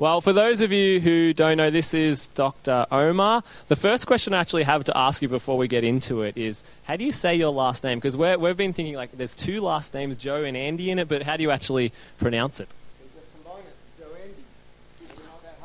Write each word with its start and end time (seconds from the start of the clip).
Well, 0.00 0.20
for 0.20 0.32
those 0.32 0.60
of 0.60 0.70
you 0.70 1.00
who 1.00 1.32
don't 1.34 1.56
know, 1.56 1.70
this 1.70 1.92
is 1.92 2.28
Dr. 2.28 2.86
Omar. 2.92 3.42
The 3.66 3.74
first 3.74 4.06
question 4.06 4.32
I 4.32 4.40
actually 4.40 4.62
have 4.62 4.84
to 4.84 4.96
ask 4.96 5.22
you 5.22 5.28
before 5.28 5.58
we 5.58 5.66
get 5.66 5.82
into 5.82 6.22
it 6.22 6.36
is 6.36 6.62
how 6.84 6.94
do 6.94 7.04
you 7.04 7.10
say 7.10 7.34
your 7.34 7.50
last 7.50 7.82
name? 7.82 7.98
Because 7.98 8.16
we've 8.16 8.56
been 8.56 8.72
thinking 8.72 8.94
like 8.94 9.10
there's 9.10 9.34
two 9.34 9.60
last 9.60 9.94
names, 9.94 10.14
Joe 10.14 10.44
and 10.44 10.56
Andy, 10.56 10.92
in 10.92 11.00
it, 11.00 11.08
but 11.08 11.22
how 11.22 11.36
do 11.36 11.42
you 11.42 11.50
actually 11.50 11.92
pronounce 12.18 12.60
it? 12.60 12.68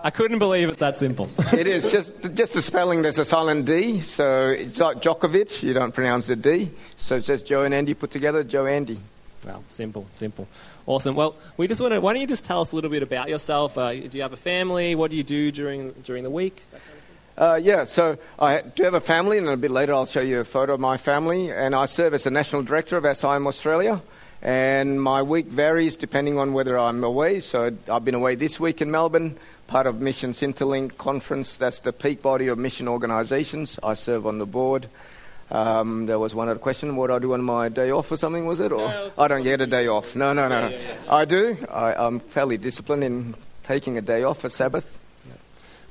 I 0.04 0.10
couldn't 0.10 0.40
believe 0.40 0.68
it's 0.68 0.80
that 0.80 0.98
simple. 0.98 1.30
it 1.54 1.68
is 1.68 1.90
just 1.90 2.14
just 2.34 2.54
the 2.54 2.62
spelling. 2.62 3.04
There's 3.04 3.20
a 3.20 3.26
silent 3.26 3.66
D, 3.66 4.02
so 4.02 4.50
it's 4.50 4.80
like 4.80 4.98
Djokovic. 4.98 5.64
You 5.64 5.74
don't 5.74 5.94
pronounce 5.94 6.28
the 6.28 6.36
D, 6.36 6.72
so 6.98 7.18
it's 7.18 7.28
just 7.28 7.46
Joe 7.46 7.64
and 7.64 7.74
Andy 7.74 7.94
put 7.94 8.12
together. 8.12 8.44
Joe 8.44 8.66
Andy. 8.66 8.98
Well, 9.46 9.64
simple, 9.68 10.08
simple. 10.14 10.48
Awesome. 10.86 11.16
Well, 11.16 11.36
we 11.58 11.68
just 11.68 11.82
want 11.82 11.94
to. 11.94 12.02
Why 12.02 12.14
don't 12.14 12.22
you 12.22 12.28
just 12.28 12.46
tell 12.46 12.62
us 12.62 12.72
a 12.72 12.76
little 12.76 12.90
bit 12.90 13.04
about 13.04 13.30
yourself? 13.30 13.78
Uh, 13.78 13.94
do 13.94 14.18
you 14.18 14.22
have 14.22 14.34
a 14.34 14.38
family? 14.38 14.96
What 14.96 15.12
do 15.12 15.18
you 15.18 15.24
do 15.24 15.52
during 15.52 15.92
during 16.04 16.24
the 16.24 16.30
week? 16.30 16.64
Uh, 17.36 17.56
yeah, 17.56 17.84
so 17.84 18.18
I 18.38 18.62
do 18.62 18.84
have 18.84 18.94
a 18.94 19.02
family, 19.02 19.40
and 19.40 19.48
a 19.48 19.58
bit 19.58 19.72
later 19.72 19.94
I'll 19.94 20.06
show 20.06 20.22
you 20.22 20.42
a 20.42 20.46
photo 20.46 20.76
of 20.76 20.80
my 20.80 20.98
family. 20.98 21.52
And 21.52 21.74
I 21.74 21.86
serve 21.86 22.14
as 22.14 22.26
the 22.26 22.32
national 22.32 22.62
director 22.64 22.96
of 22.96 23.18
SIM 23.18 23.48
Australia. 23.48 24.02
And 24.44 25.02
my 25.02 25.24
week 25.24 25.48
varies 25.48 25.96
depending 25.96 26.38
on 26.38 26.54
whether 26.54 26.78
I'm 26.78 27.04
away. 27.04 27.40
So 27.40 27.72
I've 27.90 28.06
been 28.06 28.14
away 28.14 28.36
this 28.36 28.60
week 28.60 28.82
in 28.82 28.92
Melbourne, 28.92 29.38
part 29.68 29.88
of 29.88 30.02
Missions 30.02 30.42
Interlink 30.42 30.98
Conference. 30.98 31.56
That's 31.56 31.80
the 31.80 31.94
peak 31.94 32.22
body 32.22 32.50
of 32.50 32.58
mission 32.58 32.90
organisations. 32.90 33.80
I 33.82 33.94
serve 33.94 34.28
on 34.28 34.40
the 34.40 34.46
board. 34.46 34.90
Um, 35.54 36.08
there 36.08 36.20
was 36.20 36.34
one 36.34 36.50
other 36.50 36.60
question: 36.60 36.96
What 36.96 37.08
do 37.08 37.14
I 37.14 37.20
do 37.20 37.34
on 37.34 37.44
my 37.44 37.70
day 37.70 37.92
off 37.92 38.12
or 38.12 38.18
something? 38.18 38.46
Was 38.46 38.60
it? 38.60 38.72
Or 38.72 38.88
no, 38.88 39.12
I 39.18 39.28
don't 39.28 39.44
get 39.44 39.62
a 39.62 39.68
day 39.68 39.88
off. 39.88 40.16
No, 40.16 40.34
no, 40.34 40.50
no. 40.50 40.68
Yeah, 40.68 40.70
yeah, 40.70 40.80
yeah. 41.06 41.16
I 41.16 41.26
do. 41.26 41.58
I, 41.72 41.94
I'm 41.94 42.20
fairly 42.20 42.58
disciplined 42.58 43.04
in 43.04 43.36
taking 43.64 43.98
a 43.98 44.02
day 44.02 44.24
off 44.24 44.42
for 44.42 44.50
Sabbath. 44.50 45.00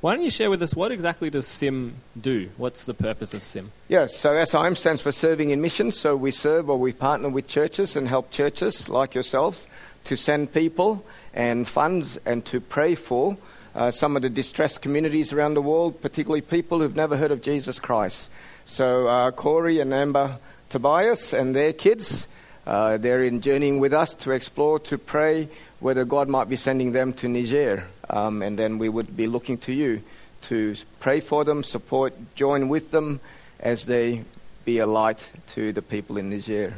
Why 0.03 0.15
don't 0.15 0.25
you 0.25 0.31
share 0.31 0.49
with 0.49 0.61
us 0.61 0.75
what 0.75 0.91
exactly 0.91 1.29
does 1.29 1.47
SIM 1.47 1.95
do? 2.19 2.49
What's 2.57 2.83
the 2.83 2.93
purpose 2.93 3.33
of 3.33 3.41
SIM? 3.41 3.71
Yes, 3.87 4.13
so 4.17 4.43
SIM 4.43 4.75
stands 4.75 5.01
for 5.01 5.13
Serving 5.13 5.51
in 5.51 5.61
Mission. 5.61 5.93
So 5.93 6.17
we 6.17 6.31
serve 6.31 6.69
or 6.69 6.77
we 6.77 6.91
partner 6.91 7.29
with 7.29 7.47
churches 7.47 7.95
and 7.95 8.09
help 8.09 8.29
churches 8.29 8.89
like 8.89 9.15
yourselves 9.15 9.65
to 10.03 10.17
send 10.17 10.53
people 10.53 11.05
and 11.33 11.65
funds 11.65 12.17
and 12.25 12.43
to 12.47 12.59
pray 12.59 12.95
for 12.95 13.37
uh, 13.75 13.91
some 13.91 14.17
of 14.17 14.23
the 14.23 14.29
distressed 14.29 14.81
communities 14.81 15.31
around 15.31 15.53
the 15.53 15.61
world, 15.61 16.01
particularly 16.01 16.41
people 16.41 16.81
who've 16.81 16.97
never 16.97 17.15
heard 17.15 17.31
of 17.31 17.41
Jesus 17.41 17.79
Christ. 17.79 18.29
So 18.65 19.07
uh, 19.07 19.31
Corey 19.31 19.79
and 19.79 19.93
Amber 19.93 20.37
Tobias 20.69 21.33
and 21.33 21.55
their 21.55 21.73
kids, 21.73 22.27
uh, 22.65 22.97
they're 22.97 23.23
in 23.23 23.41
journeying 23.41 23.79
with 23.79 23.93
us 23.93 24.13
to 24.15 24.31
explore, 24.31 24.79
to 24.79 24.97
pray 24.97 25.49
whether 25.79 26.05
God 26.05 26.29
might 26.29 26.49
be 26.49 26.55
sending 26.55 26.93
them 26.93 27.13
to 27.13 27.27
Niger. 27.27 27.85
Um, 28.09 28.41
and 28.41 28.57
then 28.57 28.77
we 28.77 28.89
would 28.89 29.15
be 29.15 29.27
looking 29.27 29.57
to 29.59 29.73
you 29.73 30.01
to 30.43 30.75
pray 30.99 31.19
for 31.19 31.43
them, 31.43 31.63
support, 31.63 32.13
join 32.35 32.69
with 32.69 32.91
them 32.91 33.19
as 33.59 33.85
they 33.85 34.23
be 34.65 34.79
a 34.79 34.85
light 34.85 35.29
to 35.47 35.71
the 35.73 35.81
people 35.81 36.17
in 36.17 36.29
Niger. 36.29 36.73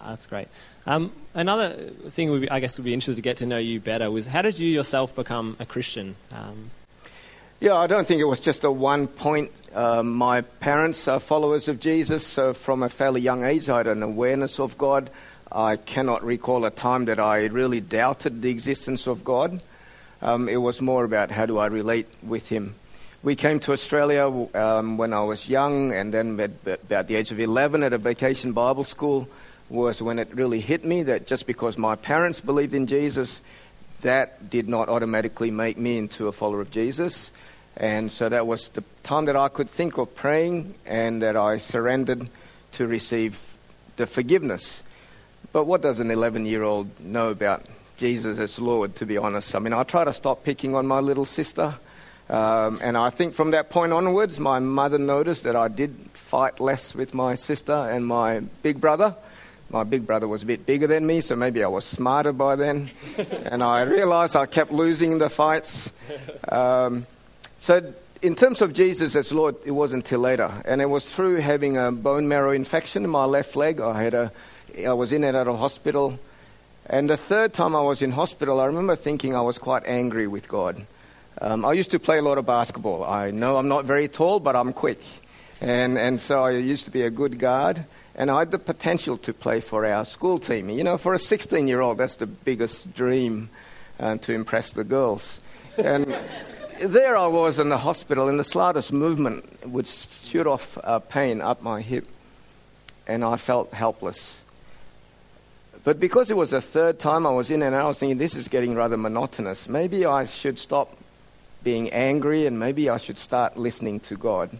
Ah, 0.00 0.10
that's 0.10 0.26
great. 0.26 0.48
Um, 0.86 1.12
another 1.34 1.70
thing 2.08 2.30
we, 2.30 2.48
I 2.48 2.60
guess 2.60 2.78
would 2.78 2.84
be 2.84 2.94
interested 2.94 3.16
to 3.16 3.22
get 3.22 3.38
to 3.38 3.46
know 3.46 3.58
you 3.58 3.80
better 3.80 4.10
was 4.10 4.26
how 4.26 4.42
did 4.42 4.58
you 4.58 4.68
yourself 4.68 5.14
become 5.14 5.56
a 5.60 5.66
Christian? 5.66 6.16
Um, 6.32 6.70
yeah, 7.60 7.76
I 7.76 7.86
don't 7.86 8.06
think 8.06 8.22
it 8.22 8.24
was 8.24 8.40
just 8.40 8.64
a 8.64 8.70
one 8.70 9.06
point. 9.06 9.50
Um, 9.74 10.14
my 10.14 10.40
parents 10.40 11.06
are 11.08 11.20
followers 11.20 11.68
of 11.68 11.78
Jesus, 11.78 12.26
so 12.26 12.54
from 12.54 12.82
a 12.82 12.88
fairly 12.88 13.20
young 13.20 13.44
age, 13.44 13.68
I 13.68 13.78
had 13.78 13.86
an 13.86 14.02
awareness 14.02 14.58
of 14.58 14.78
God. 14.78 15.10
I 15.52 15.76
cannot 15.76 16.24
recall 16.24 16.64
a 16.64 16.70
time 16.70 17.04
that 17.04 17.18
I 17.18 17.44
really 17.46 17.82
doubted 17.82 18.40
the 18.40 18.48
existence 18.48 19.06
of 19.06 19.24
God. 19.24 19.60
Um, 20.22 20.48
it 20.48 20.56
was 20.56 20.80
more 20.80 21.04
about 21.04 21.30
how 21.30 21.44
do 21.44 21.58
I 21.58 21.66
relate 21.66 22.06
with 22.22 22.48
Him. 22.48 22.76
We 23.22 23.36
came 23.36 23.60
to 23.60 23.72
Australia 23.72 24.26
um, 24.54 24.96
when 24.96 25.12
I 25.12 25.22
was 25.22 25.46
young, 25.46 25.92
and 25.92 26.14
then 26.14 26.40
at 26.40 26.52
about 26.64 27.08
the 27.08 27.16
age 27.16 27.30
of 27.30 27.38
11 27.38 27.82
at 27.82 27.92
a 27.92 27.98
vacation 27.98 28.52
Bible 28.52 28.84
school 28.84 29.28
was 29.68 30.00
when 30.00 30.18
it 30.18 30.34
really 30.34 30.60
hit 30.60 30.82
me 30.82 31.02
that 31.02 31.26
just 31.26 31.46
because 31.46 31.76
my 31.76 31.94
parents 31.94 32.40
believed 32.40 32.72
in 32.72 32.86
Jesus, 32.86 33.42
that 34.00 34.48
did 34.48 34.66
not 34.66 34.88
automatically 34.88 35.50
make 35.50 35.76
me 35.76 35.98
into 35.98 36.26
a 36.26 36.32
follower 36.32 36.62
of 36.62 36.70
Jesus. 36.70 37.30
And 37.80 38.12
so 38.12 38.28
that 38.28 38.46
was 38.46 38.68
the 38.68 38.84
time 39.02 39.24
that 39.24 39.36
I 39.36 39.48
could 39.48 39.68
think 39.68 39.96
of 39.96 40.14
praying 40.14 40.74
and 40.84 41.22
that 41.22 41.34
I 41.34 41.56
surrendered 41.56 42.28
to 42.72 42.86
receive 42.86 43.42
the 43.96 44.06
forgiveness. 44.06 44.82
But 45.50 45.64
what 45.64 45.80
does 45.80 45.98
an 45.98 46.10
11 46.10 46.44
year 46.44 46.62
old 46.62 47.00
know 47.00 47.30
about 47.30 47.64
Jesus 47.96 48.38
as 48.38 48.58
Lord, 48.58 48.96
to 48.96 49.06
be 49.06 49.16
honest? 49.16 49.56
I 49.56 49.60
mean, 49.60 49.72
I 49.72 49.82
try 49.84 50.04
to 50.04 50.12
stop 50.12 50.44
picking 50.44 50.74
on 50.74 50.86
my 50.86 51.00
little 51.00 51.24
sister. 51.24 51.74
Um, 52.28 52.78
and 52.82 52.98
I 52.98 53.08
think 53.08 53.32
from 53.32 53.52
that 53.52 53.70
point 53.70 53.94
onwards, 53.94 54.38
my 54.38 54.58
mother 54.58 54.98
noticed 54.98 55.44
that 55.44 55.56
I 55.56 55.68
did 55.68 55.96
fight 56.12 56.60
less 56.60 56.94
with 56.94 57.14
my 57.14 57.34
sister 57.34 57.72
and 57.72 58.06
my 58.06 58.40
big 58.62 58.78
brother. 58.78 59.16
My 59.70 59.84
big 59.84 60.06
brother 60.06 60.28
was 60.28 60.42
a 60.42 60.46
bit 60.46 60.66
bigger 60.66 60.86
than 60.86 61.06
me, 61.06 61.22
so 61.22 61.34
maybe 61.34 61.64
I 61.64 61.68
was 61.68 61.86
smarter 61.86 62.32
by 62.32 62.56
then. 62.56 62.90
and 63.46 63.62
I 63.62 63.82
realized 63.82 64.36
I 64.36 64.44
kept 64.44 64.70
losing 64.70 65.16
the 65.16 65.30
fights. 65.30 65.88
Um, 66.46 67.06
so, 67.60 67.92
in 68.22 68.34
terms 68.34 68.62
of 68.62 68.72
Jesus 68.72 69.14
as 69.14 69.32
Lord, 69.32 69.54
it 69.66 69.70
wasn't 69.70 70.04
until 70.04 70.20
later. 70.20 70.50
And 70.64 70.80
it 70.80 70.88
was 70.88 71.10
through 71.10 71.36
having 71.36 71.76
a 71.76 71.92
bone 71.92 72.26
marrow 72.26 72.52
infection 72.52 73.04
in 73.04 73.10
my 73.10 73.26
left 73.26 73.54
leg. 73.54 73.80
I, 73.80 74.02
had 74.02 74.14
a, 74.14 74.32
I 74.86 74.94
was 74.94 75.12
in 75.12 75.24
and 75.24 75.36
out 75.36 75.46
of 75.46 75.58
hospital. 75.58 76.18
And 76.86 77.08
the 77.08 77.18
third 77.18 77.52
time 77.52 77.76
I 77.76 77.82
was 77.82 78.00
in 78.00 78.12
hospital, 78.12 78.60
I 78.60 78.64
remember 78.64 78.96
thinking 78.96 79.36
I 79.36 79.42
was 79.42 79.58
quite 79.58 79.86
angry 79.86 80.26
with 80.26 80.48
God. 80.48 80.86
Um, 81.40 81.64
I 81.64 81.72
used 81.72 81.90
to 81.90 81.98
play 81.98 82.18
a 82.18 82.22
lot 82.22 82.38
of 82.38 82.46
basketball. 82.46 83.04
I 83.04 83.30
know 83.30 83.56
I'm 83.56 83.68
not 83.68 83.84
very 83.84 84.08
tall, 84.08 84.40
but 84.40 84.56
I'm 84.56 84.72
quick. 84.72 85.00
And, 85.60 85.98
and 85.98 86.18
so 86.18 86.44
I 86.44 86.52
used 86.52 86.86
to 86.86 86.90
be 86.90 87.02
a 87.02 87.10
good 87.10 87.38
guard. 87.38 87.84
And 88.14 88.30
I 88.30 88.40
had 88.40 88.50
the 88.50 88.58
potential 88.58 89.18
to 89.18 89.34
play 89.34 89.60
for 89.60 89.84
our 89.84 90.04
school 90.04 90.38
team. 90.38 90.70
You 90.70 90.82
know, 90.82 90.98
for 90.98 91.12
a 91.12 91.18
16 91.18 91.68
year 91.68 91.80
old, 91.80 91.98
that's 91.98 92.16
the 92.16 92.26
biggest 92.26 92.94
dream 92.94 93.50
uh, 93.98 94.16
to 94.16 94.32
impress 94.32 94.72
the 94.72 94.84
girls. 94.84 95.40
And 95.78 96.16
there 96.80 97.16
I 97.16 97.26
was 97.26 97.58
in 97.58 97.68
the 97.68 97.78
hospital, 97.78 98.28
and 98.28 98.38
the 98.38 98.44
slightest 98.44 98.92
movement 98.92 99.44
would 99.66 99.86
shoot 99.86 100.46
off 100.46 100.78
uh, 100.82 100.98
pain 100.98 101.40
up 101.40 101.62
my 101.62 101.80
hip, 101.80 102.06
and 103.06 103.22
I 103.22 103.36
felt 103.36 103.72
helpless. 103.72 104.42
But 105.84 106.00
because 106.00 106.30
it 106.30 106.36
was 106.36 106.50
the 106.50 106.60
third 106.60 106.98
time 106.98 107.26
I 107.26 107.30
was 107.30 107.50
in 107.50 107.62
and 107.62 107.74
I 107.74 107.86
was 107.86 107.98
thinking, 107.98 108.18
this 108.18 108.34
is 108.34 108.48
getting 108.48 108.74
rather 108.74 108.96
monotonous. 108.96 109.68
Maybe 109.68 110.04
I 110.04 110.26
should 110.26 110.58
stop 110.58 110.96
being 111.62 111.90
angry, 111.90 112.46
and 112.46 112.58
maybe 112.58 112.88
I 112.88 112.96
should 112.96 113.18
start 113.18 113.56
listening 113.56 114.00
to 114.00 114.16
God. 114.16 114.50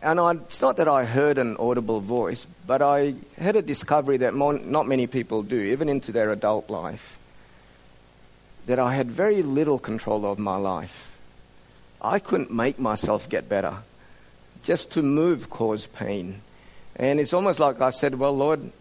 And 0.00 0.20
I, 0.20 0.32
it's 0.32 0.60
not 0.60 0.76
that 0.76 0.86
I 0.86 1.04
heard 1.04 1.38
an 1.38 1.56
audible 1.58 2.00
voice, 2.00 2.46
but 2.66 2.82
I 2.82 3.14
had 3.36 3.56
a 3.56 3.62
discovery 3.62 4.18
that 4.18 4.34
more, 4.34 4.52
not 4.52 4.86
many 4.86 5.08
people 5.08 5.42
do, 5.42 5.60
even 5.60 5.88
into 5.88 6.12
their 6.12 6.30
adult 6.30 6.70
life, 6.70 7.18
that 8.66 8.78
I 8.78 8.94
had 8.94 9.10
very 9.10 9.42
little 9.42 9.80
control 9.80 10.24
of 10.24 10.38
my 10.38 10.56
life. 10.56 11.07
I 12.00 12.18
couldn't 12.18 12.52
make 12.52 12.78
myself 12.78 13.28
get 13.28 13.48
better. 13.48 13.78
Just 14.62 14.90
to 14.92 15.02
move 15.02 15.50
caused 15.50 15.92
pain. 15.94 16.42
And 16.96 17.20
it's 17.20 17.32
almost 17.32 17.60
like 17.60 17.80
I 17.80 17.90
said, 17.90 18.18
Well, 18.18 18.36
Lord, 18.36 18.72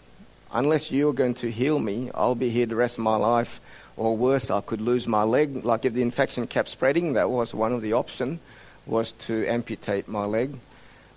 unless 0.51 0.91
you're 0.91 1.13
going 1.13 1.35
to 1.35 1.51
heal 1.51 1.79
me, 1.79 2.11
I'll 2.13 2.35
be 2.35 2.49
here 2.49 2.65
the 2.65 2.75
rest 2.75 2.97
of 2.97 3.03
my 3.03 3.15
life. 3.15 3.61
Or 3.95 4.15
worse, 4.15 4.51
I 4.51 4.61
could 4.61 4.81
lose 4.81 5.07
my 5.07 5.23
leg. 5.23 5.65
Like 5.65 5.85
if 5.85 5.93
the 5.93 6.03
infection 6.03 6.45
kept 6.45 6.69
spreading, 6.69 7.13
that 7.13 7.29
was 7.29 7.53
one 7.53 7.73
of 7.73 7.81
the 7.81 7.93
options, 7.93 8.39
was 8.85 9.11
to 9.13 9.47
amputate 9.47 10.07
my 10.07 10.25
leg. 10.25 10.55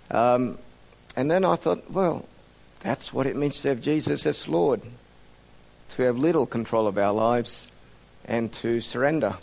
Um, 0.09 0.57
and 1.15 1.29
then 1.29 1.45
I 1.45 1.55
thought, 1.55 1.91
well, 1.91 2.25
that's 2.79 3.13
what 3.13 3.27
it 3.27 3.35
means 3.35 3.61
to 3.61 3.69
have 3.69 3.81
Jesus 3.81 4.25
as 4.25 4.47
Lord, 4.47 4.81
to 5.91 6.03
have 6.03 6.17
little 6.17 6.47
control 6.47 6.87
of 6.87 6.97
our 6.97 7.13
lives 7.13 7.69
and 8.25 8.51
to 8.53 8.81
surrender. 8.81 9.35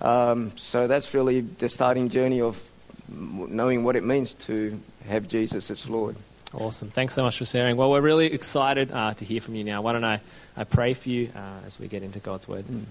Um, 0.00 0.52
so 0.56 0.86
that's 0.86 1.14
really 1.14 1.40
the 1.40 1.68
starting 1.68 2.08
journey 2.08 2.40
of 2.40 2.60
knowing 3.08 3.84
what 3.84 3.96
it 3.96 4.04
means 4.04 4.34
to 4.34 4.78
have 5.08 5.28
Jesus 5.28 5.70
as 5.70 5.88
Lord. 5.88 6.16
Awesome. 6.54 6.88
Thanks 6.88 7.14
so 7.14 7.22
much 7.22 7.38
for 7.38 7.44
sharing. 7.44 7.76
Well, 7.76 7.90
we're 7.90 8.00
really 8.00 8.26
excited 8.26 8.90
uh, 8.90 9.12
to 9.14 9.24
hear 9.24 9.40
from 9.40 9.54
you 9.54 9.64
now. 9.64 9.82
Why 9.82 9.92
don't 9.92 10.04
I, 10.04 10.20
I 10.56 10.64
pray 10.64 10.94
for 10.94 11.08
you 11.08 11.30
uh, 11.36 11.66
as 11.66 11.78
we 11.78 11.88
get 11.88 12.02
into 12.02 12.20
God's 12.20 12.48
Word? 12.48 12.64
Mm. 12.64 12.84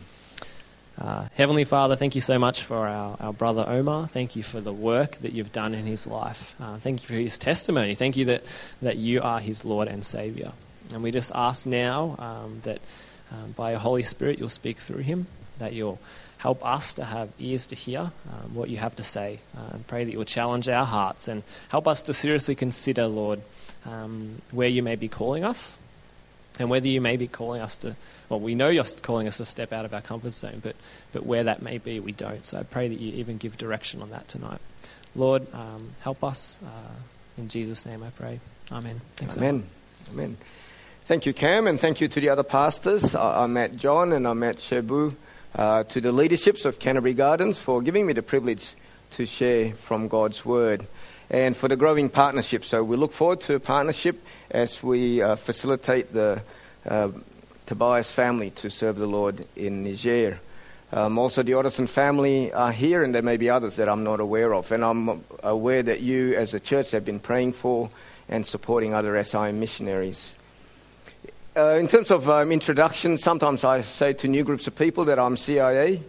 Uh, 0.99 1.27
Heavenly 1.35 1.63
Father, 1.63 1.95
thank 1.95 2.15
you 2.15 2.21
so 2.21 2.39
much 2.39 2.63
for 2.63 2.87
our, 2.87 3.17
our 3.19 3.33
brother 3.33 3.63
Omar. 3.67 4.07
Thank 4.07 4.35
you 4.35 4.43
for 4.43 4.59
the 4.59 4.73
work 4.73 5.17
that 5.17 5.31
you've 5.31 5.51
done 5.51 5.73
in 5.73 5.85
his 5.85 6.07
life. 6.07 6.55
Uh, 6.59 6.77
thank 6.77 7.01
you 7.01 7.07
for 7.07 7.15
his 7.15 7.37
testimony. 7.37 7.93
Thank 7.95 8.17
you 8.17 8.25
that, 8.25 8.43
that 8.81 8.97
you 8.97 9.21
are 9.21 9.39
his 9.39 9.63
Lord 9.63 9.87
and 9.87 10.03
Savior. 10.03 10.51
And 10.93 11.03
we 11.03 11.11
just 11.11 11.31
ask 11.35 11.65
now 11.65 12.15
um, 12.17 12.59
that 12.63 12.79
um, 13.31 13.51
by 13.51 13.71
your 13.71 13.79
Holy 13.79 14.03
Spirit 14.03 14.39
you'll 14.39 14.49
speak 14.49 14.77
through 14.77 15.01
him, 15.01 15.27
that 15.59 15.73
you'll 15.73 15.99
help 16.37 16.65
us 16.65 16.93
to 16.95 17.05
have 17.05 17.29
ears 17.39 17.67
to 17.67 17.75
hear 17.75 17.99
um, 17.99 18.53
what 18.53 18.69
you 18.69 18.77
have 18.77 18.95
to 18.95 19.03
say. 19.03 19.39
Uh, 19.57 19.73
and 19.73 19.87
pray 19.87 20.03
that 20.03 20.11
you'll 20.11 20.25
challenge 20.25 20.69
our 20.69 20.85
hearts 20.85 21.27
and 21.27 21.43
help 21.69 21.87
us 21.87 22.03
to 22.03 22.13
seriously 22.13 22.55
consider, 22.55 23.07
Lord, 23.07 23.41
um, 23.85 24.41
where 24.51 24.67
you 24.67 24.83
may 24.83 24.95
be 24.95 25.07
calling 25.07 25.43
us. 25.43 25.77
And 26.59 26.71
whether 26.71 26.87
you 26.87 27.01
may 27.01 27.17
be 27.17 27.27
calling 27.27 27.61
us 27.61 27.77
to, 27.77 27.95
well, 28.29 28.39
we 28.39 28.55
know 28.55 28.69
you're 28.69 28.83
calling 29.03 29.27
us 29.27 29.37
to 29.37 29.45
step 29.45 29.71
out 29.71 29.85
of 29.85 29.93
our 29.93 30.01
comfort 30.01 30.33
zone, 30.33 30.59
but, 30.63 30.75
but 31.11 31.23
where 31.23 31.43
that 31.43 31.61
may 31.61 31.77
be, 31.77 31.99
we 31.99 32.11
don't. 32.11 32.43
So 32.45 32.57
I 32.57 32.63
pray 32.63 32.87
that 32.87 32.99
you 32.99 33.13
even 33.13 33.37
give 33.37 33.57
direction 33.59 34.01
on 34.01 34.09
that 34.09 34.27
tonight. 34.27 34.59
Lord, 35.15 35.45
um, 35.53 35.91
help 36.01 36.23
us. 36.23 36.57
Uh, 36.63 36.93
in 37.37 37.47
Jesus' 37.47 37.85
name 37.85 38.01
I 38.03 38.09
pray. 38.09 38.39
Amen. 38.71 39.01
Thanks, 39.17 39.37
Amen. 39.37 39.63
Amen. 40.11 40.37
Thank 41.05 41.25
you, 41.25 41.33
Cam, 41.33 41.67
and 41.67 41.79
thank 41.79 42.01
you 42.01 42.07
to 42.07 42.19
the 42.19 42.29
other 42.29 42.43
pastors. 42.43 43.15
I, 43.15 43.43
I 43.43 43.47
met 43.47 43.77
John 43.77 44.11
and 44.11 44.27
I 44.27 44.33
met 44.33 44.57
Shebu, 44.57 45.13
uh, 45.57 45.83
to 45.83 45.99
the 45.99 46.11
leaderships 46.11 46.65
of 46.65 46.79
Canterbury 46.79 47.13
Gardens 47.13 47.57
for 47.57 47.81
giving 47.81 48.05
me 48.05 48.13
the 48.13 48.21
privilege 48.21 48.75
to 49.11 49.25
share 49.25 49.73
from 49.73 50.07
God's 50.07 50.45
Word 50.45 50.85
and 51.29 51.57
for 51.57 51.67
the 51.67 51.75
growing 51.75 52.09
partnership. 52.09 52.63
So 52.63 52.83
we 52.83 52.95
look 52.95 53.11
forward 53.11 53.41
to 53.41 53.55
a 53.55 53.59
partnership 53.59 54.23
as 54.51 54.81
we 54.81 55.21
uh, 55.21 55.35
facilitate 55.35 56.13
the 56.13 56.41
uh, 56.87 57.09
Tobias 57.65 58.11
family 58.11 58.51
to 58.51 58.69
serve 58.69 58.97
the 58.97 59.07
Lord 59.07 59.45
in 59.55 59.83
Niger. 59.83 60.39
Um, 60.93 61.17
also, 61.17 61.43
the 61.43 61.51
Otterson 61.51 61.89
family 61.89 62.53
are 62.53 62.71
here, 62.71 63.03
and 63.03 63.13
there 63.13 63.21
may 63.21 63.35
be 63.35 63.49
others 63.49 63.75
that 63.75 63.89
I'm 63.89 64.05
not 64.05 64.21
aware 64.21 64.53
of. 64.53 64.71
And 64.71 64.85
I'm 64.85 65.25
aware 65.43 65.83
that 65.83 65.99
you, 65.99 66.33
as 66.35 66.53
a 66.53 66.61
church, 66.61 66.91
have 66.91 67.03
been 67.03 67.19
praying 67.19 67.53
for 67.53 67.89
and 68.29 68.45
supporting 68.45 68.93
other 68.93 69.21
SIM 69.21 69.59
missionaries. 69.59 70.36
Uh, 71.57 71.69
in 71.71 71.87
terms 71.87 72.11
of 72.11 72.29
um, 72.29 72.51
introduction, 72.51 73.17
sometimes 73.17 73.63
I 73.63 73.81
say 73.81 74.13
to 74.13 74.27
new 74.27 74.43
groups 74.43 74.67
of 74.67 74.75
people 74.75 75.05
that 75.05 75.17
I'm 75.17 75.35
CIA, 75.35 76.03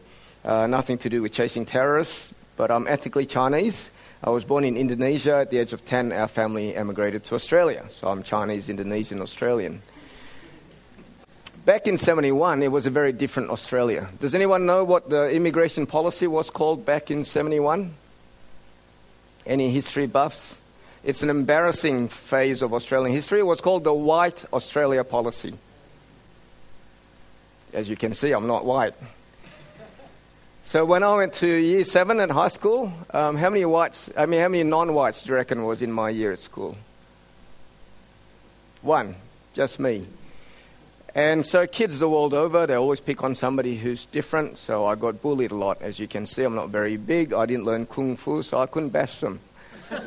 uh, 0.45 0.67
nothing 0.67 0.99
to 0.99 1.09
do 1.09 1.23
with 1.23 1.33
chasing 1.33 1.65
terrorists, 1.65 2.35
but 2.57 2.71
I'm 2.71 2.87
ethnically 2.87 3.25
Chinese. 3.25 3.91
I 4.23 4.29
was 4.29 4.45
born 4.45 4.63
in 4.65 4.77
Indonesia. 4.77 5.37
At 5.37 5.51
the 5.51 5.57
age 5.57 5.73
of 5.73 5.87
10, 5.87 6.13
our 6.13 6.29
family 6.29 6.77
emigrated 6.77 7.25
to 7.25 7.35
Australia. 7.35 7.87
So 7.89 8.09
I'm 8.09 8.23
Chinese, 8.23 8.69
Indonesian, 8.69 9.23
Australian. 9.23 9.81
Back 11.65 11.87
in 11.87 11.97
71, 11.97 12.63
it 12.63 12.71
was 12.71 12.85
a 12.85 12.91
very 12.91 13.13
different 13.13 13.49
Australia. 13.49 14.11
Does 14.21 14.35
anyone 14.35 14.67
know 14.67 14.85
what 14.85 15.09
the 15.09 15.31
immigration 15.31 15.87
policy 15.87 16.27
was 16.27 16.51
called 16.51 16.85
back 16.85 17.11
in 17.11 17.25
71? 17.25 17.95
Any 19.47 19.71
history 19.71 20.07
buffs? 20.07 20.59
It's 21.05 21.23
an 21.23 21.31
embarrassing 21.31 22.09
phase 22.09 22.61
of 22.61 22.75
Australian 22.75 23.15
history. 23.15 23.41
It 23.41 23.47
was 23.47 23.61
called 23.61 23.85
the 23.85 23.95
White 23.95 24.45
Australia 24.53 25.05
Policy. 25.05 25.55
As 27.73 27.89
you 27.89 27.97
can 27.97 28.15
see, 28.15 28.33
I'm 28.33 28.47
not 28.47 28.65
white. 28.65 28.95
So 30.65 30.85
when 30.85 31.03
I 31.03 31.15
went 31.15 31.33
to 31.35 31.47
year 31.47 31.85
seven 31.85 32.21
at 32.21 32.31
high 32.31 32.49
school, 32.49 32.93
um, 33.11 33.37
how 33.37 33.49
many 33.49 33.65
whites? 33.65 34.11
I 34.17 34.27
mean, 34.27 34.41
how 34.41 34.49
many 34.49 34.65
non-whites 34.65 35.23
do 35.23 35.31
you 35.31 35.37
reckon 35.37 35.65
was 35.65 35.81
in 35.81 35.93
my 35.93 36.11
year 36.11 36.33
at 36.33 36.41
school? 36.41 36.77
One, 38.83 39.15
just 39.55 39.79
me. 39.79 40.07
And 41.15 41.45
so 41.45 41.67
kids 41.67 41.99
the 42.01 42.09
world 42.09 42.35
over, 42.35 42.67
they 42.67 42.75
always 42.75 43.01
pick 43.01 43.25
on 43.25 43.35
somebody 43.35 43.77
who's 43.77 44.05
different. 44.07 44.59
So 44.59 44.85
I 44.85 44.95
got 44.95 45.23
bullied 45.23 45.53
a 45.53 45.57
lot. 45.57 45.81
As 45.81 45.99
you 45.99 46.07
can 46.07 46.27
see, 46.27 46.43
I'm 46.43 46.55
not 46.55 46.69
very 46.69 46.97
big. 46.97 47.33
I 47.33 47.47
didn't 47.47 47.65
learn 47.65 47.87
kung 47.87 48.17
fu, 48.17 48.43
so 48.43 48.61
I 48.61 48.67
couldn't 48.67 48.91
bash 48.91 49.21
them. 49.21 49.41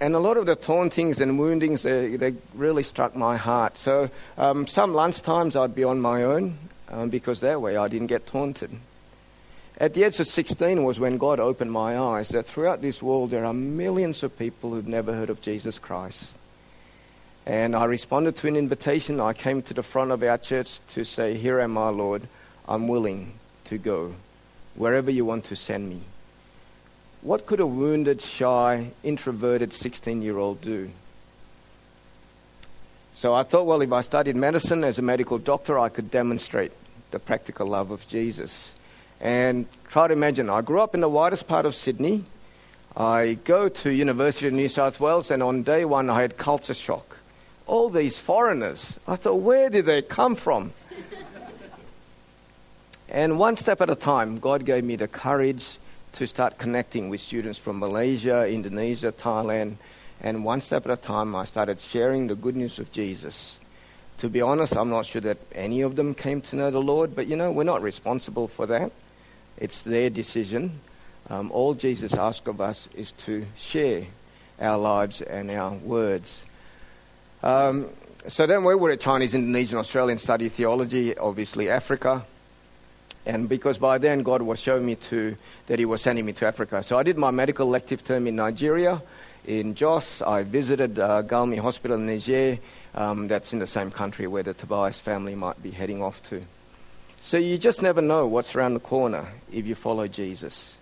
and 0.00 0.14
a 0.14 0.18
lot 0.18 0.36
of 0.36 0.46
the 0.46 0.56
tauntings 0.56 1.20
and 1.20 1.38
woundings, 1.38 1.82
they, 1.82 2.16
they 2.16 2.34
really 2.54 2.82
struck 2.82 3.14
my 3.16 3.36
heart. 3.36 3.76
So 3.78 4.10
um, 4.36 4.66
some 4.66 4.92
lunchtimes 4.92 5.60
I'd 5.60 5.74
be 5.74 5.84
on 5.84 6.00
my 6.00 6.22
own 6.24 6.58
um, 6.88 7.10
because 7.10 7.40
that 7.40 7.60
way 7.60 7.76
I 7.76 7.88
didn't 7.88 8.08
get 8.08 8.26
taunted. 8.26 8.70
At 9.78 9.92
the 9.92 10.04
age 10.04 10.18
of 10.20 10.26
16 10.26 10.84
was 10.84 10.98
when 10.98 11.18
God 11.18 11.38
opened 11.38 11.70
my 11.70 11.98
eyes 11.98 12.30
that 12.30 12.46
throughout 12.46 12.80
this 12.80 13.02
world 13.02 13.30
there 13.30 13.44
are 13.44 13.52
millions 13.52 14.22
of 14.22 14.38
people 14.38 14.70
who've 14.70 14.88
never 14.88 15.12
heard 15.12 15.28
of 15.28 15.42
Jesus 15.42 15.78
Christ. 15.78 16.34
And 17.44 17.76
I 17.76 17.84
responded 17.84 18.36
to 18.36 18.48
an 18.48 18.56
invitation. 18.56 19.20
I 19.20 19.34
came 19.34 19.62
to 19.62 19.74
the 19.74 19.82
front 19.82 20.10
of 20.10 20.22
our 20.22 20.38
church 20.38 20.80
to 20.88 21.04
say, 21.04 21.36
Here 21.36 21.60
am 21.60 21.78
I, 21.78 21.90
Lord. 21.90 22.22
I'm 22.68 22.88
willing 22.88 23.34
to 23.66 23.78
go 23.78 24.14
wherever 24.74 25.10
you 25.10 25.24
want 25.24 25.44
to 25.44 25.56
send 25.56 25.88
me. 25.88 26.00
What 27.26 27.44
could 27.44 27.58
a 27.58 27.66
wounded, 27.66 28.22
shy, 28.22 28.92
introverted 29.02 29.72
16 29.72 30.22
year 30.22 30.38
old 30.38 30.60
do? 30.60 30.90
So 33.14 33.34
I 33.34 33.42
thought, 33.42 33.66
well, 33.66 33.82
if 33.82 33.90
I 33.90 34.00
studied 34.02 34.36
medicine 34.36 34.84
as 34.84 35.00
a 35.00 35.02
medical 35.02 35.36
doctor, 35.36 35.76
I 35.76 35.88
could 35.88 36.08
demonstrate 36.08 36.70
the 37.10 37.18
practical 37.18 37.66
love 37.66 37.90
of 37.90 38.06
Jesus. 38.06 38.74
And 39.20 39.66
try 39.88 40.06
to 40.06 40.12
imagine, 40.12 40.48
I 40.48 40.60
grew 40.60 40.80
up 40.80 40.94
in 40.94 41.00
the 41.00 41.08
widest 41.08 41.48
part 41.48 41.66
of 41.66 41.74
Sydney. 41.74 42.22
I 42.96 43.38
go 43.42 43.68
to 43.68 43.90
University 43.90 44.46
of 44.46 44.52
New 44.52 44.68
South 44.68 45.00
Wales, 45.00 45.32
and 45.32 45.42
on 45.42 45.64
day 45.64 45.84
one, 45.84 46.08
I 46.08 46.22
had 46.22 46.36
culture 46.36 46.74
shock. 46.74 47.16
All 47.66 47.90
these 47.90 48.18
foreigners. 48.18 49.00
I 49.08 49.16
thought, 49.16 49.40
where 49.40 49.68
did 49.68 49.86
they 49.86 50.00
come 50.00 50.36
from? 50.36 50.74
and 53.08 53.36
one 53.36 53.56
step 53.56 53.80
at 53.80 53.90
a 53.90 53.96
time, 53.96 54.38
God 54.38 54.64
gave 54.64 54.84
me 54.84 54.94
the 54.94 55.08
courage 55.08 55.78
to 56.16 56.26
start 56.26 56.56
connecting 56.56 57.10
with 57.10 57.20
students 57.20 57.58
from 57.58 57.78
Malaysia, 57.78 58.48
Indonesia, 58.48 59.12
Thailand, 59.12 59.76
and 60.22 60.46
one 60.46 60.62
step 60.62 60.86
at 60.86 60.92
a 60.92 60.96
time, 60.96 61.36
I 61.36 61.44
started 61.44 61.78
sharing 61.78 62.28
the 62.28 62.34
good 62.34 62.56
news 62.56 62.78
of 62.78 62.90
Jesus. 62.90 63.60
To 64.18 64.30
be 64.30 64.40
honest, 64.40 64.78
I'm 64.78 64.88
not 64.88 65.04
sure 65.04 65.20
that 65.20 65.36
any 65.52 65.82
of 65.82 65.94
them 65.94 66.14
came 66.14 66.40
to 66.40 66.56
know 66.56 66.70
the 66.70 66.80
Lord, 66.80 67.14
but 67.14 67.26
you 67.26 67.36
know, 67.36 67.52
we're 67.52 67.64
not 67.64 67.82
responsible 67.82 68.48
for 68.48 68.64
that. 68.64 68.92
It's 69.58 69.82
their 69.82 70.08
decision. 70.08 70.80
Um, 71.28 71.52
all 71.52 71.74
Jesus 71.74 72.14
asks 72.14 72.48
of 72.48 72.62
us 72.62 72.88
is 72.94 73.12
to 73.28 73.44
share 73.54 74.06
our 74.58 74.78
lives 74.78 75.20
and 75.20 75.50
our 75.50 75.74
words. 75.74 76.46
Um, 77.42 77.90
so 78.26 78.46
then 78.46 78.64
we 78.64 78.74
were 78.74 78.90
at 78.90 79.00
Chinese, 79.00 79.34
Indonesian, 79.34 79.78
Australian 79.78 80.16
study 80.16 80.48
theology, 80.48 81.14
obviously 81.18 81.68
Africa. 81.68 82.24
And 83.26 83.48
because 83.48 83.76
by 83.76 83.98
then 83.98 84.22
God 84.22 84.40
was 84.40 84.60
showing 84.60 84.86
me 84.86 84.94
to, 84.94 85.36
that 85.66 85.78
He 85.78 85.84
was 85.84 86.00
sending 86.00 86.24
me 86.24 86.32
to 86.34 86.46
Africa. 86.46 86.82
So 86.82 86.96
I 86.96 87.02
did 87.02 87.18
my 87.18 87.30
medical 87.30 87.66
elective 87.66 88.04
term 88.04 88.26
in 88.26 88.36
Nigeria 88.36 89.02
in 89.46 89.74
Jos. 89.74 90.22
I 90.22 90.42
visited 90.42 90.98
uh, 90.98 91.22
Galmi 91.22 91.58
Hospital 91.58 91.96
in 91.96 92.06
Niger. 92.06 92.58
Um, 92.94 93.28
that's 93.28 93.52
in 93.52 93.58
the 93.58 93.66
same 93.66 93.90
country 93.90 94.26
where 94.26 94.42
the 94.42 94.54
Tobias 94.54 94.98
family 94.98 95.34
might 95.34 95.62
be 95.62 95.70
heading 95.70 96.02
off 96.02 96.22
to. 96.30 96.42
So 97.20 97.36
you 97.36 97.58
just 97.58 97.82
never 97.82 98.00
know 98.00 98.26
what's 98.26 98.54
around 98.54 98.74
the 98.74 98.80
corner 98.80 99.26
if 99.52 99.66
you 99.66 99.74
follow 99.74 100.08
Jesus. 100.08 100.78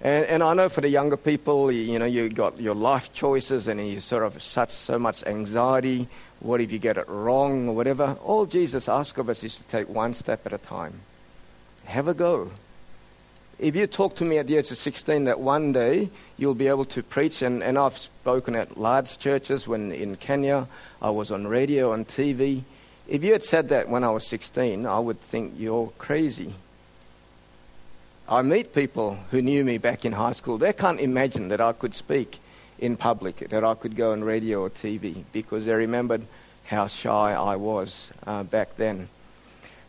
And, 0.00 0.26
and 0.26 0.42
I 0.42 0.52
know 0.54 0.68
for 0.68 0.80
the 0.80 0.88
younger 0.88 1.16
people, 1.16 1.72
you 1.72 1.98
know, 1.98 2.04
you 2.04 2.28
got 2.28 2.60
your 2.60 2.74
life 2.74 3.12
choices 3.14 3.68
and 3.68 3.80
you 3.86 4.00
sort 4.00 4.24
of 4.24 4.42
such 4.42 4.70
so 4.70 4.98
much 4.98 5.24
anxiety. 5.24 6.08
What 6.40 6.60
if 6.60 6.72
you 6.72 6.78
get 6.78 6.98
it 6.98 7.08
wrong 7.08 7.68
or 7.68 7.74
whatever? 7.74 8.18
All 8.22 8.44
Jesus 8.44 8.88
asks 8.88 9.18
of 9.18 9.28
us 9.28 9.44
is 9.44 9.56
to 9.56 9.64
take 9.64 9.88
one 9.88 10.12
step 10.12 10.44
at 10.44 10.52
a 10.52 10.58
time. 10.58 11.00
Have 11.84 12.08
a 12.08 12.14
go 12.14 12.50
if 13.58 13.76
you 13.76 13.86
talk 13.86 14.16
to 14.16 14.24
me 14.24 14.38
at 14.38 14.46
the 14.46 14.56
age 14.56 14.70
of 14.70 14.78
16 14.78 15.24
that 15.24 15.40
one 15.40 15.72
day 15.72 16.10
you'll 16.36 16.54
be 16.54 16.66
able 16.66 16.84
to 16.86 17.02
preach, 17.02 17.42
and, 17.42 17.62
and 17.62 17.78
I've 17.78 17.96
spoken 17.96 18.54
at 18.56 18.76
large 18.76 19.18
churches 19.18 19.68
when 19.68 19.92
in 19.92 20.16
Kenya, 20.16 20.66
I 21.00 21.10
was 21.10 21.30
on 21.30 21.46
radio 21.46 21.92
and 21.92 22.06
TV. 22.06 22.62
If 23.06 23.22
you 23.22 23.32
had 23.32 23.44
said 23.44 23.68
that 23.68 23.88
when 23.88 24.02
I 24.02 24.10
was 24.10 24.26
16, 24.26 24.86
I 24.86 24.98
would 24.98 25.20
think 25.20 25.54
you're 25.56 25.92
crazy. 25.98 26.54
I 28.28 28.42
meet 28.42 28.74
people 28.74 29.18
who 29.30 29.42
knew 29.42 29.64
me 29.64 29.78
back 29.78 30.04
in 30.04 30.12
high 30.12 30.32
school. 30.32 30.58
They 30.58 30.72
can't 30.72 31.00
imagine 31.00 31.48
that 31.48 31.60
I 31.60 31.72
could 31.72 31.94
speak 31.94 32.38
in 32.78 32.96
public, 32.96 33.48
that 33.50 33.62
I 33.62 33.74
could 33.74 33.94
go 33.94 34.12
on 34.12 34.24
radio 34.24 34.62
or 34.62 34.70
TV, 34.70 35.22
because 35.32 35.66
they 35.66 35.74
remembered 35.74 36.22
how 36.64 36.86
shy 36.86 37.34
I 37.34 37.56
was 37.56 38.10
uh, 38.26 38.42
back 38.42 38.76
then. 38.76 39.08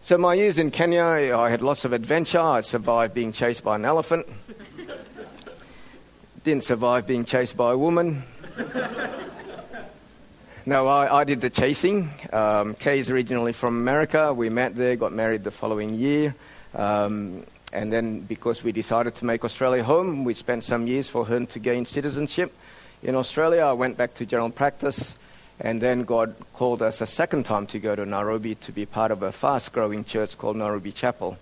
So, 0.05 0.19
my 0.19 0.35
years 0.35 0.59
in 0.59 0.69
Kenya, 0.69 1.35
I 1.35 1.49
had 1.49 1.63
lots 1.63 1.83
of 1.83 1.91
adventure. 1.91 2.37
I 2.39 2.61
survived 2.61 3.15
being 3.15 3.31
chased 3.31 3.63
by 3.63 3.75
an 3.75 3.85
elephant. 3.85 4.27
Didn't 6.43 6.63
survive 6.63 7.07
being 7.07 7.23
chased 7.23 7.57
by 7.57 7.71
a 7.71 7.77
woman. 7.79 8.21
no, 10.67 10.85
I, 10.85 11.21
I, 11.21 11.23
did 11.23 11.41
the 11.41 11.49
chasing. 11.49 12.11
Um, 12.31 12.75
Kay 12.75 12.99
is 12.99 13.09
originally 13.09 13.51
from 13.51 13.77
America. 13.77 14.31
We 14.31 14.49
met 14.49 14.75
there, 14.75 14.95
got 14.95 15.11
married 15.11 15.43
the 15.43 15.49
following 15.49 15.95
year. 15.95 16.35
Um, 16.75 17.43
and 17.73 17.91
then, 17.91 18.19
because 18.19 18.63
we 18.63 18.71
decided 18.71 19.15
to 19.15 19.25
make 19.25 19.43
Australia 19.43 19.83
home, 19.83 20.23
we 20.23 20.35
spent 20.35 20.63
some 20.63 20.85
years 20.85 21.09
for 21.09 21.25
her 21.25 21.43
to 21.47 21.57
gain 21.57 21.87
citizenship. 21.87 22.53
In 23.01 23.15
Australia, 23.15 23.61
I 23.63 23.73
went 23.73 23.97
back 23.97 24.13
to 24.13 24.25
general 24.27 24.51
practice. 24.51 25.17
And 25.59 25.81
then 25.81 26.03
God 26.03 26.35
called 26.53 26.81
us 26.81 27.01
a 27.01 27.05
second 27.05 27.45
time 27.45 27.65
to 27.67 27.79
go 27.79 27.95
to 27.95 28.05
Nairobi 28.05 28.55
to 28.55 28.71
be 28.71 28.85
part 28.85 29.11
of 29.11 29.23
a 29.23 29.31
fast 29.31 29.71
growing 29.71 30.03
church 30.03 30.37
called 30.37 30.57
Nairobi 30.57 30.91
Chapel 30.91 31.37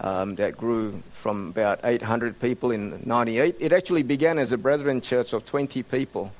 um, 0.00 0.36
that 0.36 0.56
grew 0.56 1.02
from 1.12 1.48
about 1.48 1.80
800 1.84 2.40
people 2.40 2.70
in 2.70 3.02
98. 3.04 3.56
It 3.60 3.72
actually 3.72 4.02
began 4.02 4.38
as 4.38 4.52
a 4.52 4.58
brethren 4.58 5.00
church 5.00 5.32
of 5.32 5.44
20 5.46 5.82
people 5.82 6.32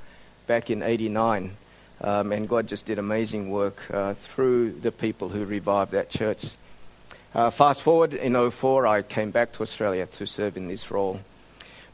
back 0.47 0.71
in 0.71 0.83
89. 0.83 1.57
Um, 2.01 2.33
and 2.33 2.49
God 2.49 2.67
just 2.67 2.87
did 2.87 2.99
amazing 2.99 3.51
work 3.51 3.81
uh, 3.93 4.15
through 4.15 4.73
the 4.73 4.91
people 4.91 5.29
who 5.29 5.45
revived 5.45 5.93
that 5.93 6.11
church. 6.11 6.47
Uh, 7.35 7.51
fast 7.51 7.83
forward 7.83 8.13
in 8.13 8.51
04, 8.51 8.87
I 8.87 9.03
came 9.03 9.31
back 9.31 9.53
to 9.53 9.63
Australia 9.63 10.07
to 10.07 10.27
serve 10.27 10.57
in 10.57 10.67
this 10.67 10.91
role. 10.91 11.21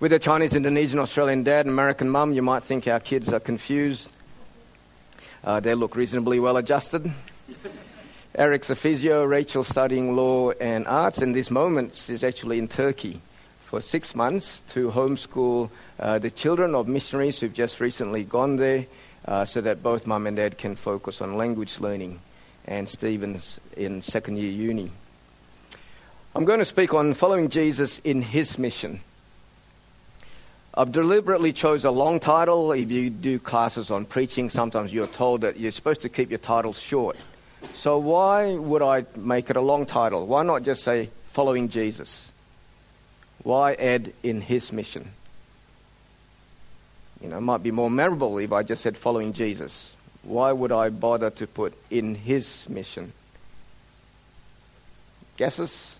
With 0.00 0.12
a 0.12 0.18
Chinese, 0.18 0.54
Indonesian, 0.54 0.98
Australian 1.00 1.42
dad 1.42 1.66
and 1.66 1.72
American 1.72 2.08
mum, 2.08 2.32
you 2.32 2.42
might 2.42 2.62
think 2.62 2.88
our 2.88 3.00
kids 3.00 3.32
are 3.32 3.40
confused. 3.40 4.10
Uh, 5.44 5.60
they 5.60 5.74
look 5.74 5.96
reasonably 5.96 6.40
well 6.40 6.56
adjusted. 6.56 7.12
Eric's 8.34 8.70
a 8.70 8.76
physio, 8.76 9.24
Rachel 9.24 9.64
studying 9.64 10.14
law 10.14 10.50
and 10.52 10.86
arts, 10.86 11.18
and 11.18 11.34
this 11.34 11.50
moment 11.50 12.08
is 12.08 12.22
actually 12.22 12.58
in 12.58 12.68
Turkey 12.68 13.20
for 13.58 13.80
six 13.80 14.14
months 14.14 14.62
to 14.68 14.90
homeschool 14.90 15.70
uh, 16.00 16.18
the 16.18 16.30
children 16.30 16.74
of 16.74 16.88
missionaries 16.88 17.40
who've 17.40 17.52
just 17.52 17.80
recently 17.80 18.24
gone 18.24 18.56
there 18.56 18.86
uh, 19.26 19.44
so 19.44 19.60
that 19.60 19.82
both 19.82 20.06
mum 20.06 20.26
and 20.26 20.36
dad 20.36 20.56
can 20.56 20.76
focus 20.76 21.20
on 21.20 21.36
language 21.36 21.80
learning. 21.80 22.20
And 22.66 22.88
Stephen's 22.88 23.60
in 23.76 24.02
second 24.02 24.38
year 24.38 24.50
uni. 24.50 24.90
I'm 26.34 26.44
going 26.44 26.60
to 26.60 26.64
speak 26.64 26.94
on 26.94 27.14
following 27.14 27.48
Jesus 27.48 27.98
in 28.00 28.22
his 28.22 28.58
mission. 28.58 29.00
I've 30.74 30.92
deliberately 30.92 31.52
chose 31.52 31.84
a 31.84 31.90
long 31.90 32.20
title. 32.20 32.72
If 32.72 32.90
you 32.90 33.10
do 33.10 33.38
classes 33.38 33.90
on 33.90 34.04
preaching, 34.04 34.50
sometimes 34.50 34.92
you're 34.92 35.06
told 35.06 35.40
that 35.40 35.58
you're 35.58 35.72
supposed 35.72 36.02
to 36.02 36.08
keep 36.08 36.30
your 36.30 36.38
titles 36.38 36.78
short. 36.78 37.16
So 37.74 37.98
why 37.98 38.54
would 38.54 38.82
I 38.82 39.04
make 39.16 39.50
it 39.50 39.56
a 39.56 39.60
long 39.60 39.86
title? 39.86 40.26
Why 40.26 40.42
not 40.42 40.62
just 40.62 40.84
say 40.84 41.10
following 41.26 41.68
Jesus? 41.68 42.30
Why 43.42 43.74
add 43.74 44.12
in 44.22 44.40
his 44.40 44.72
mission? 44.72 45.10
You 47.20 47.28
know, 47.28 47.38
it 47.38 47.42
might 47.42 47.62
be 47.62 47.72
more 47.72 47.90
memorable 47.90 48.38
if 48.38 48.52
I 48.52 48.62
just 48.62 48.82
said 48.82 48.96
following 48.96 49.32
Jesus. 49.32 49.92
Why 50.22 50.52
would 50.52 50.70
I 50.70 50.90
bother 50.90 51.30
to 51.30 51.46
put 51.46 51.74
in 51.90 52.14
his 52.14 52.68
mission? 52.68 53.12
Guesses? 55.36 55.98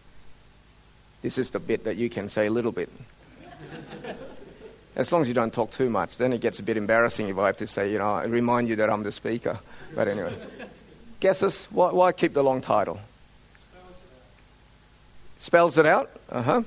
This 1.23 1.39
is 1.39 1.51
the 1.51 1.59
bit 1.59 1.85
that 1.85 1.97
you 1.97 2.09
can 2.09 2.29
say 2.29 2.47
a 2.47 2.51
little 2.51 2.73
bit. 2.73 2.91
As 4.99 5.13
long 5.13 5.23
as 5.23 5.29
you 5.29 5.35
don't 5.35 5.53
talk 5.53 5.71
too 5.71 5.89
much, 5.89 6.17
then 6.19 6.33
it 6.33 6.41
gets 6.41 6.59
a 6.59 6.63
bit 6.63 6.77
embarrassing 6.77 7.29
if 7.29 7.39
I 7.39 7.47
have 7.47 7.57
to 7.59 7.69
say, 7.69 7.91
you 7.91 7.99
know, 7.99 8.15
I 8.15 8.25
remind 8.25 8.69
you 8.69 8.77
that 8.77 8.91
I'm 8.91 9.05
the 9.05 9.13
speaker. 9.13 9.61
But 9.95 10.09
anyway. 10.09 10.37
Guesses? 11.21 11.69
Why, 11.71 11.93
why 11.93 12.13
keep 12.13 12.35
the 12.35 12.43
long 12.43 12.61
title? 12.61 12.99
Spells 15.39 15.79
it 15.79 15.87
out? 15.87 16.11
Uh 16.29 16.43
huh. 16.43 16.63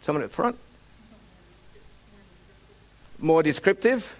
Someone 0.00 0.22
at 0.22 0.30
front? 0.30 0.56
More 3.18 3.42
descriptive? 3.42 4.16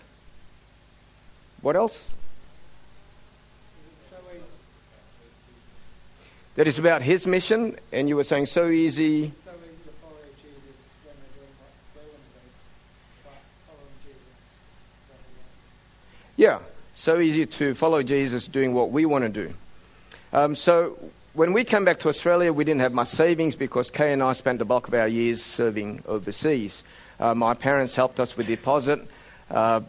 What 1.63 1.77
else? 1.77 2.11
That 6.57 6.67
is 6.67 6.81
about 6.81 7.03
his 7.03 7.29
mission, 7.29 7.77
and 7.93 8.09
you 8.09 8.17
were 8.17 8.25
saying 8.25 8.47
so 8.47 8.69
easy. 8.69 9.33
Yeah, 16.41 16.61
so 16.95 17.21
easy 17.21 17.45
to 17.45 17.75
follow 17.75 18.03
Jesus 18.03 18.47
doing 18.47 18.73
what 18.73 18.91
we 18.91 19.05
want 19.05 19.25
to 19.25 19.29
do. 19.29 19.53
Um, 20.33 20.57
so 20.57 20.97
when 21.35 21.53
we 21.53 21.65
came 21.65 21.85
back 21.85 21.99
to 21.99 22.09
Australia, 22.09 22.51
we 22.51 22.65
didn't 22.65 22.81
have 22.81 22.95
much 22.95 23.09
savings 23.09 23.57
because 23.57 23.91
Kay 23.91 24.15
and 24.15 24.23
I 24.23 24.33
spent 24.33 24.59
the 24.59 24.65
bulk 24.65 24.89
of 24.89 24.95
our 24.95 25.07
years 25.07 25.45
serving 25.45 26.03
overseas. 26.07 26.83
Uh, 27.19 27.35
my 27.35 27.53
parents 27.53 27.95
helped 27.95 28.19
us 28.21 28.39
with 28.39 28.47
deposit, 28.47 29.07
uh, 29.51 29.83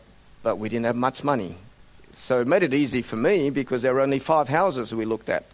but 0.43 0.57
we 0.57 0.67
didn't 0.67 0.87
have 0.87 0.97
much 0.97 1.23
money. 1.23 1.55
So 2.15 2.41
it 2.41 2.47
made 2.47 2.63
it 2.63 2.73
easy 2.73 3.01
for 3.01 3.15
me 3.15 3.49
because 3.49 3.81
there 3.81 3.93
were 3.93 4.01
only 4.01 4.19
five 4.19 4.49
houses 4.49 4.93
we 4.93 5.05
looked 5.05 5.29
at 5.29 5.45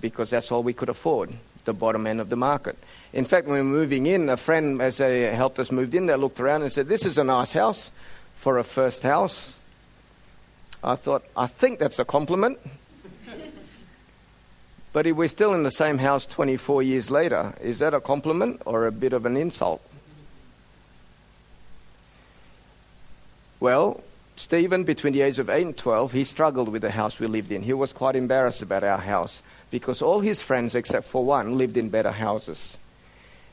because 0.00 0.30
that's 0.30 0.52
all 0.52 0.62
we 0.62 0.74
could 0.74 0.88
afford, 0.88 1.32
the 1.64 1.72
bottom 1.72 2.06
end 2.06 2.20
of 2.20 2.28
the 2.28 2.36
market. 2.36 2.78
In 3.12 3.24
fact, 3.24 3.48
when 3.48 3.54
we 3.64 3.72
were 3.72 3.78
moving 3.78 4.06
in, 4.06 4.28
a 4.28 4.36
friend, 4.36 4.80
as 4.80 4.98
they 4.98 5.22
helped 5.34 5.58
us 5.58 5.72
move 5.72 5.92
in, 5.92 6.06
they 6.06 6.14
looked 6.14 6.38
around 6.38 6.62
and 6.62 6.70
said, 6.70 6.86
This 6.86 7.04
is 7.04 7.18
a 7.18 7.24
nice 7.24 7.50
house 7.50 7.90
for 8.36 8.58
a 8.58 8.62
first 8.62 9.02
house. 9.02 9.55
I 10.82 10.94
thought, 10.94 11.24
I 11.36 11.46
think 11.46 11.78
that's 11.78 11.98
a 11.98 12.04
compliment. 12.04 12.58
but 14.92 15.06
if 15.06 15.16
we're 15.16 15.28
still 15.28 15.54
in 15.54 15.62
the 15.62 15.70
same 15.70 15.98
house 15.98 16.26
24 16.26 16.82
years 16.82 17.10
later, 17.10 17.54
is 17.60 17.78
that 17.80 17.94
a 17.94 18.00
compliment 18.00 18.62
or 18.66 18.86
a 18.86 18.92
bit 18.92 19.12
of 19.12 19.26
an 19.26 19.36
insult? 19.36 19.82
Well, 23.58 24.02
Stephen, 24.36 24.84
between 24.84 25.14
the 25.14 25.22
age 25.22 25.38
of 25.38 25.48
8 25.48 25.66
and 25.66 25.76
12, 25.76 26.12
he 26.12 26.24
struggled 26.24 26.68
with 26.68 26.82
the 26.82 26.90
house 26.90 27.18
we 27.18 27.26
lived 27.26 27.50
in. 27.50 27.62
He 27.62 27.72
was 27.72 27.92
quite 27.92 28.14
embarrassed 28.14 28.60
about 28.60 28.84
our 28.84 28.98
house 28.98 29.42
because 29.70 30.02
all 30.02 30.20
his 30.20 30.42
friends, 30.42 30.74
except 30.74 31.06
for 31.06 31.24
one, 31.24 31.56
lived 31.56 31.78
in 31.78 31.88
better 31.88 32.12
houses. 32.12 32.78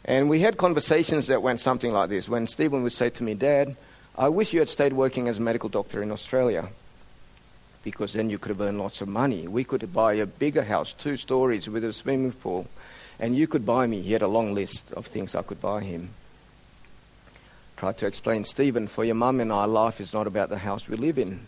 And 0.03 0.29
we 0.29 0.41
had 0.41 0.57
conversations 0.57 1.27
that 1.27 1.41
went 1.41 1.61
something 1.61 1.93
like 1.93 2.09
this. 2.09 2.27
When 2.27 2.47
Stephen 2.47 2.83
would 2.83 2.91
say 2.91 3.09
to 3.11 3.23
me, 3.23 3.33
Dad, 3.33 3.77
I 4.17 4.27
wish 4.27 4.51
you 4.51 4.59
had 4.59 4.67
stayed 4.67 4.91
working 4.91 5.29
as 5.29 5.37
a 5.37 5.41
medical 5.41 5.69
doctor 5.69 6.03
in 6.03 6.11
Australia 6.11 6.67
because 7.83 8.13
then 8.13 8.29
you 8.29 8.37
could 8.37 8.49
have 8.49 8.61
earned 8.61 8.79
lots 8.79 9.01
of 9.01 9.07
money. 9.07 9.47
We 9.47 9.63
could 9.63 9.93
buy 9.93 10.13
a 10.13 10.25
bigger 10.25 10.63
house, 10.63 10.93
two 10.93 11.17
stories 11.17 11.69
with 11.69 11.83
a 11.83 11.93
swimming 11.93 12.31
pool, 12.31 12.67
and 13.19 13.35
you 13.35 13.47
could 13.47 13.65
buy 13.65 13.87
me. 13.87 14.01
He 14.01 14.13
had 14.13 14.21
a 14.21 14.27
long 14.27 14.53
list 14.53 14.91
of 14.93 15.05
things 15.05 15.35
I 15.35 15.41
could 15.41 15.61
buy 15.61 15.81
him. 15.81 16.09
Tried 17.77 17.97
to 17.97 18.07
explain, 18.07 18.45
Stephen, 18.45 18.87
for 18.87 19.03
your 19.03 19.15
mum 19.15 19.41
and 19.41 19.51
I, 19.51 19.65
life 19.65 19.99
is 19.99 20.13
not 20.13 20.27
about 20.27 20.49
the 20.49 20.57
house 20.57 20.87
we 20.87 20.95
live 20.95 21.17
in 21.17 21.41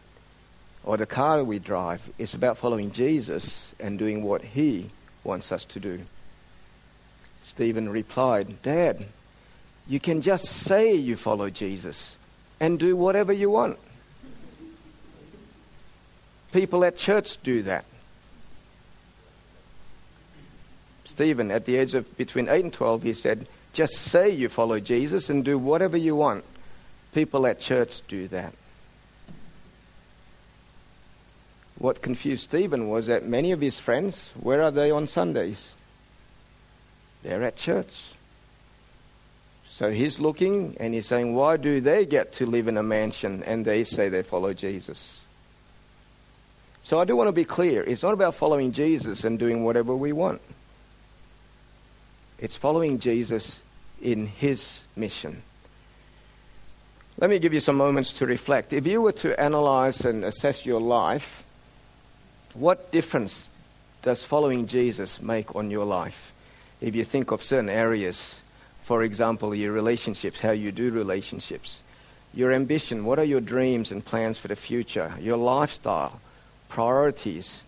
or 0.84 0.98
the 0.98 1.06
car 1.06 1.44
we 1.44 1.60
drive. 1.60 2.10
It's 2.18 2.34
about 2.34 2.58
following 2.58 2.92
Jesus 2.92 3.74
and 3.80 3.98
doing 3.98 4.24
what 4.24 4.42
he 4.42 4.90
wants 5.24 5.52
us 5.52 5.66
to 5.66 5.80
do. 5.80 6.02
Stephen 7.42 7.90
replied, 7.90 8.62
Dad, 8.62 9.06
you 9.88 10.00
can 10.00 10.22
just 10.22 10.46
say 10.46 10.94
you 10.94 11.16
follow 11.16 11.50
Jesus 11.50 12.18
and 12.60 12.80
do 12.80 12.96
whatever 12.96 13.32
you 13.34 13.50
want. 13.50 13.78
People 16.56 16.86
at 16.86 16.96
church 16.96 17.44
do 17.44 17.64
that. 17.64 17.84
Stephen, 21.04 21.52
at 21.52 21.66
the 21.66 21.76
age 21.76 21.94
of 21.94 22.16
between 22.16 22.48
8 22.48 22.64
and 22.64 22.74
12, 22.74 23.04
he 23.04 23.14
said, 23.14 23.46
Just 23.74 23.96
say 23.96 24.30
you 24.30 24.48
follow 24.48 24.80
Jesus 24.80 25.30
and 25.30 25.44
do 25.44 25.58
whatever 25.58 25.98
you 25.98 26.16
want. 26.16 26.46
People 27.14 27.46
at 27.46 27.60
church 27.60 28.02
do 28.08 28.30
that. 28.30 28.54
What 31.78 32.02
confused 32.02 32.44
Stephen 32.44 32.88
was 32.88 33.08
that 33.08 33.28
many 33.28 33.52
of 33.52 33.60
his 33.60 33.78
friends, 33.78 34.32
where 34.40 34.62
are 34.64 34.72
they 34.72 34.92
on 34.92 35.08
Sundays? 35.08 35.76
They're 37.22 37.44
at 37.44 37.58
church. 37.58 38.02
So 39.68 39.92
he's 39.92 40.22
looking 40.22 40.78
and 40.80 40.94
he's 40.94 41.06
saying, 41.06 41.36
Why 41.36 41.58
do 41.58 41.82
they 41.82 42.06
get 42.06 42.32
to 42.34 42.46
live 42.46 42.70
in 42.70 42.78
a 42.78 42.84
mansion 42.84 43.44
and 43.44 43.66
they 43.66 43.84
say 43.84 44.08
they 44.08 44.24
follow 44.24 44.54
Jesus? 44.54 45.25
So 46.86 47.00
I 47.00 47.04
do 47.06 47.16
want 47.16 47.30
to 47.30 47.32
be 47.32 47.46
clear. 47.46 47.82
It's 47.82 48.04
not 48.04 48.14
about 48.14 48.36
following 48.36 48.72
Jesus 48.72 49.24
and 49.24 49.40
doing 49.40 49.64
whatever 49.64 49.96
we 49.96 50.12
want. 50.12 50.40
It's 52.38 52.56
following 52.56 53.00
Jesus 53.00 53.60
in 54.00 54.28
his 54.28 54.84
mission. 54.96 55.42
Let 57.18 57.32
me 57.32 57.40
give 57.40 57.56
you 57.56 57.60
some 57.60 57.76
moments 57.76 58.14
to 58.14 58.28
reflect. 58.28 58.72
If 58.72 58.86
you 58.86 59.02
were 59.02 59.14
to 59.14 59.40
analyze 59.42 60.06
and 60.06 60.24
assess 60.24 60.64
your 60.64 60.80
life, 60.80 61.44
what 62.54 62.92
difference 62.92 63.50
does 64.04 64.24
following 64.24 64.68
Jesus 64.68 65.20
make 65.24 65.56
on 65.56 65.72
your 65.72 65.86
life? 65.86 66.34
If 66.82 66.94
you 66.94 67.04
think 67.04 67.32
of 67.32 67.42
certain 67.42 67.68
areas, 67.68 68.42
for 68.84 69.02
example, 69.02 69.56
your 69.56 69.72
relationships, 69.72 70.40
how 70.40 70.52
you 70.52 70.72
do 70.72 70.92
relationships, 70.92 71.82
your 72.32 72.52
ambition, 72.52 73.06
what 73.06 73.18
are 73.18 73.24
your 73.24 73.42
dreams 73.42 73.92
and 73.92 74.06
plans 74.06 74.38
for 74.38 74.50
the 74.50 74.56
future, 74.56 75.16
your 75.20 75.38
lifestyle, 75.38 76.22
priorities, 76.70 77.64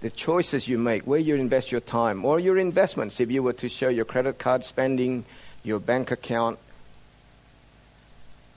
the 0.00 0.10
choices 0.10 0.68
you 0.68 0.78
make, 0.78 1.06
where 1.06 1.18
you 1.18 1.34
invest 1.34 1.72
your 1.72 1.80
time, 1.80 2.24
or 2.24 2.38
your 2.38 2.58
investments. 2.58 3.20
If 3.20 3.30
you 3.30 3.42
were 3.42 3.54
to 3.54 3.68
show 3.68 3.88
your 3.88 4.04
credit 4.04 4.38
card 4.38 4.64
spending, 4.64 5.24
your 5.64 5.80
bank 5.80 6.10
account, 6.10 6.58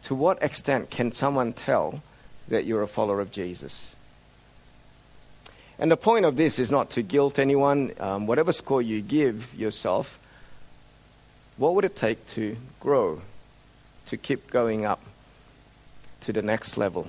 to 0.04 0.16
what 0.16 0.42
extent 0.42 0.90
can 0.90 1.12
someone 1.12 1.54
tell 1.54 2.02
that 2.48 2.66
you're 2.66 2.84
a 2.84 2.88
follower 2.88 3.22
of 3.22 3.32
Jesus? 3.32 3.96
And 5.78 5.90
the 5.90 5.98
point 5.98 6.26
of 6.26 6.36
this 6.36 6.60
is 6.60 6.70
not 6.70 6.90
to 6.92 7.02
guilt 7.02 7.40
anyone. 7.40 7.94
Um, 8.00 8.28
whatever 8.28 8.52
score 8.52 8.82
you 8.82 9.02
give 9.02 9.56
yourself, 9.56 10.20
what 11.56 11.74
would 11.74 11.86
it 11.86 11.96
take 11.96 12.28
to 12.30 12.58
grow, 12.80 13.22
to 14.08 14.18
keep 14.18 14.50
going 14.50 14.86
up 14.86 15.02
to 16.22 16.34
the 16.34 16.42
next 16.42 16.78
level? 16.78 17.08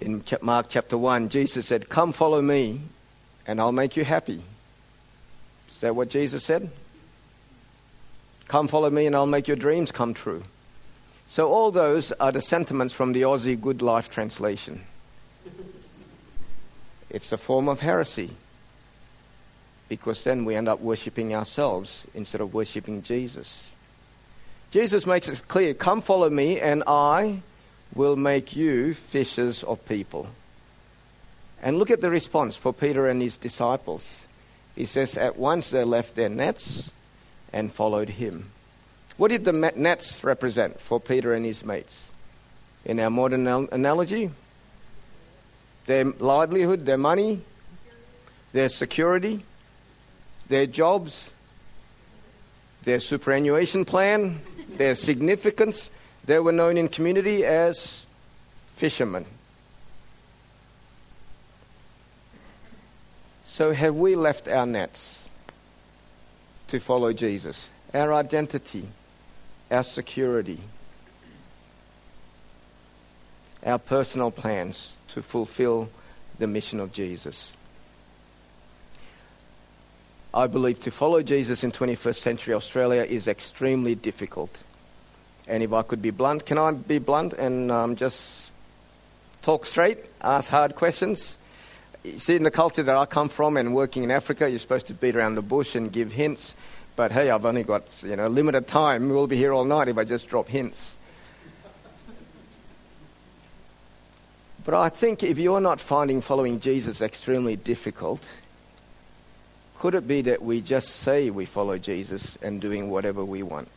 In 0.00 0.22
Mark 0.42 0.66
chapter 0.68 0.98
1, 0.98 1.28
Jesus 1.28 1.66
said, 1.66 1.88
Come 1.88 2.12
follow 2.12 2.42
me, 2.42 2.80
and 3.46 3.60
I'll 3.60 3.72
make 3.72 3.96
you 3.96 4.04
happy. 4.04 4.42
Is 5.68 5.78
that 5.78 5.96
what 5.96 6.10
Jesus 6.10 6.44
said? 6.44 6.70
Come 8.48 8.68
follow 8.68 8.90
me, 8.90 9.06
and 9.06 9.16
I'll 9.16 9.26
make 9.26 9.48
your 9.48 9.56
dreams 9.56 9.90
come 9.90 10.14
true. 10.14 10.44
So, 11.28 11.50
all 11.50 11.70
those 11.70 12.12
are 12.12 12.30
the 12.30 12.40
sentiments 12.40 12.94
from 12.94 13.12
the 13.12 13.22
Aussie 13.22 13.60
Good 13.60 13.82
Life 13.82 14.10
translation. 14.10 14.82
It's 17.10 17.32
a 17.32 17.38
form 17.38 17.68
of 17.68 17.80
heresy 17.80 18.30
because 19.88 20.24
then 20.24 20.44
we 20.44 20.54
end 20.54 20.68
up 20.68 20.80
worshipping 20.80 21.34
ourselves 21.34 22.06
instead 22.14 22.40
of 22.40 22.52
worshipping 22.52 23.02
Jesus. 23.02 23.72
Jesus 24.70 25.06
makes 25.06 25.28
it 25.28 25.46
clear 25.48 25.74
come 25.74 26.00
follow 26.00 26.28
me, 26.28 26.60
and 26.60 26.82
I 26.86 27.40
will 27.94 28.16
make 28.16 28.56
you 28.56 28.94
fishers 28.94 29.62
of 29.62 29.86
people. 29.86 30.28
And 31.62 31.78
look 31.78 31.90
at 31.90 32.00
the 32.00 32.10
response 32.10 32.56
for 32.56 32.72
Peter 32.72 33.06
and 33.06 33.22
his 33.22 33.36
disciples. 33.36 34.26
He 34.74 34.84
says, 34.84 35.16
At 35.16 35.38
once 35.38 35.70
they 35.70 35.84
left 35.84 36.14
their 36.14 36.28
nets 36.28 36.90
and 37.52 37.72
followed 37.72 38.10
him. 38.10 38.50
What 39.16 39.28
did 39.28 39.44
the 39.44 39.52
nets 39.52 40.22
represent 40.22 40.78
for 40.78 41.00
Peter 41.00 41.32
and 41.32 41.44
his 41.44 41.64
mates? 41.64 42.10
In 42.84 43.00
our 43.00 43.10
modern 43.10 43.46
analogy, 43.46 44.30
their 45.86 46.04
livelihood, 46.04 46.84
their 46.84 46.98
money, 46.98 47.40
their 48.52 48.68
security, 48.68 49.42
their 50.48 50.66
jobs, 50.66 51.30
their 52.82 53.00
superannuation 53.00 53.84
plan, 53.84 54.40
their 54.76 54.94
significance. 54.94 55.90
They 56.26 56.40
were 56.40 56.52
known 56.52 56.76
in 56.76 56.88
community 56.88 57.44
as 57.44 58.04
fishermen. 58.74 59.26
So, 63.44 63.72
have 63.72 63.94
we 63.94 64.16
left 64.16 64.48
our 64.48 64.66
nets 64.66 65.28
to 66.68 66.80
follow 66.80 67.12
Jesus? 67.12 67.70
Our 67.94 68.12
identity, 68.12 68.88
our 69.70 69.84
security, 69.84 70.60
our 73.64 73.78
personal 73.78 74.32
plans 74.32 74.94
to 75.08 75.22
fulfill 75.22 75.88
the 76.38 76.46
mission 76.46 76.80
of 76.80 76.92
Jesus. 76.92 77.52
I 80.34 80.48
believe 80.48 80.82
to 80.82 80.90
follow 80.90 81.22
Jesus 81.22 81.64
in 81.64 81.72
21st 81.72 82.16
century 82.16 82.52
Australia 82.52 83.04
is 83.04 83.26
extremely 83.26 83.94
difficult. 83.94 84.58
And 85.48 85.62
if 85.62 85.72
I 85.72 85.82
could 85.82 86.02
be 86.02 86.10
blunt, 86.10 86.44
can 86.44 86.58
I 86.58 86.72
be 86.72 86.98
blunt 86.98 87.32
and 87.32 87.70
um, 87.70 87.96
just 87.96 88.52
talk 89.42 89.64
straight, 89.64 89.98
ask 90.20 90.50
hard 90.50 90.74
questions? 90.74 91.38
You 92.02 92.18
see, 92.18 92.36
in 92.36 92.42
the 92.42 92.50
culture 92.50 92.82
that 92.82 92.96
I 92.96 93.06
come 93.06 93.28
from 93.28 93.56
and 93.56 93.74
working 93.74 94.04
in 94.04 94.10
Africa, 94.10 94.48
you're 94.48 94.58
supposed 94.58 94.86
to 94.88 94.94
beat 94.94 95.16
around 95.16 95.34
the 95.34 95.42
bush 95.42 95.74
and 95.74 95.92
give 95.92 96.12
hints. 96.12 96.54
But 96.96 97.12
hey, 97.12 97.30
I've 97.30 97.44
only 97.44 97.62
got 97.62 98.02
you 98.02 98.16
know 98.16 98.26
limited 98.26 98.66
time. 98.66 99.08
We'll 99.08 99.26
be 99.26 99.36
here 99.36 99.52
all 99.52 99.64
night 99.64 99.88
if 99.88 99.98
I 99.98 100.04
just 100.04 100.28
drop 100.28 100.48
hints. 100.48 100.96
But 104.64 104.74
I 104.74 104.88
think 104.88 105.22
if 105.22 105.38
you're 105.38 105.60
not 105.60 105.78
finding 105.78 106.20
following 106.20 106.58
Jesus 106.58 107.00
extremely 107.00 107.54
difficult, 107.54 108.20
could 109.78 109.94
it 109.94 110.08
be 110.08 110.22
that 110.22 110.42
we 110.42 110.60
just 110.60 110.88
say 110.88 111.30
we 111.30 111.44
follow 111.44 111.78
Jesus 111.78 112.36
and 112.42 112.60
doing 112.60 112.90
whatever 112.90 113.24
we 113.24 113.44
want? 113.44 113.68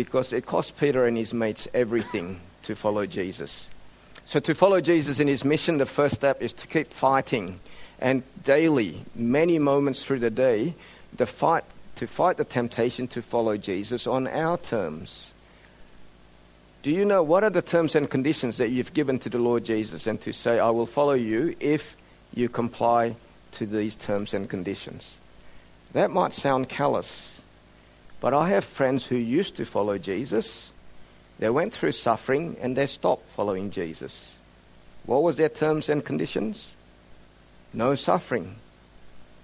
Because 0.00 0.32
it 0.32 0.46
cost 0.46 0.78
Peter 0.78 1.04
and 1.04 1.14
his 1.14 1.34
mates 1.34 1.68
everything 1.74 2.40
to 2.62 2.74
follow 2.74 3.04
Jesus. 3.04 3.68
So, 4.24 4.40
to 4.40 4.54
follow 4.54 4.80
Jesus 4.80 5.20
in 5.20 5.28
his 5.28 5.44
mission, 5.44 5.76
the 5.76 5.84
first 5.84 6.14
step 6.14 6.40
is 6.40 6.54
to 6.54 6.66
keep 6.66 6.86
fighting. 6.86 7.60
And 8.00 8.22
daily, 8.42 9.04
many 9.14 9.58
moments 9.58 10.02
through 10.02 10.20
the 10.20 10.30
day, 10.30 10.74
the 11.14 11.26
fight, 11.26 11.64
to 11.96 12.06
fight 12.06 12.38
the 12.38 12.44
temptation 12.44 13.08
to 13.08 13.20
follow 13.20 13.58
Jesus 13.58 14.06
on 14.06 14.26
our 14.26 14.56
terms. 14.56 15.34
Do 16.82 16.90
you 16.90 17.04
know 17.04 17.22
what 17.22 17.44
are 17.44 17.50
the 17.50 17.60
terms 17.60 17.94
and 17.94 18.08
conditions 18.08 18.56
that 18.56 18.70
you've 18.70 18.94
given 18.94 19.18
to 19.18 19.28
the 19.28 19.38
Lord 19.38 19.66
Jesus 19.66 20.06
and 20.06 20.18
to 20.22 20.32
say, 20.32 20.58
I 20.58 20.70
will 20.70 20.86
follow 20.86 21.12
you 21.12 21.54
if 21.60 21.94
you 22.32 22.48
comply 22.48 23.16
to 23.52 23.66
these 23.66 23.94
terms 23.94 24.32
and 24.32 24.48
conditions. 24.48 25.18
That 25.92 26.10
might 26.10 26.32
sound 26.32 26.70
callous, 26.70 27.29
but 28.20 28.34
I 28.34 28.48
have 28.50 28.64
friends 28.64 29.06
who 29.06 29.16
used 29.16 29.56
to 29.56 29.64
follow 29.64 29.98
Jesus. 29.98 30.72
They 31.38 31.50
went 31.50 31.72
through 31.72 31.92
suffering 31.92 32.56
and 32.60 32.76
they 32.76 32.86
stopped 32.86 33.30
following 33.30 33.70
Jesus. 33.70 34.34
What 35.06 35.22
was 35.22 35.36
their 35.36 35.48
terms 35.48 35.88
and 35.88 36.04
conditions? 36.04 36.74
No 37.72 37.94
suffering. 37.94 38.56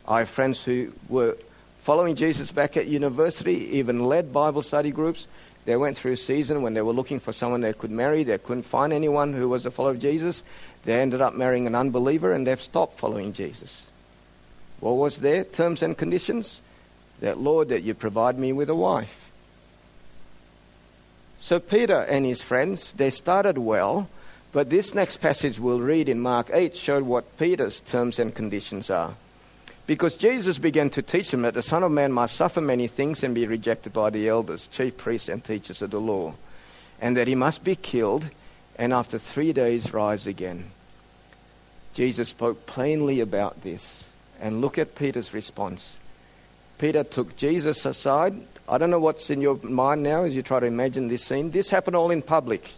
I 0.06 0.20
have 0.20 0.28
friends 0.28 0.62
who 0.62 0.92
were 1.08 1.36
following 1.78 2.14
Jesus 2.14 2.52
back 2.52 2.76
at 2.76 2.86
university, 2.86 3.78
even 3.78 4.04
led 4.04 4.32
Bible 4.32 4.62
study 4.62 4.90
groups. 4.90 5.26
They 5.64 5.76
went 5.76 5.96
through 5.96 6.12
a 6.12 6.16
season 6.16 6.62
when 6.62 6.74
they 6.74 6.82
were 6.82 6.92
looking 6.92 7.18
for 7.18 7.32
someone 7.32 7.60
they 7.60 7.72
could 7.72 7.90
marry. 7.90 8.24
They 8.24 8.38
couldn't 8.38 8.64
find 8.64 8.92
anyone 8.92 9.32
who 9.32 9.48
was 9.48 9.66
a 9.66 9.70
follower 9.70 9.92
of 9.92 9.98
Jesus. 9.98 10.44
They 10.84 11.00
ended 11.00 11.20
up 11.20 11.34
marrying 11.34 11.66
an 11.66 11.74
unbeliever 11.74 12.32
and 12.32 12.46
they've 12.46 12.60
stopped 12.60 12.98
following 12.98 13.32
Jesus. 13.32 13.86
What 14.80 14.92
was 14.92 15.16
their 15.16 15.42
terms 15.44 15.82
and 15.82 15.96
conditions? 15.96 16.60
That, 17.20 17.38
Lord, 17.38 17.68
that 17.68 17.82
you 17.82 17.94
provide 17.94 18.38
me 18.38 18.52
with 18.52 18.68
a 18.68 18.74
wife. 18.74 19.30
So 21.38 21.58
Peter 21.58 22.00
and 22.00 22.24
his 22.24 22.42
friends, 22.42 22.92
they 22.92 23.10
started 23.10 23.58
well, 23.58 24.08
but 24.52 24.70
this 24.70 24.94
next 24.94 25.18
passage 25.18 25.58
we'll 25.58 25.80
read 25.80 26.08
in 26.08 26.20
Mark 26.20 26.50
8 26.52 26.74
showed 26.74 27.04
what 27.04 27.38
Peter's 27.38 27.80
terms 27.80 28.18
and 28.18 28.34
conditions 28.34 28.90
are. 28.90 29.14
Because 29.86 30.16
Jesus 30.16 30.58
began 30.58 30.90
to 30.90 31.02
teach 31.02 31.30
them 31.30 31.42
that 31.42 31.54
the 31.54 31.62
Son 31.62 31.82
of 31.82 31.92
Man 31.92 32.12
must 32.12 32.34
suffer 32.34 32.60
many 32.60 32.88
things 32.88 33.22
and 33.22 33.34
be 33.34 33.46
rejected 33.46 33.92
by 33.92 34.10
the 34.10 34.28
elders, 34.28 34.66
chief 34.66 34.96
priests, 34.96 35.28
and 35.28 35.44
teachers 35.44 35.80
of 35.80 35.90
the 35.90 36.00
law, 36.00 36.34
and 37.00 37.16
that 37.16 37.28
he 37.28 37.34
must 37.34 37.62
be 37.62 37.76
killed 37.76 38.24
and 38.78 38.92
after 38.92 39.18
three 39.18 39.52
days 39.52 39.92
rise 39.92 40.26
again. 40.26 40.70
Jesus 41.94 42.28
spoke 42.28 42.66
plainly 42.66 43.20
about 43.20 43.62
this. 43.62 44.10
And 44.38 44.60
look 44.60 44.76
at 44.76 44.94
Peter's 44.94 45.32
response. 45.32 45.98
Peter 46.78 47.04
took 47.04 47.36
Jesus 47.36 47.86
aside. 47.86 48.34
I 48.68 48.78
don't 48.78 48.90
know 48.90 48.98
what's 48.98 49.30
in 49.30 49.40
your 49.40 49.56
mind 49.62 50.02
now 50.02 50.24
as 50.24 50.34
you 50.34 50.42
try 50.42 50.60
to 50.60 50.66
imagine 50.66 51.08
this 51.08 51.24
scene. 51.24 51.50
This 51.50 51.70
happened 51.70 51.96
all 51.96 52.10
in 52.10 52.22
public. 52.22 52.72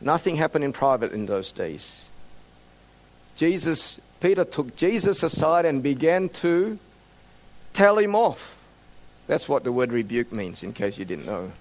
Nothing 0.00 0.36
happened 0.36 0.64
in 0.64 0.72
private 0.72 1.12
in 1.12 1.26
those 1.26 1.52
days. 1.52 2.04
Jesus, 3.34 4.00
Peter 4.20 4.44
took 4.44 4.76
Jesus 4.76 5.22
aside 5.22 5.64
and 5.66 5.82
began 5.82 6.28
to 6.30 6.78
tell 7.72 7.98
him 7.98 8.14
off. 8.14 8.56
That's 9.26 9.48
what 9.48 9.64
the 9.64 9.72
word 9.72 9.92
rebuke 9.92 10.32
means, 10.32 10.62
in 10.62 10.72
case 10.72 10.98
you 10.98 11.04
didn't 11.04 11.26
know. 11.26 11.52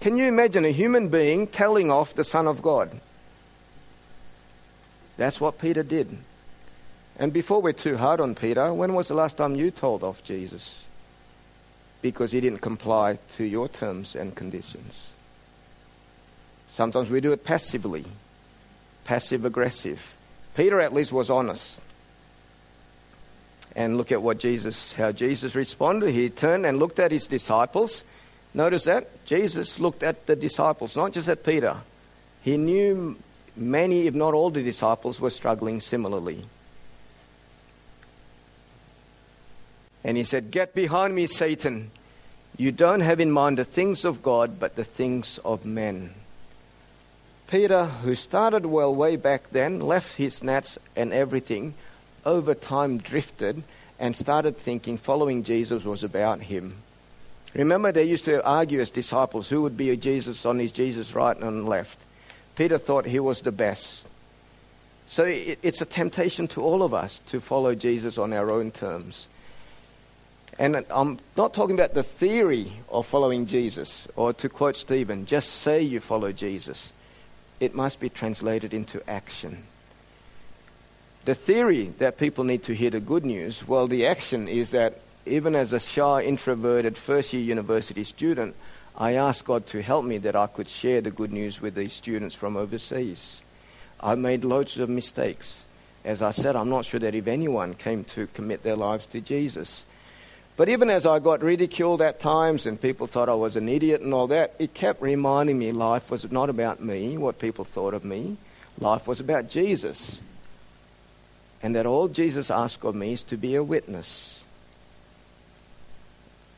Can 0.00 0.16
you 0.16 0.26
imagine 0.26 0.64
a 0.64 0.70
human 0.70 1.08
being 1.08 1.46
telling 1.46 1.90
off 1.90 2.14
the 2.14 2.24
Son 2.24 2.46
of 2.46 2.62
God? 2.62 3.00
That's 5.16 5.40
what 5.40 5.58
Peter 5.58 5.82
did. 5.82 6.16
And 7.18 7.32
before 7.32 7.60
we're 7.60 7.72
too 7.72 7.96
hard 7.96 8.20
on 8.20 8.34
Peter, 8.34 8.72
when 8.72 8.94
was 8.94 9.08
the 9.08 9.14
last 9.14 9.36
time 9.36 9.54
you 9.54 9.70
told 9.70 10.02
off 10.02 10.24
Jesus? 10.24 10.86
Because 12.00 12.32
he 12.32 12.40
didn't 12.40 12.60
comply 12.60 13.18
to 13.36 13.44
your 13.44 13.68
terms 13.68 14.16
and 14.16 14.34
conditions. 14.34 15.12
Sometimes 16.70 17.10
we 17.10 17.20
do 17.20 17.32
it 17.32 17.44
passively, 17.44 18.04
passive 19.04 19.44
aggressive. 19.44 20.14
Peter 20.54 20.80
at 20.80 20.94
least 20.94 21.12
was 21.12 21.28
honest. 21.30 21.80
And 23.76 23.96
look 23.96 24.10
at 24.10 24.22
what 24.22 24.38
Jesus, 24.38 24.94
how 24.94 25.12
Jesus 25.12 25.54
responded. 25.54 26.12
He 26.12 26.30
turned 26.30 26.64
and 26.64 26.78
looked 26.78 26.98
at 26.98 27.12
his 27.12 27.26
disciples. 27.26 28.04
Notice 28.54 28.84
that? 28.84 29.24
Jesus 29.26 29.78
looked 29.78 30.02
at 30.02 30.26
the 30.26 30.34
disciples, 30.34 30.96
not 30.96 31.12
just 31.12 31.28
at 31.28 31.44
Peter. 31.44 31.76
He 32.42 32.56
knew 32.56 33.16
many, 33.56 34.06
if 34.06 34.14
not 34.14 34.34
all, 34.34 34.50
the 34.50 34.62
disciples 34.62 35.20
were 35.20 35.30
struggling 35.30 35.80
similarly. 35.80 36.44
And 40.04 40.16
he 40.16 40.24
said, 40.24 40.50
Get 40.50 40.74
behind 40.74 41.14
me, 41.14 41.26
Satan. 41.26 41.90
You 42.56 42.72
don't 42.72 43.00
have 43.00 43.20
in 43.20 43.30
mind 43.30 43.58
the 43.58 43.64
things 43.64 44.04
of 44.04 44.22
God, 44.22 44.58
but 44.58 44.76
the 44.76 44.84
things 44.84 45.38
of 45.44 45.64
men. 45.64 46.10
Peter, 47.46 47.86
who 47.86 48.14
started 48.14 48.66
well 48.66 48.94
way 48.94 49.16
back 49.16 49.50
then, 49.50 49.80
left 49.80 50.16
his 50.16 50.42
nets 50.42 50.78
and 50.94 51.12
everything, 51.12 51.74
over 52.24 52.54
time 52.54 52.98
drifted 52.98 53.62
and 53.98 54.14
started 54.14 54.56
thinking 54.56 54.96
following 54.96 55.42
Jesus 55.42 55.84
was 55.84 56.04
about 56.04 56.42
him. 56.42 56.76
Remember, 57.54 57.90
they 57.90 58.04
used 58.04 58.24
to 58.26 58.44
argue 58.44 58.80
as 58.80 58.90
disciples 58.90 59.48
who 59.48 59.62
would 59.62 59.76
be 59.76 59.90
a 59.90 59.96
Jesus 59.96 60.46
on 60.46 60.58
his 60.58 60.70
Jesus 60.70 61.14
right 61.14 61.36
and 61.36 61.68
left. 61.68 61.98
Peter 62.54 62.78
thought 62.78 63.06
he 63.06 63.18
was 63.18 63.40
the 63.40 63.52
best. 63.52 64.06
So 65.06 65.24
it's 65.26 65.80
a 65.80 65.86
temptation 65.86 66.46
to 66.48 66.62
all 66.62 66.82
of 66.84 66.94
us 66.94 67.20
to 67.26 67.40
follow 67.40 67.74
Jesus 67.74 68.16
on 68.16 68.32
our 68.32 68.50
own 68.50 68.70
terms. 68.70 69.26
And 70.60 70.84
I'm 70.90 71.18
not 71.38 71.54
talking 71.54 71.74
about 71.74 71.94
the 71.94 72.02
theory 72.02 72.70
of 72.90 73.06
following 73.06 73.46
Jesus, 73.46 74.06
or 74.14 74.34
to 74.34 74.48
quote 74.50 74.76
Stephen, 74.76 75.24
just 75.24 75.48
say 75.48 75.80
you 75.80 76.00
follow 76.00 76.32
Jesus. 76.32 76.92
It 77.60 77.74
must 77.74 77.98
be 77.98 78.10
translated 78.10 78.74
into 78.74 79.00
action. 79.08 79.62
The 81.24 81.34
theory 81.34 81.94
that 81.96 82.18
people 82.18 82.44
need 82.44 82.62
to 82.64 82.74
hear 82.74 82.90
the 82.90 83.00
good 83.00 83.24
news, 83.24 83.66
well, 83.66 83.86
the 83.86 84.04
action 84.04 84.48
is 84.48 84.72
that 84.72 85.00
even 85.24 85.54
as 85.54 85.72
a 85.72 85.80
shy, 85.80 86.24
introverted 86.24 86.98
first 86.98 87.32
year 87.32 87.42
university 87.42 88.04
student, 88.04 88.54
I 88.94 89.14
asked 89.14 89.46
God 89.46 89.66
to 89.68 89.80
help 89.80 90.04
me 90.04 90.18
that 90.18 90.36
I 90.36 90.46
could 90.46 90.68
share 90.68 91.00
the 91.00 91.10
good 91.10 91.32
news 91.32 91.62
with 91.62 91.74
these 91.74 91.94
students 91.94 92.34
from 92.34 92.58
overseas. 92.58 93.40
I 93.98 94.14
made 94.14 94.44
loads 94.44 94.78
of 94.78 94.90
mistakes. 94.90 95.64
As 96.04 96.20
I 96.20 96.32
said, 96.32 96.54
I'm 96.54 96.68
not 96.68 96.84
sure 96.84 97.00
that 97.00 97.14
if 97.14 97.28
anyone 97.28 97.72
came 97.72 98.04
to 98.04 98.26
commit 98.26 98.62
their 98.62 98.76
lives 98.76 99.06
to 99.06 99.22
Jesus. 99.22 99.86
But 100.60 100.68
even 100.68 100.90
as 100.90 101.06
I 101.06 101.20
got 101.20 101.42
ridiculed 101.42 102.02
at 102.02 102.20
times 102.20 102.66
and 102.66 102.78
people 102.78 103.06
thought 103.06 103.30
I 103.30 103.34
was 103.34 103.56
an 103.56 103.66
idiot 103.66 104.02
and 104.02 104.12
all 104.12 104.26
that, 104.26 104.56
it 104.58 104.74
kept 104.74 105.00
reminding 105.00 105.58
me 105.58 105.72
life 105.72 106.10
was 106.10 106.30
not 106.30 106.50
about 106.50 106.82
me, 106.82 107.16
what 107.16 107.38
people 107.38 107.64
thought 107.64 107.94
of 107.94 108.04
me. 108.04 108.36
Life 108.78 109.08
was 109.08 109.20
about 109.20 109.48
Jesus. 109.48 110.20
And 111.62 111.74
that 111.74 111.86
all 111.86 112.08
Jesus 112.08 112.50
asked 112.50 112.84
of 112.84 112.94
me 112.94 113.14
is 113.14 113.22
to 113.22 113.38
be 113.38 113.54
a 113.54 113.64
witness. 113.64 114.44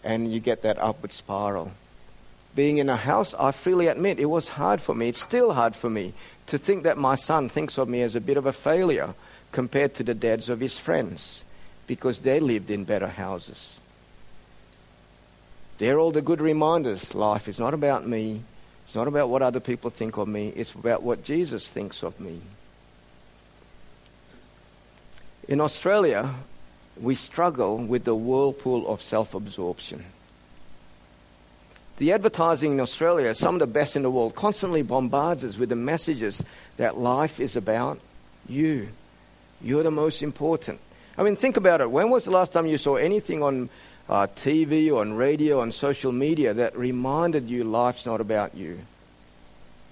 And 0.03 0.33
you 0.33 0.41
get 0.41 0.63
that 0.63 0.79
upward 0.81 1.13
spiral. 1.13 1.71
Being 2.57 2.79
in 2.79 2.89
a 2.89 2.97
house, 2.97 3.37
I 3.39 3.53
freely 3.53 3.87
admit 3.87 4.19
it 4.19 4.25
was 4.25 4.49
hard 4.49 4.81
for 4.81 4.97
me. 4.97 5.11
It's 5.11 5.21
still 5.21 5.53
hard 5.53 5.77
for 5.77 5.89
me 5.89 6.13
to 6.49 6.59
think 6.59 6.83
that 6.83 6.99
my 6.99 7.15
son 7.15 7.49
thinks 7.49 7.79
of 7.79 7.89
me 7.89 8.03
as 8.03 8.17
a 8.17 8.21
bit 8.21 8.37
of 8.37 8.47
a 8.47 8.53
failure 8.53 9.15
compared 9.53 9.95
to 9.95 10.03
the 10.03 10.13
dads 10.13 10.49
of 10.49 10.59
his 10.59 10.77
friends 10.77 11.45
because 11.87 12.19
they 12.19 12.41
lived 12.41 12.69
in 12.69 12.83
better 12.83 13.07
houses. 13.07 13.79
They're 15.83 15.99
all 15.99 16.13
the 16.13 16.23
good 16.23 16.41
reminders. 16.41 17.13
Life 17.13 17.49
is 17.49 17.59
not 17.59 17.75
about 17.75 18.07
me. 18.07 18.45
It's 18.85 18.95
not 18.95 19.09
about 19.09 19.31
what 19.31 19.43
other 19.43 19.59
people 19.59 19.91
think 19.91 20.17
of 20.17 20.29
me. 20.29 20.51
It's 20.55 20.71
about 20.71 21.03
what 21.03 21.25
Jesus 21.25 21.67
thinks 21.67 22.05
of 22.05 22.21
me. 22.21 22.41
In 25.49 25.61
Australia, 25.61 26.37
we 27.01 27.17
struggle 27.17 27.79
with 27.79 28.05
the 28.05 28.15
whirlpool 28.15 28.87
of 28.87 29.03
self 29.03 29.35
absorption. 29.35 30.05
The 31.97 32.13
advertising 32.13 32.71
in 32.71 32.81
Australia, 32.81 33.35
some 33.35 33.57
of 33.57 33.59
the 33.59 33.67
best 33.67 33.97
in 33.97 34.03
the 34.03 34.11
world, 34.11 34.37
constantly 34.37 34.83
bombards 34.83 35.43
us 35.43 35.59
with 35.59 35.71
the 35.71 35.75
messages 35.75 36.45
that 36.77 36.97
life 36.97 37.41
is 37.41 37.57
about 37.57 37.99
you. 38.49 38.91
You're 39.61 39.83
the 39.83 39.91
most 39.91 40.23
important. 40.23 40.79
I 41.19 41.25
mean, 41.25 41.35
think 41.35 41.57
about 41.57 41.81
it. 41.81 41.91
When 41.91 42.09
was 42.09 42.25
the 42.25 42.31
last 42.31 42.53
time 42.53 42.67
you 42.67 42.79
saw 42.79 42.95
anything 42.95 43.43
on 43.43 43.69
uh, 44.09 44.27
TV 44.37 44.93
or 44.93 45.01
on 45.01 45.15
radio, 45.15 45.61
on 45.61 45.73
social 45.73 46.13
media 46.13 46.55
that 46.55 46.77
reminded 46.77 47.49
you 47.49 47.65
life's 47.65 48.07
not 48.07 48.21
about 48.21 48.55
you? 48.55 48.81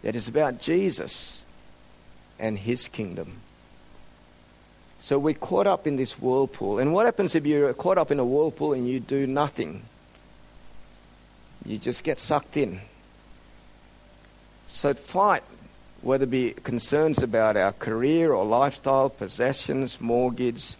That 0.02 0.16
it's 0.16 0.28
about 0.28 0.60
Jesus 0.60 1.42
and 2.38 2.58
His 2.58 2.88
kingdom. 2.88 3.40
So 5.00 5.18
we're 5.18 5.34
caught 5.34 5.66
up 5.66 5.86
in 5.86 5.96
this 5.96 6.18
whirlpool. 6.18 6.78
And 6.78 6.92
what 6.92 7.06
happens 7.06 7.34
if 7.34 7.46
you're 7.46 7.72
caught 7.72 7.98
up 7.98 8.10
in 8.10 8.18
a 8.18 8.24
whirlpool 8.24 8.74
and 8.74 8.86
you 8.86 9.00
do 9.00 9.26
nothing? 9.26 9.82
You 11.64 11.78
just 11.78 12.04
get 12.04 12.20
sucked 12.20 12.56
in. 12.56 12.80
So 14.66 14.94
fight, 14.94 15.42
whether 16.02 16.24
it 16.24 16.30
be 16.30 16.52
concerns 16.52 17.22
about 17.22 17.56
our 17.56 17.72
career 17.72 18.32
or 18.32 18.44
lifestyle, 18.44 19.10
possessions, 19.10 20.00
mortgage. 20.00 20.74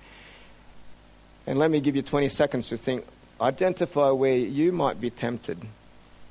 And 1.47 1.59
let 1.59 1.71
me 1.71 1.81
give 1.81 1.97
you 1.97 2.03
20 2.03 2.29
seconds 2.29 2.69
to 2.69 2.77
think. 2.77 3.05
Identify 3.41 4.11
where 4.11 4.37
you 4.37 4.73
might 4.73 5.01
be 5.01 5.11
tempted 5.11 5.59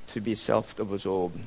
to 0.09 0.21
be 0.21 0.35
self 0.35 0.77
absorbed. 0.79 1.39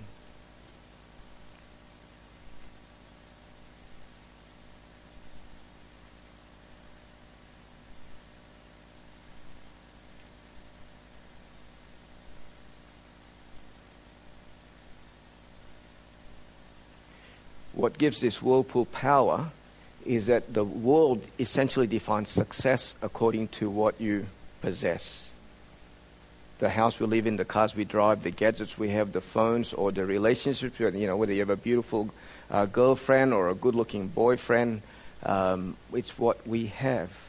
what 17.83 17.99
gives 17.99 18.21
this 18.21 18.41
whirlpool 18.41 18.85
power 18.87 19.51
is 20.07 20.27
that 20.27 20.55
the 20.55 20.65
world 20.65 21.21
essentially 21.41 21.89
defines 21.89 22.29
success 22.29 22.95
according 23.03 23.49
to 23.49 23.69
what 23.69 24.01
you 24.01 24.25
possess. 24.61 25.32
The 26.63 26.71
house 26.71 27.01
we 27.01 27.07
live 27.07 27.27
in, 27.27 27.39
the 27.39 27.45
cars 27.45 27.75
we 27.75 27.85
drive, 27.85 28.23
the 28.23 28.31
gadgets 28.31 28.79
we 28.79 28.91
have, 28.91 29.11
the 29.11 29.21
phones, 29.21 29.73
or 29.73 29.91
the 29.91 30.07
relationships, 30.07 30.79
you 30.79 31.09
know, 31.09 31.17
whether 31.17 31.33
you 31.33 31.41
have 31.41 31.51
a 31.51 31.57
beautiful 31.57 32.09
uh, 32.53 32.67
girlfriend 32.67 33.35
or 33.35 33.49
a 33.49 33.55
good 33.57 33.75
looking 33.75 34.07
boyfriend, 34.07 34.83
um, 35.25 35.77
it's 35.93 36.17
what 36.21 36.47
we 36.47 36.67
have. 36.67 37.21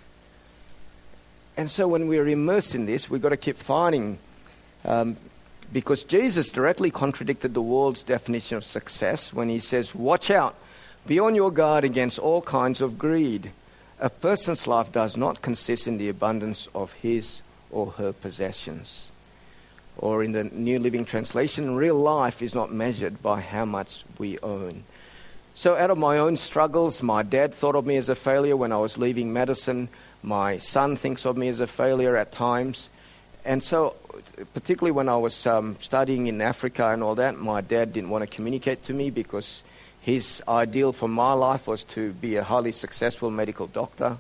And 1.58 1.72
so 1.72 1.88
when 1.88 2.08
we're 2.08 2.28
immersed 2.28 2.76
in 2.76 2.86
this, 2.86 3.10
we've 3.10 3.24
got 3.24 3.30
to 3.30 3.38
keep 3.38 3.58
fighting 3.58 4.20
um, 4.86 5.18
because 5.72 6.04
Jesus 6.04 6.52
directly 6.52 6.92
contradicted 6.92 7.56
the 7.56 7.62
world's 7.64 8.04
definition 8.04 8.58
of 8.58 8.64
success 8.64 9.34
when 9.34 9.50
he 9.50 9.58
says, 9.58 9.96
Watch 9.96 10.30
out, 10.30 10.54
be 11.08 11.18
on 11.18 11.34
your 11.34 11.50
guard 11.50 11.84
against 11.84 12.20
all 12.20 12.44
kinds 12.44 12.82
of 12.82 13.00
greed. 13.00 13.50
A 14.00 14.12
person's 14.12 14.68
life 14.68 14.92
does 14.92 15.18
not 15.18 15.42
consist 15.42 15.88
in 15.88 15.98
the 15.98 16.10
abundance 16.10 16.68
of 16.76 16.94
his 16.94 17.42
or 17.72 17.94
her 17.94 18.14
possessions. 18.14 19.10
Or 19.98 20.24
in 20.24 20.32
the 20.32 20.44
New 20.44 20.80
Living 20.80 21.06
Translation, 21.06 21.76
real 21.76 21.96
life 21.96 22.42
is 22.42 22.56
not 22.56 22.74
measured 22.74 23.22
by 23.22 23.42
how 23.42 23.66
much 23.66 24.04
we 24.18 24.40
own. 24.40 24.84
So, 25.54 25.76
out 25.76 25.92
of 25.92 26.00
my 26.00 26.18
own 26.18 26.36
struggles, 26.36 27.04
my 27.04 27.22
dad 27.22 27.54
thought 27.54 27.76
of 27.76 27.86
me 27.86 27.98
as 27.98 28.10
a 28.10 28.16
failure 28.16 28.58
when 28.58 28.72
I 28.72 28.78
was 28.78 28.98
leaving 28.98 29.32
medicine. 29.32 29.90
My 30.24 30.58
son 30.58 30.96
thinks 30.96 31.26
of 31.26 31.38
me 31.38 31.48
as 31.48 31.60
a 31.60 31.68
failure 31.68 32.16
at 32.16 32.32
times. 32.32 32.90
And 33.46 33.62
so 33.62 33.96
particularly 34.54 34.92
when 34.92 35.10
I 35.10 35.18
was 35.18 35.46
um, 35.46 35.76
studying 35.80 36.28
in 36.28 36.42
Africa 36.42 36.90
and 36.90 37.04
all 37.04 37.16
that, 37.16 37.38
my 37.38 37.62
dad 37.62 37.94
didn't 37.94 38.10
want 38.10 38.24
to 38.24 38.34
communicate 38.34 38.84
to 38.84 38.94
me 38.94 39.10
because 39.10 39.64
his 40.02 40.42
ideal 40.48 40.94
for 40.94 41.08
my 41.08 41.34
life 41.34 41.68
was 41.68 41.84
to 41.86 42.14
be 42.14 42.36
a 42.36 42.44
highly 42.44 42.72
successful 42.72 43.32
medical 43.32 43.68
doctor. 43.68 44.18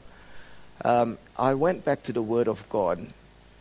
Um, 0.83 1.17
I 1.38 1.53
went 1.53 1.86
back 1.86 2.03
to 2.03 2.13
the 2.13 2.21
Word 2.21 2.47
of 2.47 2.67
God. 2.69 3.07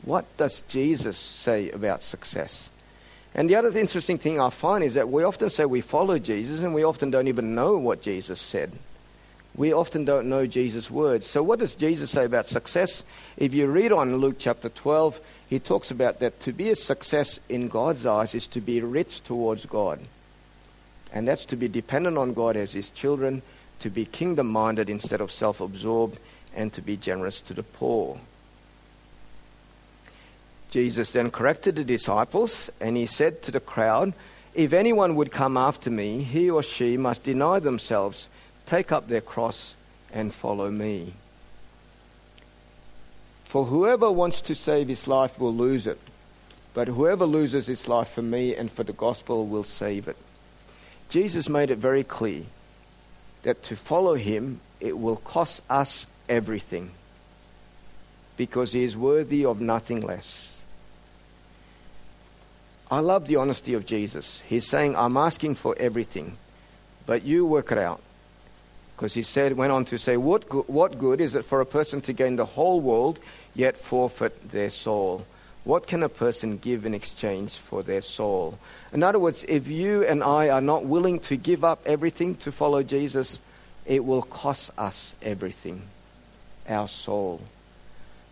What 0.02 0.36
does 0.36 0.62
Jesus 0.62 1.16
say 1.16 1.70
about 1.70 2.02
success? 2.02 2.70
And 3.34 3.48
the 3.48 3.56
other 3.56 3.76
interesting 3.78 4.18
thing 4.18 4.40
I 4.40 4.50
find 4.50 4.84
is 4.84 4.94
that 4.94 5.08
we 5.08 5.22
often 5.22 5.48
say 5.48 5.64
we 5.64 5.80
follow 5.80 6.18
Jesus 6.18 6.60
and 6.60 6.74
we 6.74 6.84
often 6.84 7.10
don't 7.10 7.28
even 7.28 7.54
know 7.54 7.78
what 7.78 8.02
Jesus 8.02 8.40
said. 8.40 8.72
We 9.54 9.72
often 9.72 10.04
don't 10.04 10.28
know 10.28 10.46
Jesus' 10.46 10.90
words. 10.90 11.26
So, 11.26 11.42
what 11.42 11.58
does 11.58 11.74
Jesus 11.74 12.10
say 12.10 12.24
about 12.24 12.46
success? 12.46 13.04
If 13.36 13.52
you 13.52 13.66
read 13.66 13.92
on 13.92 14.16
Luke 14.16 14.36
chapter 14.38 14.70
12, 14.70 15.20
he 15.48 15.58
talks 15.58 15.90
about 15.90 16.20
that 16.20 16.40
to 16.40 16.52
be 16.52 16.70
a 16.70 16.76
success 16.76 17.38
in 17.50 17.68
God's 17.68 18.06
eyes 18.06 18.34
is 18.34 18.46
to 18.48 18.62
be 18.62 18.80
rich 18.80 19.22
towards 19.22 19.66
God. 19.66 20.00
And 21.12 21.28
that's 21.28 21.44
to 21.46 21.56
be 21.56 21.68
dependent 21.68 22.16
on 22.16 22.32
God 22.32 22.56
as 22.56 22.72
his 22.72 22.88
children, 22.88 23.42
to 23.80 23.90
be 23.90 24.06
kingdom 24.06 24.48
minded 24.48 24.88
instead 24.88 25.20
of 25.20 25.30
self 25.30 25.60
absorbed, 25.60 26.18
and 26.54 26.72
to 26.72 26.80
be 26.80 26.96
generous 26.96 27.42
to 27.42 27.54
the 27.54 27.62
poor. 27.62 28.18
Jesus 30.72 31.10
then 31.10 31.30
corrected 31.30 31.76
the 31.76 31.84
disciples 31.84 32.70
and 32.80 32.96
he 32.96 33.04
said 33.04 33.42
to 33.42 33.50
the 33.50 33.60
crowd, 33.60 34.14
If 34.54 34.72
anyone 34.72 35.16
would 35.16 35.30
come 35.30 35.58
after 35.58 35.90
me, 35.90 36.22
he 36.22 36.48
or 36.48 36.62
she 36.62 36.96
must 36.96 37.24
deny 37.24 37.58
themselves, 37.58 38.30
take 38.64 38.90
up 38.90 39.06
their 39.06 39.20
cross, 39.20 39.76
and 40.14 40.32
follow 40.32 40.70
me. 40.70 41.12
For 43.44 43.66
whoever 43.66 44.10
wants 44.10 44.40
to 44.42 44.54
save 44.54 44.88
his 44.88 45.06
life 45.06 45.38
will 45.38 45.54
lose 45.54 45.86
it, 45.86 45.98
but 46.72 46.88
whoever 46.88 47.26
loses 47.26 47.66
his 47.66 47.86
life 47.86 48.08
for 48.08 48.22
me 48.22 48.56
and 48.56 48.72
for 48.72 48.82
the 48.82 48.94
gospel 48.94 49.46
will 49.46 49.64
save 49.64 50.08
it. 50.08 50.16
Jesus 51.10 51.50
made 51.50 51.70
it 51.70 51.76
very 51.76 52.02
clear 52.02 52.44
that 53.42 53.62
to 53.64 53.76
follow 53.76 54.14
him, 54.14 54.60
it 54.80 54.96
will 54.96 55.16
cost 55.16 55.60
us 55.68 56.06
everything 56.30 56.92
because 58.38 58.72
he 58.72 58.84
is 58.84 58.96
worthy 58.96 59.44
of 59.44 59.60
nothing 59.60 60.00
less. 60.00 60.51
I 62.92 62.98
love 62.98 63.26
the 63.26 63.36
honesty 63.36 63.72
of 63.72 63.86
Jesus. 63.86 64.42
He's 64.46 64.66
saying, 64.66 64.96
I'm 64.96 65.16
asking 65.16 65.54
for 65.54 65.74
everything, 65.78 66.36
but 67.06 67.22
you 67.22 67.46
work 67.46 67.72
it 67.72 67.78
out. 67.78 68.02
Because 68.94 69.14
he 69.14 69.22
said, 69.22 69.56
went 69.56 69.72
on 69.72 69.86
to 69.86 69.96
say, 69.96 70.18
what, 70.18 70.46
go- 70.46 70.66
what 70.66 70.98
good 70.98 71.18
is 71.18 71.34
it 71.34 71.46
for 71.46 71.62
a 71.62 71.64
person 71.64 72.02
to 72.02 72.12
gain 72.12 72.36
the 72.36 72.44
whole 72.44 72.82
world 72.82 73.18
yet 73.54 73.78
forfeit 73.78 74.50
their 74.50 74.68
soul. 74.68 75.24
What 75.64 75.86
can 75.86 76.02
a 76.02 76.10
person 76.10 76.58
give 76.58 76.84
in 76.84 76.92
exchange 76.92 77.56
for 77.56 77.82
their 77.82 78.02
soul? 78.02 78.58
In 78.92 79.02
other 79.02 79.18
words, 79.18 79.42
if 79.48 79.68
you 79.68 80.04
and 80.04 80.22
I 80.22 80.50
are 80.50 80.60
not 80.60 80.84
willing 80.84 81.18
to 81.20 81.36
give 81.36 81.64
up 81.64 81.80
everything 81.86 82.34
to 82.44 82.52
follow 82.52 82.82
Jesus, 82.82 83.40
it 83.86 84.04
will 84.04 84.22
cost 84.22 84.70
us 84.76 85.14
everything 85.22 85.80
our 86.68 86.88
soul. 86.88 87.40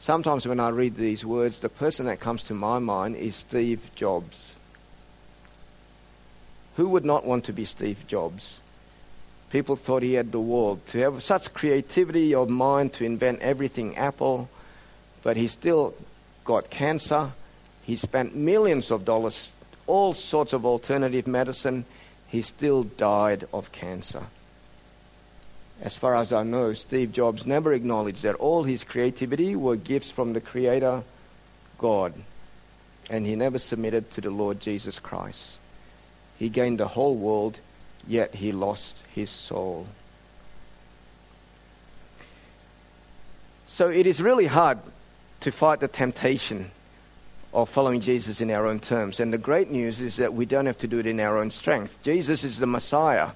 Sometimes 0.00 0.48
when 0.48 0.60
I 0.60 0.70
read 0.70 0.96
these 0.96 1.26
words, 1.26 1.60
the 1.60 1.68
person 1.68 2.06
that 2.06 2.20
comes 2.20 2.42
to 2.44 2.54
my 2.54 2.78
mind 2.78 3.16
is 3.16 3.36
Steve 3.36 3.90
Jobs. 3.94 4.54
Who 6.76 6.88
would 6.88 7.04
not 7.04 7.26
want 7.26 7.44
to 7.44 7.52
be 7.52 7.66
Steve 7.66 8.06
Jobs? 8.06 8.62
People 9.50 9.76
thought 9.76 10.02
he 10.02 10.14
had 10.14 10.32
the 10.32 10.40
world. 10.40 10.86
To 10.86 10.98
have 11.00 11.22
such 11.22 11.52
creativity 11.52 12.34
of 12.34 12.48
mind 12.48 12.94
to 12.94 13.04
invent 13.04 13.40
everything 13.40 13.94
Apple, 13.98 14.48
but 15.22 15.36
he 15.36 15.48
still 15.48 15.92
got 16.46 16.70
cancer. 16.70 17.32
He 17.82 17.94
spent 17.94 18.34
millions 18.34 18.90
of 18.90 19.04
dollars, 19.04 19.50
all 19.86 20.14
sorts 20.14 20.54
of 20.54 20.64
alternative 20.64 21.26
medicine. 21.26 21.84
He 22.26 22.40
still 22.40 22.84
died 22.84 23.46
of 23.52 23.70
cancer. 23.70 24.22
As 25.82 25.96
far 25.96 26.14
as 26.14 26.32
I 26.32 26.42
know, 26.42 26.74
Steve 26.74 27.12
Jobs 27.12 27.46
never 27.46 27.72
acknowledged 27.72 28.22
that 28.22 28.34
all 28.34 28.64
his 28.64 28.84
creativity 28.84 29.56
were 29.56 29.76
gifts 29.76 30.10
from 30.10 30.34
the 30.34 30.40
Creator, 30.40 31.02
God, 31.78 32.12
and 33.08 33.26
he 33.26 33.34
never 33.34 33.58
submitted 33.58 34.10
to 34.12 34.20
the 34.20 34.30
Lord 34.30 34.60
Jesus 34.60 34.98
Christ. 34.98 35.58
He 36.38 36.50
gained 36.50 36.80
the 36.80 36.88
whole 36.88 37.16
world, 37.16 37.58
yet 38.06 38.34
he 38.34 38.52
lost 38.52 38.96
his 39.14 39.30
soul. 39.30 39.86
So 43.66 43.88
it 43.88 44.06
is 44.06 44.20
really 44.20 44.46
hard 44.46 44.78
to 45.40 45.50
fight 45.50 45.80
the 45.80 45.88
temptation 45.88 46.70
of 47.54 47.68
following 47.68 48.00
Jesus 48.00 48.40
in 48.40 48.50
our 48.50 48.66
own 48.66 48.80
terms. 48.80 49.20
And 49.20 49.32
the 49.32 49.38
great 49.38 49.70
news 49.70 50.00
is 50.00 50.16
that 50.16 50.34
we 50.34 50.44
don't 50.44 50.66
have 50.66 50.78
to 50.78 50.86
do 50.86 50.98
it 50.98 51.06
in 51.06 51.18
our 51.20 51.38
own 51.38 51.50
strength. 51.50 52.02
Jesus 52.02 52.44
is 52.44 52.58
the 52.58 52.66
Messiah, 52.66 53.30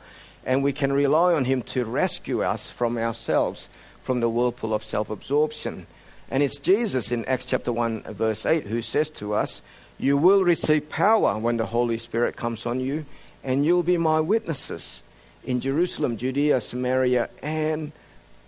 and 0.45 0.63
we 0.63 0.73
can 0.73 0.93
rely 0.93 1.33
on 1.35 1.45
him 1.45 1.63
to 1.63 1.85
rescue 1.85 2.43
us 2.43 2.71
from 2.71 2.99
ourselves, 2.99 3.69
from 4.03 4.21
the 4.21 4.29
whirlpool 4.29 4.75
of 4.75 4.85
self 4.85 5.11
absorption. 5.11 5.87
And 6.31 6.43
it's 6.43 6.59
Jesus 6.59 7.13
in 7.13 7.25
Acts 7.27 7.45
chapter 7.45 7.73
1, 7.73 8.03
verse 8.15 8.47
8, 8.47 8.67
who 8.67 8.83
says 8.83 9.11
to 9.11 9.35
us, 9.35 9.63
You 9.99 10.17
will 10.17 10.43
receive 10.43 10.89
power 10.89 11.39
when 11.39 11.57
the 11.57 11.67
Holy 11.67 11.99
Spirit 11.99 12.37
comes 12.37 12.67
on 12.67 12.81
you, 12.81 13.05
and 13.43 13.65
you'll 13.65 13.83
be 13.83 13.99
my 13.99 14.21
witnesses 14.21 15.03
in 15.45 15.61
Jerusalem, 15.61 16.17
Judea, 16.17 16.61
Samaria, 16.61 17.29
and 17.43 17.93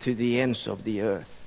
to 0.00 0.14
the 0.14 0.40
ends 0.40 0.66
of 0.66 0.84
the 0.84 1.02
earth. 1.02 1.44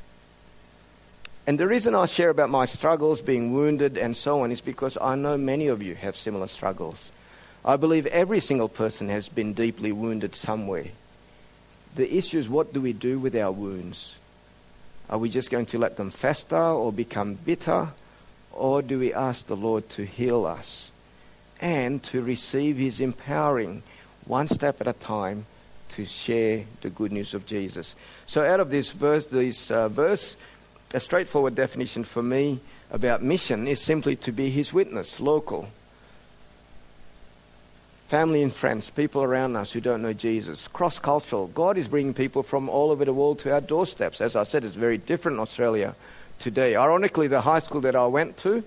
And 1.48 1.60
the 1.60 1.68
reason 1.68 1.96
I 1.96 2.06
share 2.06 2.30
about 2.30 2.52
my 2.52 2.66
struggles, 2.66 3.22
being 3.22 3.54
wounded, 3.54 3.98
and 3.98 4.16
so 4.16 4.44
on, 4.44 4.52
is 4.52 4.62
because 4.62 4.98
I 5.02 5.16
know 5.16 5.36
many 5.38 5.68
of 5.68 5.82
you 5.82 5.96
have 5.96 6.16
similar 6.16 6.48
struggles. 6.48 7.12
I 7.70 7.76
believe 7.76 8.08
every 8.08 8.40
single 8.40 8.68
person 8.68 9.10
has 9.10 9.30
been 9.30 9.54
deeply 9.54 9.92
wounded 9.92 10.36
somewhere. 10.36 10.88
The 11.94 12.18
issue 12.18 12.40
is 12.40 12.50
what 12.50 12.74
do 12.74 12.82
we 12.82 12.94
do 12.94 13.20
with 13.20 13.36
our 13.36 13.52
wounds? 13.52 14.18
Are 15.08 15.20
we 15.20 15.30
just 15.30 15.52
going 15.52 15.68
to 15.68 15.78
let 15.78 15.96
them 15.96 16.10
fester 16.10 16.58
or 16.58 16.92
become 16.92 17.36
bitter? 17.36 17.90
Or 18.54 18.82
do 18.82 18.98
we 18.98 19.14
ask 19.14 19.46
the 19.46 19.56
Lord 19.56 19.88
to 19.90 20.04
heal 20.04 20.48
us 20.48 20.90
and 21.62 22.02
to 22.06 22.24
receive 22.24 22.78
His 22.78 23.02
empowering 23.02 23.84
one 24.26 24.48
step 24.48 24.82
at 24.82 24.88
a 24.88 24.94
time 24.94 25.46
to 25.90 26.06
share 26.06 26.66
the 26.82 26.90
good 26.90 27.12
news 27.12 27.36
of 27.36 27.46
Jesus? 27.46 27.96
So, 28.26 28.44
out 28.44 28.60
of 28.60 28.72
this 28.72 28.90
verse, 28.90 29.28
this 29.28 29.70
uh, 29.70 29.90
verse, 29.90 30.38
a 30.96 31.00
straightforward 31.00 31.54
definition 31.54 32.04
for 32.04 32.24
me 32.24 32.62
about 32.90 33.22
mission 33.22 33.68
is 33.68 33.80
simply 33.80 34.16
to 34.16 34.32
be 34.32 34.50
his 34.50 34.74
witness, 34.74 35.20
local. 35.20 35.70
Family 38.10 38.42
and 38.42 38.52
friends, 38.52 38.90
people 38.90 39.22
around 39.22 39.56
us 39.56 39.72
who 39.72 39.80
don't 39.80 40.02
know 40.02 40.14
Jesus, 40.14 40.68
cross 40.68 40.98
cultural. 40.98 41.46
God 41.46 41.78
is 41.78 41.88
bringing 41.88 42.16
people 42.16 42.42
from 42.42 42.68
all 42.68 42.90
over 42.90 43.06
the 43.06 43.14
world 43.14 43.38
to 43.42 43.54
our 43.54 43.62
doorsteps. 43.62 44.20
As 44.20 44.36
I 44.36 44.46
said, 44.46 44.64
it's 44.64 44.74
very 44.74 44.98
different 44.98 45.36
in 45.36 45.40
Australia 45.40 45.94
today. 46.40 46.76
Ironically, 46.76 47.28
the 47.28 47.42
high 47.42 47.60
school 47.60 47.82
that 47.82 47.96
I 47.96 48.08
went 48.08 48.36
to, 48.38 48.64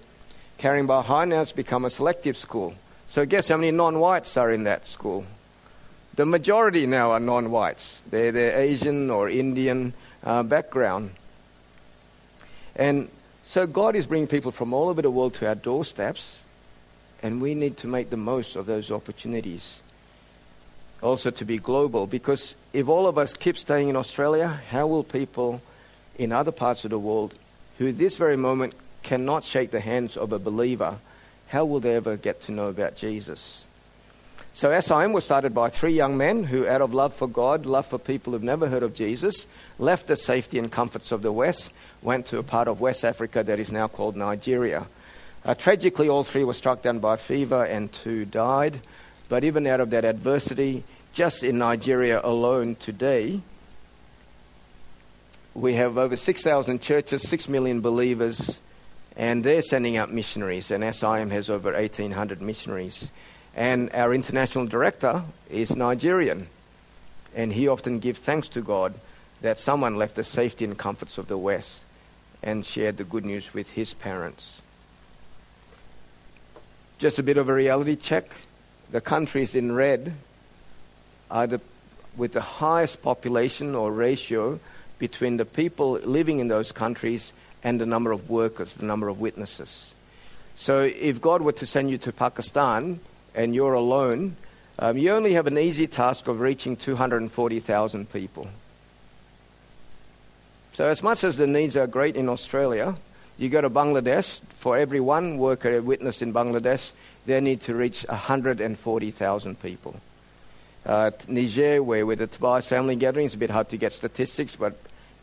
Caringbah 0.61 1.07
High, 1.07 1.25
now 1.25 1.39
has 1.39 1.51
become 1.51 1.85
a 1.85 1.91
selective 1.91 2.37
school. 2.37 2.75
So, 3.09 3.27
guess 3.27 3.49
how 3.49 3.57
many 3.57 3.73
non 3.73 3.99
whites 3.99 4.37
are 4.37 4.53
in 4.53 4.63
that 4.63 4.87
school? 4.87 5.27
The 6.15 6.25
majority 6.25 6.87
now 6.87 7.11
are 7.11 7.19
non 7.19 7.51
whites. 7.51 8.01
They're, 8.09 8.31
they're 8.31 8.61
Asian 8.61 9.11
or 9.11 9.29
Indian 9.29 9.93
uh, 10.23 10.45
background. 10.45 11.11
And 12.77 13.09
so 13.43 13.67
God 13.67 13.97
is 13.97 14.07
bringing 14.07 14.29
people 14.29 14.53
from 14.53 14.73
all 14.73 14.89
over 14.89 15.03
the 15.03 15.11
world 15.11 15.35
to 15.35 15.49
our 15.49 15.57
doorsteps, 15.57 16.45
and 17.23 17.41
we 17.41 17.55
need 17.55 17.77
to 17.79 17.87
make 17.87 18.11
the 18.11 18.17
most 18.17 18.57
of 18.57 18.67
those 18.67 18.91
opportunities. 18.91 19.81
Also, 21.03 21.31
to 21.31 21.45
be 21.45 21.59
global, 21.59 22.07
because 22.07 22.57
if 22.73 22.89
all 22.89 23.07
of 23.07 23.19
us 23.19 23.35
keep 23.35 23.59
staying 23.59 23.89
in 23.89 23.97
Australia, 23.97 24.61
how 24.71 24.87
will 24.87 25.05
people 25.05 25.61
in 26.17 26.33
other 26.33 26.53
parts 26.53 26.85
of 26.85 26.91
the 26.91 26.99
world 26.99 27.35
who 27.79 27.89
at 27.89 27.99
this 27.99 28.17
very 28.17 28.37
moment 28.37 28.75
cannot 29.03 29.45
shake 29.45 29.71
the 29.71 29.81
hands 29.81 30.17
of 30.17 30.33
a 30.33 30.39
believer, 30.39 30.99
how 31.49 31.65
will 31.65 31.81
they 31.81 31.97
ever 31.97 32.17
get 32.17 32.41
to 32.43 32.53
know 32.53 32.69
about 32.69 32.97
Jesus? 32.97 33.67
So 34.55 34.79
SIM 34.81 35.13
was 35.13 35.25
started 35.25 35.55
by 35.55 35.71
three 35.71 35.95
young 35.95 36.17
men 36.17 36.45
who, 36.45 36.69
out 36.69 36.83
of 36.83 36.93
love 36.93 37.15
for 37.15 37.27
God, 37.27 37.65
love 37.65 37.87
for 37.87 37.99
people 37.99 38.33
who've 38.33 38.43
never 38.43 38.69
heard 38.69 38.83
of 38.83 38.95
Jesus, 38.95 39.47
left 39.79 40.07
the 40.07 40.17
safety 40.17 40.59
and 40.59 40.71
comforts 40.71 41.11
of 41.11 41.23
the 41.23 41.33
West, 41.33 41.73
went 42.03 42.27
to 42.27 42.39
a 42.39 42.43
part 42.43 42.69
of 42.69 42.81
West 42.81 43.05
Africa 43.05 43.43
that 43.43 43.59
is 43.59 43.73
now 43.73 43.89
called 43.89 44.15
Nigeria. 44.15 44.87
Uh, 45.45 45.55
tragically, 45.55 46.09
all 46.09 46.23
three 46.23 46.45
were 46.45 46.55
struck 46.55 46.83
down 46.83 47.01
by 47.01 47.17
fever 47.17 47.65
and 47.65 47.93
two 47.93 48.25
died. 48.25 48.81
But 49.29 49.45
even 49.45 49.67
out 49.67 49.81
of 49.81 49.91
that 49.91 50.05
adversity, 50.05 50.85
just 51.13 51.43
in 51.43 51.59
Nigeria 51.59 52.21
alone 52.23 52.77
today, 52.77 53.41
we 55.55 55.75
have 55.75 55.99
over 55.99 56.17
6,000 56.17 56.81
churches, 56.81 57.29
6 57.29 57.49
million 57.49 57.81
believers, 57.81 58.61
and 59.17 59.45
they're 59.45 59.63
sending 59.63 59.97
out 59.97 60.13
missionaries. 60.13 60.71
And 60.71 60.95
SIM 60.95 61.31
has 61.31 61.51
over 61.51 61.73
1,800 61.73 62.41
missionaries. 62.41 63.11
And 63.55 63.91
our 63.95 64.15
international 64.15 64.67
director 64.67 65.25
is 65.51 65.77
Nigerian. 65.77 66.47
And 67.35 67.53
he 67.53 67.69
often 67.69 67.99
gives 67.99 68.19
thanks 68.19 68.49
to 68.49 68.63
God 68.63 68.95
that 69.43 69.59
someone 69.59 69.97
left 69.97 70.15
the 70.15 70.25
safety 70.25 70.65
and 70.65 70.79
comforts 70.79 71.19
of 71.19 71.29
the 71.29 71.37
West 71.37 71.85
and 72.43 72.65
shared 72.65 72.97
the 72.97 73.05
good 73.05 73.25
news 73.25 73.53
with 73.53 73.73
his 73.73 73.93
parents. 73.93 74.63
Just 77.03 77.19
a 77.19 77.25
bit 77.25 77.37
of 77.37 77.49
a 77.49 77.53
reality 77.53 77.97
check. 77.97 78.31
The 78.93 79.01
countries 79.01 79.57
in 79.57 79.73
red 79.73 80.15
are 81.33 81.49
the, 81.49 81.61
with 82.17 82.33
the 82.33 82.41
highest 82.41 83.03
population 83.03 83.75
or 83.75 83.91
ratio 83.91 84.61
between 85.01 85.37
the 85.37 85.45
people 85.45 85.95
living 85.95 86.39
in 86.39 86.47
those 86.47 86.71
countries 86.71 87.33
and 87.65 87.81
the 87.81 87.87
number 87.87 88.13
of 88.13 88.31
workers, 88.31 88.75
the 88.75 88.85
number 88.85 89.09
of 89.09 89.19
witnesses. 89.19 89.97
So 90.55 90.83
if 90.83 91.21
God 91.21 91.43
were 91.43 91.51
to 91.51 91.67
send 91.67 91.91
you 91.91 91.99
to 91.99 92.13
Pakistan, 92.13 93.01
and 93.35 93.53
you're 93.53 93.75
alone, 93.75 94.37
um, 94.79 94.97
you 94.97 95.11
only 95.11 95.33
have 95.33 95.49
an 95.49 95.59
easy 95.59 95.89
task 95.89 96.29
of 96.29 96.39
reaching 96.39 96.77
240,000 96.77 98.13
people. 98.13 98.47
So, 100.71 100.87
as 100.87 101.03
much 101.03 101.25
as 101.25 101.37
the 101.37 101.49
needs 101.49 101.77
are 101.77 101.89
great 101.89 102.15
in 102.15 102.29
Australia, 102.29 102.95
you 103.39 103.49
go 103.49 103.61
to 103.61 103.71
Bangladesh, 103.71 104.41
for 104.55 104.77
every 104.77 105.01
one 105.01 105.39
worker 105.39 105.81
witness 105.83 106.23
in 106.23 106.33
Bangladesh, 106.33 106.93
they 107.27 107.41
need 107.41 107.61
to 107.63 107.75
reach 107.75 108.05
140,000 108.09 109.61
people. 109.63 109.97
Uh, 110.85 111.11
Niger, 111.29 111.83
where 111.83 112.05
with 112.05 112.19
the 112.19 112.27
Tobias 112.27 112.67
family 112.67 112.97
gathering, 112.97 113.27
it's 113.27 113.35
a 113.35 113.39
bit 113.39 113.51
hard 113.51 113.69
to 113.69 113.77
get 113.77 113.93
statistics, 113.93 114.57
but 114.57 114.77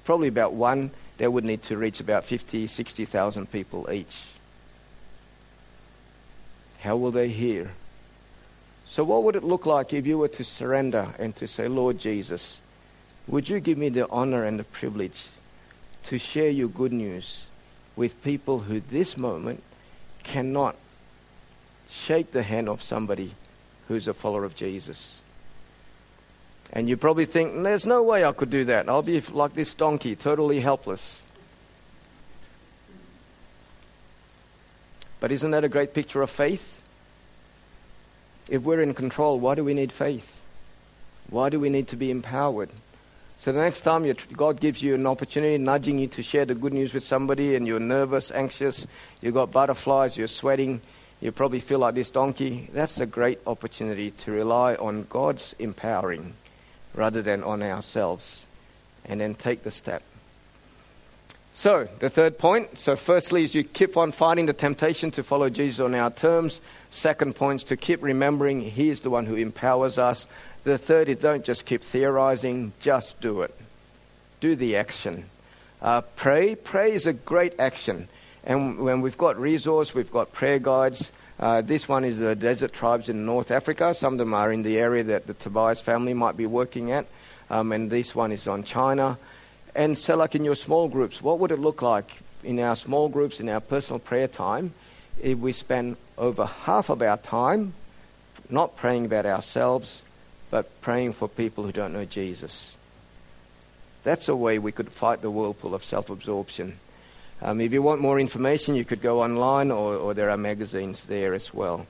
probably 0.05 0.29
about 0.29 0.53
one, 0.53 0.91
they 1.17 1.27
would 1.27 1.43
need 1.43 1.61
to 1.63 1.77
reach 1.77 1.99
about 1.99 2.23
50, 2.23 2.67
60,000 2.67 3.51
people 3.51 3.91
each. 3.91 4.23
How 6.79 6.95
will 6.95 7.11
they 7.11 7.27
hear? 7.27 7.71
So, 8.85 9.03
what 9.03 9.23
would 9.23 9.35
it 9.35 9.43
look 9.43 9.65
like 9.65 9.93
if 9.93 10.07
you 10.07 10.17
were 10.17 10.29
to 10.29 10.43
surrender 10.45 11.13
and 11.19 11.35
to 11.35 11.45
say, 11.45 11.67
Lord 11.67 11.99
Jesus, 11.99 12.61
would 13.27 13.49
you 13.49 13.59
give 13.59 13.77
me 13.77 13.89
the 13.89 14.09
honor 14.09 14.45
and 14.45 14.57
the 14.57 14.63
privilege 14.63 15.27
to 16.05 16.17
share 16.17 16.49
your 16.49 16.69
good 16.69 16.93
news 16.93 17.48
with 17.99 18.23
people 18.23 18.59
who 18.59 18.79
this 18.79 19.17
moment 19.17 19.61
cannot 20.23 20.73
shake 21.89 22.31
the 22.31 22.43
hand 22.43 22.69
of 22.69 22.81
somebody 22.81 23.33
who's 23.89 24.07
a 24.07 24.13
follower 24.13 24.45
of 24.45 24.55
Jesus? 24.55 25.19
And 26.71 26.87
you 26.87 26.95
probably 26.95 27.25
think, 27.25 27.61
there's 27.61 27.85
no 27.85 28.01
way 28.01 28.23
I 28.23 28.31
could 28.31 28.49
do 28.49 28.63
that. 28.63 28.87
I'll 28.87 29.01
be 29.01 29.19
like 29.19 29.53
this 29.53 29.73
donkey, 29.73 30.15
totally 30.15 30.61
helpless. 30.61 31.23
But 35.19 35.33
isn't 35.33 35.51
that 35.51 35.65
a 35.65 35.69
great 35.69 35.93
picture 35.93 36.21
of 36.21 36.29
faith? 36.29 36.81
If 38.47 38.61
we're 38.61 38.79
in 38.79 38.93
control, 38.93 39.41
why 39.41 39.55
do 39.55 39.65
we 39.65 39.73
need 39.73 39.91
faith? 39.91 40.41
Why 41.29 41.49
do 41.49 41.59
we 41.59 41.69
need 41.69 41.89
to 41.89 41.97
be 41.97 42.11
empowered? 42.11 42.69
So 43.39 43.53
the 43.53 43.61
next 43.61 43.81
time 43.81 44.05
God 44.33 44.59
gives 44.59 44.81
you 44.81 44.95
an 44.95 45.07
opportunity, 45.07 45.57
nudging 45.57 45.97
you 45.97 46.07
to 46.07 46.21
share 46.21 46.43
the 46.43 46.55
good 46.55 46.73
news 46.73 46.93
with 46.93 47.05
somebody, 47.05 47.55
and 47.55 47.65
you're 47.65 47.79
nervous, 47.79 48.31
anxious, 48.31 48.85
you've 49.21 49.33
got 49.33 49.53
butterflies, 49.53 50.17
you're 50.17 50.27
sweating, 50.27 50.81
you 51.21 51.31
probably 51.31 51.61
feel 51.61 51.79
like 51.79 51.95
this 51.95 52.09
donkey, 52.09 52.69
that's 52.73 52.99
a 52.99 53.05
great 53.05 53.39
opportunity 53.47 54.11
to 54.11 54.33
rely 54.33 54.75
on 54.75 55.05
God's 55.09 55.55
empowering 55.57 56.33
rather 56.93 57.21
than 57.21 57.41
on 57.45 57.63
ourselves. 57.63 58.45
And 59.05 59.21
then 59.21 59.35
take 59.35 59.63
the 59.63 59.71
step. 59.71 60.03
So, 61.53 61.87
the 61.99 62.09
third 62.09 62.37
point. 62.37 62.77
So, 62.77 62.95
firstly, 62.95 63.43
is 63.43 63.55
you 63.55 63.63
keep 63.63 63.97
on 63.97 64.11
fighting 64.11 64.45
the 64.45 64.53
temptation 64.53 65.11
to 65.11 65.23
follow 65.23 65.49
Jesus 65.49 65.79
on 65.79 65.95
our 65.95 66.11
terms. 66.11 66.61
Second 66.89 67.35
point 67.35 67.61
is 67.61 67.63
to 67.65 67.77
keep 67.77 68.03
remembering 68.03 68.61
He 68.61 68.89
is 68.89 68.99
the 68.99 69.09
one 69.09 69.25
who 69.25 69.35
empowers 69.35 69.97
us. 69.97 70.27
The 70.63 70.77
third 70.77 71.09
is 71.09 71.17
don't 71.19 71.45
just 71.45 71.65
keep 71.65 71.81
theorizing, 71.81 72.73
just 72.79 73.21
do 73.21 73.41
it. 73.41 73.55
Do 74.39 74.55
the 74.55 74.75
action. 74.75 75.25
Uh, 75.81 76.01
pray. 76.01 76.55
Pray 76.55 76.91
is 76.91 77.07
a 77.07 77.13
great 77.13 77.59
action. 77.59 78.07
And 78.43 78.79
when 78.79 79.01
we've 79.01 79.17
got 79.17 79.39
resource, 79.39 79.93
we've 79.93 80.11
got 80.11 80.33
prayer 80.33 80.59
guides. 80.59 81.11
Uh, 81.39 81.61
this 81.61 81.87
one 81.87 82.03
is 82.03 82.19
the 82.19 82.35
desert 82.35 82.73
tribes 82.73 83.07
in 83.07 83.25
North 83.25 83.51
Africa. 83.51 83.93
Some 83.93 84.13
of 84.13 84.19
them 84.19 84.33
are 84.33 84.51
in 84.51 84.63
the 84.63 84.77
area 84.77 85.03
that 85.03 85.27
the 85.27 85.33
Tobias 85.33 85.79
family 85.79 86.13
might 86.13 86.35
be 86.35 86.45
working 86.45 86.91
at. 86.91 87.05
Um, 87.49 87.71
and 87.71 87.89
this 87.89 88.13
one 88.13 88.31
is 88.33 88.47
on 88.47 88.63
China. 88.63 89.17
And 89.73 89.97
so, 89.97 90.17
like 90.17 90.35
in 90.35 90.43
your 90.43 90.55
small 90.55 90.89
groups, 90.89 91.21
what 91.21 91.39
would 91.39 91.51
it 91.51 91.59
look 91.59 91.81
like 91.81 92.11
in 92.43 92.59
our 92.59 92.75
small 92.75 93.07
groups, 93.07 93.39
in 93.39 93.47
our 93.47 93.61
personal 93.61 93.99
prayer 93.99 94.27
time, 94.27 94.73
if 95.21 95.37
we 95.37 95.53
spend 95.53 95.95
over 96.17 96.45
half 96.45 96.89
of 96.89 97.01
our 97.01 97.17
time 97.17 97.73
not 98.49 98.75
praying 98.75 99.05
about 99.05 99.25
ourselves, 99.25 100.03
but 100.49 100.81
praying 100.81 101.13
for 101.13 101.27
people 101.27 101.63
who 101.63 101.71
don't 101.71 101.93
know 101.93 102.05
Jesus. 102.05 102.77
That's 104.03 104.29
a 104.29 104.35
way 104.35 104.59
we 104.59 104.71
could 104.71 104.89
fight 104.89 105.21
the 105.21 105.29
whirlpool 105.31 105.75
of 105.75 105.83
self 105.83 106.09
absorption. 106.09 106.79
Um, 107.41 107.61
if 107.61 107.71
you 107.71 107.81
want 107.81 108.01
more 108.01 108.19
information, 108.19 108.75
you 108.75 108.83
could 108.83 109.01
go 109.01 109.21
online, 109.21 109.71
or, 109.71 109.95
or 109.95 110.13
there 110.13 110.29
are 110.29 110.37
magazines 110.37 111.05
there 111.05 111.33
as 111.33 111.53
well. 111.53 111.85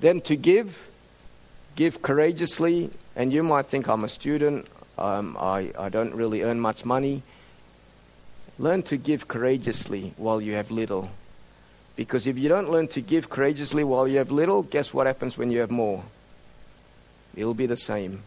Then 0.00 0.20
to 0.22 0.36
give, 0.36 0.88
give 1.76 2.00
courageously. 2.02 2.90
And 3.16 3.32
you 3.32 3.42
might 3.42 3.66
think 3.66 3.88
I'm 3.88 4.04
a 4.04 4.08
student, 4.08 4.66
um, 4.96 5.36
I, 5.38 5.72
I 5.78 5.88
don't 5.88 6.14
really 6.14 6.42
earn 6.42 6.60
much 6.60 6.84
money. 6.84 7.22
Learn 8.58 8.82
to 8.84 8.96
give 8.96 9.28
courageously 9.28 10.14
while 10.16 10.40
you 10.40 10.54
have 10.54 10.70
little. 10.70 11.10
Because 11.96 12.26
if 12.26 12.38
you 12.38 12.48
don't 12.48 12.70
learn 12.70 12.88
to 12.88 13.00
give 13.00 13.28
courageously 13.28 13.84
while 13.84 14.06
you 14.06 14.18
have 14.18 14.30
little, 14.30 14.62
guess 14.62 14.94
what 14.94 15.06
happens 15.06 15.36
when 15.36 15.50
you 15.50 15.60
have 15.60 15.70
more? 15.70 16.04
It'll 17.34 17.54
be 17.54 17.66
the 17.66 17.76
same. 17.76 18.22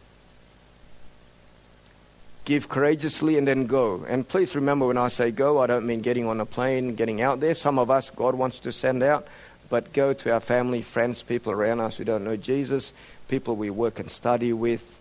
Give 2.45 2.67
courageously 2.67 3.37
and 3.37 3.47
then 3.47 3.67
go. 3.67 4.05
And 4.07 4.27
please 4.27 4.55
remember 4.55 4.87
when 4.87 4.97
I 4.97 5.07
say 5.07 5.31
go, 5.31 5.61
I 5.61 5.67
don't 5.67 5.85
mean 5.85 6.01
getting 6.01 6.25
on 6.27 6.41
a 6.41 6.45
plane, 6.45 6.95
getting 6.95 7.21
out 7.21 7.39
there. 7.39 7.53
Some 7.53 7.79
of 7.79 7.89
us, 7.89 8.09
God 8.09 8.35
wants 8.35 8.59
to 8.59 8.71
send 8.71 9.01
out, 9.01 9.27
but 9.69 9.93
go 9.93 10.13
to 10.13 10.33
our 10.33 10.41
family, 10.41 10.81
friends, 10.81 11.21
people 11.21 11.53
around 11.53 11.79
us 11.79 11.97
who 11.97 12.03
don't 12.03 12.25
know 12.25 12.35
Jesus, 12.35 12.91
people 13.29 13.55
we 13.55 13.69
work 13.69 13.99
and 13.99 14.11
study 14.11 14.51
with, 14.51 14.99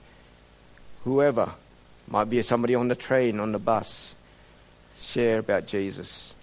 whoever. 1.05 1.51
Might 2.09 2.31
be 2.31 2.41
somebody 2.43 2.75
on 2.75 2.89
the 2.89 2.95
train, 2.95 3.41
on 3.41 3.53
the 3.53 3.59
bus. 3.59 4.15
Share 5.01 5.41
about 5.41 5.67
Jesus. 5.67 6.35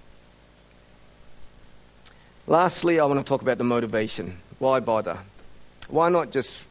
Lastly, 2.46 3.00
I 3.00 3.06
want 3.06 3.20
to 3.20 3.26
talk 3.26 3.42
about 3.42 3.58
the 3.58 3.64
motivation. 3.64 4.38
Why 4.58 4.80
bother? 4.80 5.20
Why 5.88 6.10
not 6.10 6.32
just 6.32 6.64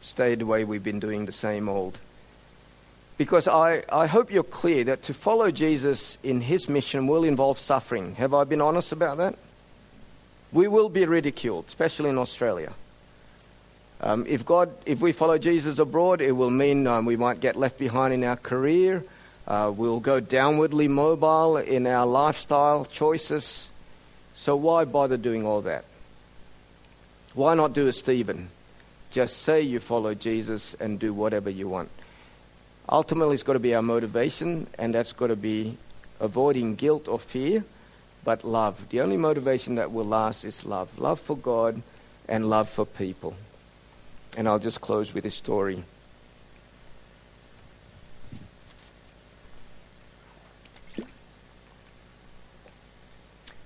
stay 0.00 0.34
the 0.34 0.46
way 0.46 0.64
we've 0.64 0.84
been 0.84 1.00
doing 1.00 1.26
the 1.26 1.32
same 1.32 1.68
old? 1.68 1.98
Because 3.16 3.48
I, 3.48 3.82
I 3.90 4.06
hope 4.06 4.30
you're 4.30 4.44
clear 4.44 4.84
that 4.84 5.02
to 5.04 5.14
follow 5.14 5.50
Jesus 5.50 6.18
in 6.22 6.40
his 6.40 6.68
mission 6.68 7.08
will 7.08 7.24
involve 7.24 7.58
suffering. 7.58 8.14
Have 8.14 8.32
I 8.32 8.44
been 8.44 8.60
honest 8.60 8.92
about 8.92 9.16
that? 9.16 9.36
We 10.52 10.68
will 10.68 10.88
be 10.88 11.04
ridiculed, 11.04 11.64
especially 11.66 12.10
in 12.10 12.18
Australia. 12.18 12.72
Um, 14.00 14.24
if 14.28 14.46
God, 14.46 14.70
if 14.86 15.00
we 15.00 15.10
follow 15.10 15.38
Jesus 15.38 15.80
abroad, 15.80 16.20
it 16.20 16.32
will 16.32 16.50
mean 16.50 16.86
um, 16.86 17.04
we 17.04 17.16
might 17.16 17.40
get 17.40 17.56
left 17.56 17.78
behind 17.78 18.14
in 18.14 18.22
our 18.22 18.36
career. 18.36 19.04
Uh, 19.48 19.72
we'll 19.74 19.98
go 19.98 20.20
downwardly 20.20 20.88
mobile 20.88 21.56
in 21.56 21.86
our 21.86 22.06
lifestyle 22.06 22.84
choices. 22.84 23.68
So 24.36 24.54
why 24.54 24.84
bother 24.84 25.16
doing 25.16 25.44
all 25.44 25.62
that? 25.62 25.84
Why 27.34 27.54
not 27.54 27.72
do 27.72 27.88
as 27.88 27.98
Stephen? 27.98 28.50
Just 29.10 29.38
say 29.38 29.60
you 29.60 29.80
follow 29.80 30.14
Jesus 30.14 30.74
and 30.74 30.98
do 30.98 31.14
whatever 31.14 31.48
you 31.48 31.68
want. 31.68 31.88
Ultimately, 32.88 33.34
it's 33.34 33.42
got 33.42 33.54
to 33.54 33.58
be 33.58 33.74
our 33.74 33.82
motivation, 33.82 34.66
and 34.78 34.94
that's 34.94 35.12
got 35.12 35.28
to 35.28 35.36
be 35.36 35.76
avoiding 36.20 36.74
guilt 36.74 37.08
or 37.08 37.18
fear, 37.18 37.64
but 38.24 38.44
love. 38.44 38.88
The 38.90 39.00
only 39.00 39.16
motivation 39.16 39.76
that 39.76 39.92
will 39.92 40.04
last 40.04 40.44
is 40.44 40.64
love 40.64 40.98
love 40.98 41.20
for 41.20 41.36
God 41.36 41.82
and 42.28 42.48
love 42.48 42.68
for 42.68 42.84
people. 42.84 43.34
And 44.36 44.46
I'll 44.46 44.58
just 44.58 44.80
close 44.80 45.14
with 45.14 45.24
a 45.24 45.30
story. 45.30 45.84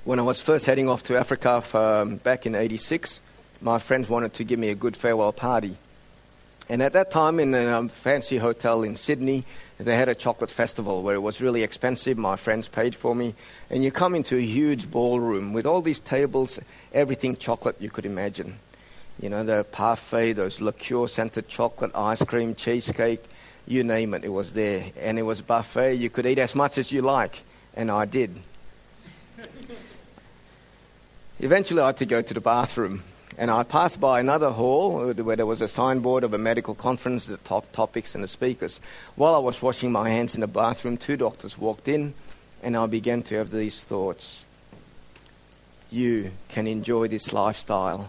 When 0.05 0.18
I 0.18 0.22
was 0.22 0.40
first 0.40 0.66
heading 0.66 0.88
off 0.88 1.05
to 1.05 1.16
Africa 1.16 1.61
for, 1.61 1.78
um, 2.02 2.16
back 2.16 2.44
in 2.44 2.57
86, 2.57 3.20
my 3.62 3.79
friends 3.79 4.09
wanted 4.09 4.35
to 4.35 4.44
give 4.44 4.59
me 4.59 4.68
a 4.70 4.75
good 4.75 4.96
farewell 4.96 5.33
party. 5.33 5.77
And 6.68 6.83
at 6.83 6.92
that 6.92 7.11
time, 7.11 7.40
in 7.40 7.55
a 7.55 7.88
fancy 7.88 8.38
hotel 8.38 8.83
in 8.83 8.96
Sydney, 8.96 9.44
they 9.79 9.96
had 9.96 10.09
a 10.09 10.14
chocolate 10.14 10.51
festival 10.51 11.03
where 11.03 11.14
it 11.14 11.22
was 11.22 11.40
really 11.40 11.62
expensive. 11.62 12.16
My 12.16 12.37
friends 12.37 12.68
paid 12.68 12.94
for 12.94 13.14
me. 13.14 13.35
And 13.68 13.83
you 13.83 13.90
come 13.90 14.14
into 14.14 14.37
a 14.37 14.40
huge 14.40 14.90
ballroom 14.90 15.53
with 15.53 15.66
all 15.66 15.83
these 15.83 16.01
tables, 16.01 16.61
everything 16.92 17.37
chocolate 17.37 17.77
you 17.81 17.90
could 17.90 18.07
imagine. 18.07 18.59
You 19.20 19.29
know, 19.29 19.44
the 19.44 19.64
parfait, 19.70 20.33
those 20.35 20.61
liqueur 20.61 21.09
scented 21.09 21.48
chocolate, 21.48 21.90
ice 21.94 22.22
cream, 22.22 22.55
cheesecake, 22.55 23.22
you 23.66 23.85
name 23.85 24.14
it, 24.14 24.25
it 24.25 24.31
was 24.31 24.53
there. 24.53 24.85
And 24.98 25.18
it 25.18 25.22
was 25.22 25.40
buffet. 25.40 25.94
You 25.94 26.11
could 26.11 26.27
eat 26.27 26.38
as 26.38 26.55
much 26.55 26.79
as 26.79 26.90
you 26.90 27.03
like. 27.03 27.42
And 27.75 27.90
I 27.90 28.05
did. 28.07 28.35
Eventually, 31.38 31.81
I 31.81 31.87
had 31.87 31.96
to 31.98 32.07
go 32.07 32.22
to 32.22 32.35
the 32.35 32.40
bathroom. 32.40 33.03
And 33.38 33.51
I 33.51 33.62
passed 33.62 33.99
by 33.99 34.21
another 34.21 34.51
hall 34.51 35.12
where 35.14 35.37
there 35.37 35.47
was 35.47 35.62
a 35.62 35.68
signboard 35.68 36.23
of 36.23 36.35
a 36.35 36.38
medical 36.38 36.75
conference, 36.75 37.27
the 37.27 37.38
top 37.38 37.73
topics 37.73 38.14
and 38.14 38.23
the 38.23 38.29
speakers. 38.29 38.81
While 39.16 39.35
I 39.35 39.38
was 39.38 39.62
washing 39.62 39.90
my 39.90 40.11
hands 40.11 40.35
in 40.35 40.42
the 40.42 40.47
bathroom, 40.47 40.99
two 40.99 41.16
doctors 41.16 41.57
walked 41.57 41.88
in, 41.88 42.14
and 42.62 42.77
I 42.77 42.87
began 42.87 43.23
to 43.25 43.37
have 43.37 43.51
these 43.51 43.83
thoughts. 43.83 44.45
You 45.90 46.33
can 46.49 46.66
enjoy 46.66 47.09
this 47.09 47.33
lifestyle. 47.33 48.09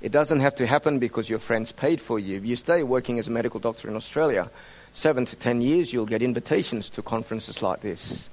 It 0.00 0.10
doesn't 0.10 0.40
have 0.40 0.56
to 0.56 0.66
happen 0.66 0.98
because 0.98 1.30
your 1.30 1.38
friends 1.38 1.70
paid 1.70 2.00
for 2.00 2.18
you. 2.18 2.36
If 2.36 2.44
you 2.44 2.56
stay 2.56 2.82
working 2.82 3.20
as 3.20 3.28
a 3.28 3.30
medical 3.30 3.60
doctor 3.60 3.88
in 3.88 3.94
Australia, 3.94 4.50
seven 4.92 5.24
to 5.26 5.36
ten 5.36 5.60
years, 5.60 5.92
you'll 5.92 6.06
get 6.06 6.22
invitations 6.22 6.88
to 6.90 7.02
conferences 7.02 7.62
like 7.62 7.80
this. 7.80 8.28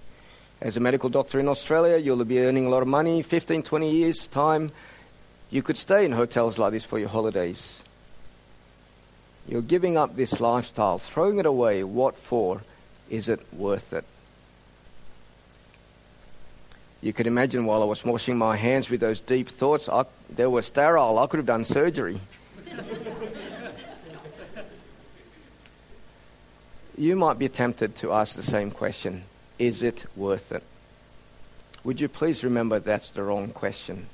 As 0.61 0.75
a 0.75 0.79
medical 0.79 1.09
doctor 1.09 1.39
in 1.39 1.47
Australia, 1.47 1.97
you'll 1.97 2.25
be 2.25 2.39
earning 2.39 2.65
a 2.65 2.69
lot 2.69 2.81
of 2.81 2.87
money, 2.87 3.21
15, 3.21 3.61
20 3.63 3.91
years' 3.91 4.27
time 4.27 4.71
you 5.51 5.63
could 5.63 5.77
stay 5.77 6.05
in 6.05 6.11
hotels 6.11 6.59
like 6.59 6.71
this 6.71 6.85
for 6.85 6.99
your 6.99 7.09
holidays. 7.09 7.83
You're 9.47 9.61
giving 9.63 9.97
up 9.97 10.15
this 10.15 10.39
lifestyle, 10.39 10.99
throwing 10.99 11.39
it 11.39 11.45
away. 11.47 11.83
What 11.83 12.15
for? 12.15 12.61
Is 13.09 13.29
it 13.29 13.41
worth 13.51 13.93
it? 13.93 14.05
You 17.01 17.13
could 17.13 17.25
imagine 17.25 17.65
while 17.65 17.81
I 17.81 17.85
was 17.85 18.05
washing 18.05 18.37
my 18.37 18.57
hands 18.57 18.89
with 18.89 18.99
those 18.99 19.19
deep 19.19 19.47
thoughts, 19.47 19.89
I, 19.89 20.05
they 20.29 20.45
were 20.45 20.61
sterile. 20.61 21.17
I 21.17 21.25
could 21.27 21.37
have 21.37 21.47
done 21.47 21.65
surgery. 21.65 22.19
you 26.97 27.15
might 27.15 27.39
be 27.39 27.49
tempted 27.49 27.95
to 27.95 28.11
ask 28.11 28.35
the 28.35 28.43
same 28.43 28.69
question 28.69 29.23
Is 29.57 29.81
it 29.81 30.05
worth 30.15 30.51
it? 30.51 30.61
Would 31.83 32.01
you 32.01 32.09
please 32.09 32.43
remember 32.43 32.79
that's 32.79 33.09
the 33.09 33.23
wrong 33.23 33.47
question? 33.49 34.07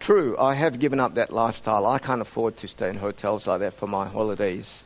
True, 0.00 0.34
I 0.38 0.54
have 0.54 0.78
given 0.78 0.98
up 0.98 1.14
that 1.14 1.30
lifestyle. 1.30 1.84
I 1.84 1.98
can't 1.98 2.22
afford 2.22 2.56
to 2.58 2.68
stay 2.68 2.88
in 2.88 2.96
hotels 2.96 3.46
like 3.46 3.60
that 3.60 3.74
for 3.74 3.86
my 3.86 4.08
holidays. 4.08 4.84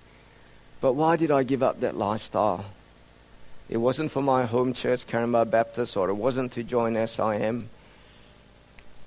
But 0.81 0.94
why 0.94 1.16
did 1.16 1.31
I 1.31 1.44
give 1.44 1.62
up 1.62 1.81
that 1.81 1.96
lifestyle? 1.96 2.64
It 3.68 3.77
wasn't 3.77 4.11
for 4.11 4.20
my 4.20 4.44
home 4.44 4.74
church, 4.74 5.07
Caringbah 5.07 5.50
Baptist, 5.50 5.96
or 5.96 6.11
it 6.11 6.14
wasn't 6.14 6.53
to 6.53 6.64
join 6.64 6.94
SIM. 7.07 7.70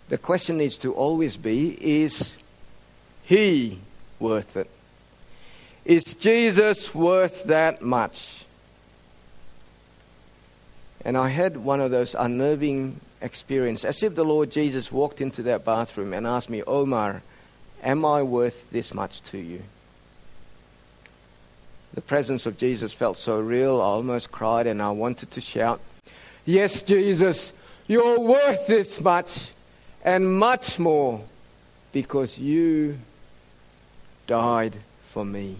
The 0.08 0.18
question 0.18 0.58
needs 0.58 0.78
to 0.78 0.94
always 0.94 1.36
be 1.36 1.78
is 1.80 2.40
he 3.24 3.80
worth 4.18 4.56
it? 4.56 4.70
Is 5.84 6.14
Jesus 6.14 6.96
worth 6.96 7.44
that 7.44 7.82
much? 7.82 8.46
And 11.04 11.18
I 11.18 11.28
had 11.28 11.58
one 11.58 11.82
of 11.82 11.92
those 11.92 12.16
unnerving 12.16 13.02
experience, 13.22 13.84
as 13.84 14.04
if 14.04 14.16
the 14.16 14.24
Lord 14.24 14.52
Jesus 14.52 14.92
walked 14.92 15.22
into 15.22 15.44
that 15.44 15.66
bathroom 15.66 16.14
and 16.14 16.28
asked 16.28 16.50
me, 16.50 16.64
Omar, 16.66 17.22
am 17.84 18.06
I 18.06 18.24
worth 18.24 18.70
this 18.72 18.94
much 18.94 19.22
to 19.24 19.38
you? 19.38 19.64
The 21.94 22.02
presence 22.02 22.46
of 22.46 22.58
Jesus 22.58 22.94
felt 22.94 23.18
so 23.18 23.40
real, 23.40 23.82
I 23.82 23.86
almost 23.86 24.32
cried 24.32 24.68
and 24.68 24.82
I 24.82 24.92
wanted 24.92 25.32
to 25.32 25.42
shout, 25.42 25.82
Yes, 26.46 26.82
Jesus, 26.82 27.52
you're 27.88 28.20
worth 28.20 28.68
this 28.68 29.02
much 29.02 29.52
and 30.04 30.38
much 30.40 30.80
more 30.80 31.22
because 31.92 32.40
you 32.40 33.00
died 34.28 34.76
for 35.02 35.26
me. 35.26 35.58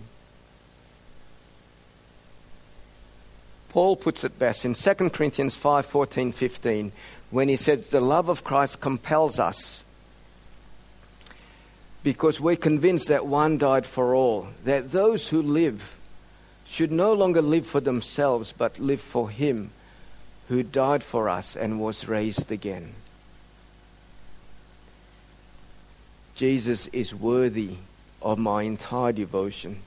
Paul 3.70 3.96
puts 3.96 4.24
it 4.24 4.40
best 4.40 4.64
in 4.64 4.74
2 4.74 4.94
Corinthians 5.10 5.56
5 5.56 5.86
14, 5.86 6.32
15 6.32 6.92
when 7.30 7.50
he 7.50 7.56
says 7.56 7.90
the 7.90 8.02
love 8.02 8.30
of 8.30 8.44
Christ 8.44 8.80
compels 8.80 9.40
us 9.40 9.84
because 12.04 12.40
we're 12.40 12.56
convinced 12.56 13.10
that 13.10 13.26
one 13.26 13.58
died 13.58 13.86
for 13.86 14.16
all, 14.16 14.48
that 14.64 14.92
those 14.92 15.28
who 15.28 15.42
live 15.42 15.98
should 16.66 16.92
no 16.92 17.14
longer 17.14 17.42
live 17.42 17.68
for 17.68 17.80
themselves 17.80 18.54
but 18.58 18.80
live 18.80 19.02
for 19.02 19.30
him 19.30 19.72
who 20.48 20.64
died 20.64 21.04
for 21.04 21.28
us 21.28 21.56
and 21.56 21.80
was 21.80 22.08
raised 22.08 22.52
again. 22.52 22.94
Jesus 26.36 26.88
is 26.88 27.14
worthy 27.14 27.72
of 28.22 28.38
my 28.38 28.64
entire 28.64 29.12
devotion. 29.12 29.82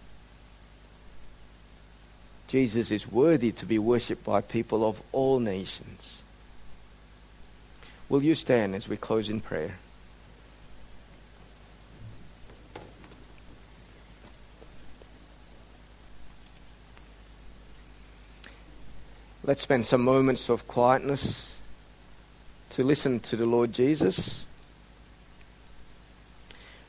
Jesus 2.48 2.90
is 2.90 3.10
worthy 3.10 3.52
to 3.52 3.64
be 3.64 3.78
worshipped 3.78 4.24
by 4.24 4.40
people 4.40 4.86
of 4.86 5.00
all 5.12 5.38
nations. 5.38 6.19
Will 8.10 8.24
you 8.24 8.34
stand 8.34 8.74
as 8.74 8.88
we 8.88 8.96
close 8.96 9.30
in 9.30 9.40
prayer? 9.40 9.76
Let's 19.44 19.62
spend 19.62 19.86
some 19.86 20.02
moments 20.02 20.48
of 20.48 20.66
quietness 20.66 21.56
to 22.70 22.82
listen 22.82 23.20
to 23.20 23.36
the 23.36 23.46
Lord 23.46 23.72
Jesus. 23.72 24.44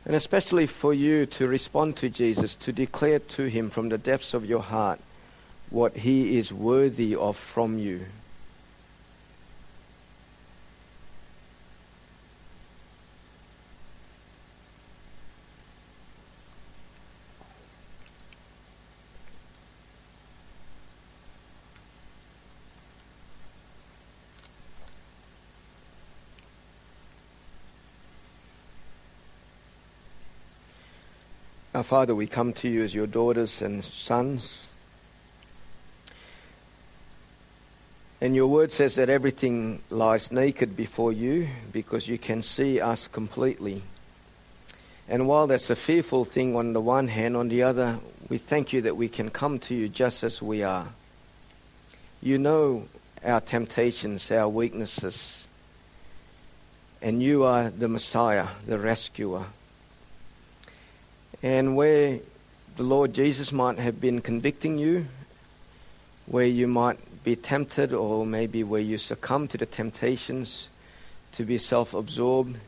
And 0.06 0.16
especially 0.16 0.66
for 0.66 0.92
you 0.92 1.28
to 1.28 1.48
respond 1.48 1.98
to 1.98 2.10
Jesus, 2.10 2.56
to 2.56 2.74
declare 2.74 3.20
to 3.20 3.44
him 3.44 3.70
from 3.70 3.90
the 3.90 4.00
depths 4.00 4.34
of 4.34 4.44
your 4.44 4.64
heart 4.64 5.00
what 5.70 5.98
he 5.98 6.40
is 6.40 6.52
worthy 6.52 7.16
of 7.16 7.38
from 7.38 7.78
you. 7.78 8.06
Our 31.82 31.86
Father, 31.86 32.14
we 32.14 32.28
come 32.28 32.54
to 32.62 32.70
you 32.70 32.84
as 32.84 32.94
your 32.94 33.08
daughters 33.08 33.60
and 33.60 33.84
sons. 33.84 34.70
And 38.22 38.36
your 38.36 38.46
word 38.46 38.72
says 38.72 38.94
that 38.98 39.10
everything 39.10 39.82
lies 39.90 40.32
naked 40.32 40.78
before 40.78 41.12
you 41.12 41.48
because 41.72 42.08
you 42.08 42.20
can 42.20 42.44
see 42.44 42.80
us 42.80 43.08
completely. 43.08 43.82
And 45.10 45.28
while 45.28 45.48
that's 45.48 45.72
a 45.72 45.76
fearful 45.76 46.24
thing 46.24 46.56
on 46.56 46.74
the 46.74 46.82
one 46.82 47.08
hand, 47.08 47.36
on 47.36 47.50
the 47.50 47.64
other, 47.64 47.98
we 48.30 48.38
thank 48.38 48.74
you 48.74 48.82
that 48.82 48.96
we 48.96 49.10
can 49.10 49.32
come 49.32 49.58
to 49.62 49.74
you 49.74 49.90
just 49.90 50.24
as 50.24 50.40
we 50.40 50.62
are. 50.62 50.90
You 52.22 52.38
know 52.38 52.86
our 53.26 53.42
temptations, 53.42 54.32
our 54.32 54.48
weaknesses. 54.48 55.48
And 57.02 57.24
you 57.24 57.44
are 57.44 57.72
the 57.72 57.88
Messiah, 57.88 58.50
the 58.68 58.78
rescuer. 58.78 59.46
And 61.44 61.76
where 61.76 62.20
the 62.78 62.84
Lord 62.84 63.14
Jesus 63.14 63.52
might 63.52 63.80
have 63.80 64.00
been 64.00 64.22
convicting 64.22 64.78
you, 64.78 65.08
where 66.28 66.46
you 66.46 66.68
might 66.68 67.00
be 67.24 67.36
tempted, 67.36 67.94
or 67.94 68.26
maybe 68.26 68.64
where 68.64 68.82
you 68.82 68.98
succumb 68.98 69.48
to 69.48 69.58
the 69.58 69.66
temptations 69.66 70.70
to 71.34 71.44
be 71.44 71.58
self 71.58 71.94
absorbed, 71.94 72.60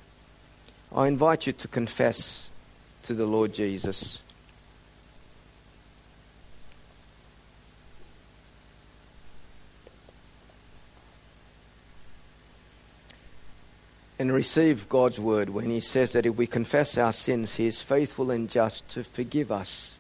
I 0.96 1.08
invite 1.08 1.46
you 1.46 1.54
to 1.54 1.68
confess 1.68 2.50
to 3.04 3.14
the 3.14 3.26
Lord 3.26 3.54
Jesus. 3.54 4.23
And 14.24 14.32
receive 14.32 14.88
God's 14.88 15.20
word 15.20 15.50
when 15.50 15.70
He 15.70 15.82
says 15.82 16.14
that 16.14 16.26
if 16.26 16.38
we 16.38 16.48
confess 16.48 16.98
our 16.98 17.12
sins, 17.12 17.56
He 17.56 17.66
is 17.66 17.82
faithful 17.82 18.32
and 18.32 18.50
just 18.50 18.88
to 18.92 19.04
forgive 19.04 19.52
us 19.52 20.00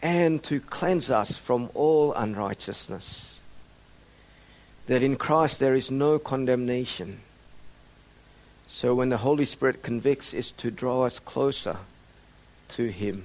and 0.00 0.42
to 0.44 0.60
cleanse 0.60 1.10
us 1.10 1.36
from 1.36 1.68
all 1.74 2.14
unrighteousness. 2.14 3.38
That 4.86 5.02
in 5.02 5.16
Christ 5.16 5.60
there 5.60 5.74
is 5.74 5.90
no 5.90 6.18
condemnation. 6.18 7.20
So 8.66 8.94
when 8.94 9.10
the 9.10 9.18
Holy 9.18 9.44
Spirit 9.44 9.82
convicts, 9.82 10.32
is 10.32 10.50
to 10.52 10.70
draw 10.70 11.02
us 11.02 11.18
closer 11.18 11.76
to 12.68 12.90
Him. 12.90 13.24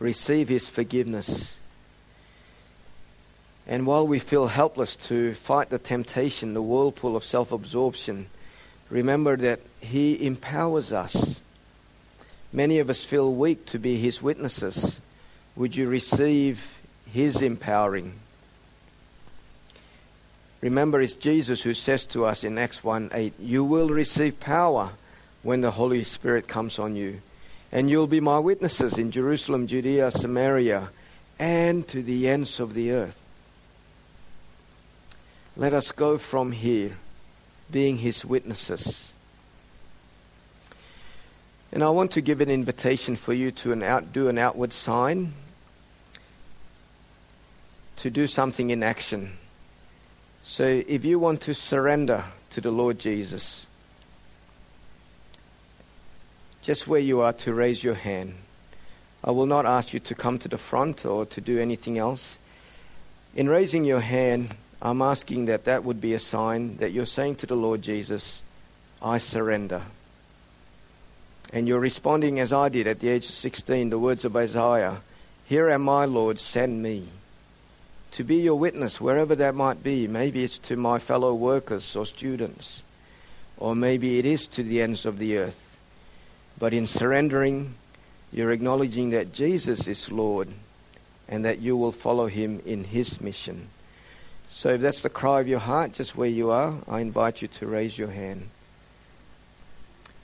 Receive 0.00 0.48
His 0.48 0.68
forgiveness 0.68 1.60
and 3.66 3.86
while 3.86 4.06
we 4.06 4.20
feel 4.20 4.46
helpless 4.46 4.94
to 4.94 5.34
fight 5.34 5.70
the 5.70 5.78
temptation, 5.78 6.54
the 6.54 6.62
whirlpool 6.62 7.16
of 7.16 7.24
self 7.24 7.50
absorption, 7.50 8.26
remember 8.90 9.36
that 9.36 9.60
He 9.80 10.24
empowers 10.24 10.92
us. 10.92 11.40
Many 12.52 12.78
of 12.78 12.88
us 12.88 13.04
feel 13.04 13.34
weak 13.34 13.66
to 13.66 13.78
be 13.78 13.96
His 13.96 14.22
witnesses. 14.22 15.00
Would 15.56 15.74
you 15.74 15.88
receive 15.88 16.78
His 17.12 17.42
empowering? 17.42 18.14
Remember, 20.60 21.00
it's 21.00 21.14
Jesus 21.14 21.62
who 21.62 21.74
says 21.74 22.06
to 22.06 22.24
us 22.24 22.44
in 22.44 22.58
Acts 22.58 22.84
1 22.84 23.10
8, 23.12 23.34
You 23.40 23.64
will 23.64 23.88
receive 23.88 24.38
power 24.38 24.90
when 25.42 25.60
the 25.60 25.72
Holy 25.72 26.02
Spirit 26.04 26.46
comes 26.46 26.78
on 26.78 26.94
you. 26.94 27.20
And 27.72 27.90
you'll 27.90 28.06
be 28.06 28.20
my 28.20 28.38
witnesses 28.38 28.96
in 28.96 29.10
Jerusalem, 29.10 29.66
Judea, 29.66 30.12
Samaria, 30.12 30.90
and 31.38 31.86
to 31.88 32.00
the 32.00 32.28
ends 32.28 32.60
of 32.60 32.74
the 32.74 32.92
earth. 32.92 33.25
Let 35.56 35.72
us 35.72 35.90
go 35.90 36.18
from 36.18 36.52
here 36.52 36.98
being 37.70 37.98
his 37.98 38.24
witnesses. 38.24 39.12
And 41.72 41.82
I 41.82 41.88
want 41.90 42.10
to 42.12 42.20
give 42.20 42.40
an 42.40 42.50
invitation 42.50 43.16
for 43.16 43.32
you 43.32 43.50
to 43.52 43.72
an 43.72 43.82
out, 43.82 44.12
do 44.12 44.28
an 44.28 44.38
outward 44.38 44.72
sign, 44.72 45.32
to 47.96 48.10
do 48.10 48.26
something 48.26 48.70
in 48.70 48.82
action. 48.82 49.32
So 50.42 50.82
if 50.86 51.04
you 51.04 51.18
want 51.18 51.40
to 51.42 51.54
surrender 51.54 52.24
to 52.50 52.60
the 52.60 52.70
Lord 52.70 52.98
Jesus, 52.98 53.66
just 56.62 56.86
where 56.86 57.00
you 57.00 57.20
are 57.20 57.32
to 57.32 57.54
raise 57.54 57.82
your 57.82 57.94
hand. 57.94 58.34
I 59.24 59.30
will 59.30 59.46
not 59.46 59.66
ask 59.66 59.94
you 59.94 60.00
to 60.00 60.14
come 60.14 60.38
to 60.40 60.48
the 60.48 60.58
front 60.58 61.06
or 61.06 61.24
to 61.26 61.40
do 61.40 61.58
anything 61.58 61.96
else. 61.96 62.38
In 63.34 63.48
raising 63.48 63.84
your 63.84 64.00
hand, 64.00 64.54
I'm 64.80 65.00
asking 65.00 65.46
that 65.46 65.64
that 65.64 65.84
would 65.84 66.00
be 66.00 66.14
a 66.14 66.18
sign 66.18 66.76
that 66.78 66.92
you're 66.92 67.06
saying 67.06 67.36
to 67.36 67.46
the 67.46 67.54
Lord 67.54 67.82
Jesus, 67.82 68.42
I 69.00 69.18
surrender. 69.18 69.82
And 71.52 71.66
you're 71.66 71.80
responding 71.80 72.40
as 72.40 72.52
I 72.52 72.68
did 72.68 72.86
at 72.86 73.00
the 73.00 73.08
age 73.08 73.28
of 73.28 73.34
16, 73.34 73.90
the 73.90 73.98
words 73.98 74.24
of 74.24 74.36
Isaiah 74.36 75.00
Here 75.46 75.70
am 75.70 75.88
I, 75.88 76.04
Lord, 76.04 76.40
send 76.40 76.82
me. 76.82 77.08
To 78.12 78.24
be 78.24 78.36
your 78.36 78.58
witness, 78.58 79.00
wherever 79.00 79.34
that 79.36 79.54
might 79.54 79.82
be. 79.82 80.06
Maybe 80.06 80.42
it's 80.42 80.58
to 80.60 80.76
my 80.76 80.98
fellow 80.98 81.34
workers 81.34 81.94
or 81.94 82.06
students, 82.06 82.82
or 83.58 83.74
maybe 83.74 84.18
it 84.18 84.26
is 84.26 84.48
to 84.48 84.62
the 84.62 84.82
ends 84.82 85.06
of 85.06 85.18
the 85.18 85.38
earth. 85.38 85.78
But 86.58 86.72
in 86.72 86.86
surrendering, 86.86 87.74
you're 88.32 88.52
acknowledging 88.52 89.10
that 89.10 89.32
Jesus 89.32 89.86
is 89.86 90.10
Lord 90.10 90.48
and 91.28 91.44
that 91.44 91.58
you 91.58 91.76
will 91.76 91.92
follow 91.92 92.26
him 92.26 92.60
in 92.64 92.84
his 92.84 93.20
mission. 93.20 93.68
So 94.56 94.70
if 94.70 94.80
that's 94.80 95.02
the 95.02 95.10
cry 95.10 95.40
of 95.42 95.48
your 95.48 95.58
heart, 95.58 95.92
just 95.92 96.16
where 96.16 96.30
you 96.30 96.50
are, 96.50 96.72
I 96.88 97.00
invite 97.00 97.42
you 97.42 97.48
to 97.48 97.66
raise 97.66 97.98
your 97.98 98.08
hand. 98.08 98.48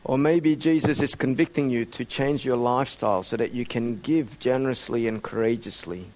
Or 0.05 0.16
maybe 0.16 0.57
Jesus 0.57 1.03
is 1.03 1.14
convicting 1.14 1.68
you 1.68 1.85
to 1.85 2.07
change 2.07 2.43
your 2.43 2.57
lifestyle 2.57 3.24
so 3.24 3.37
that 3.37 3.53
you 3.53 3.66
can 3.66 4.01
give 4.01 4.41
generously 4.41 5.07
and 5.07 5.22
courageously. 5.22 6.07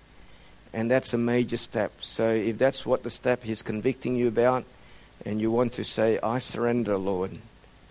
And 0.73 0.91
that's 0.91 1.13
a 1.13 1.19
major 1.19 1.59
step. 1.59 1.93
So 2.01 2.31
if 2.31 2.57
that's 2.57 2.87
what 2.87 3.03
the 3.03 3.11
step 3.11 3.43
he's 3.43 3.61
convicting 3.61 4.17
you 4.17 4.29
about, 4.29 4.65
and 5.27 5.39
you 5.39 5.51
want 5.51 5.75
to 5.75 5.85
say, 5.85 6.19
I 6.23 6.39
surrender, 6.39 6.97
Lord, 6.97 7.33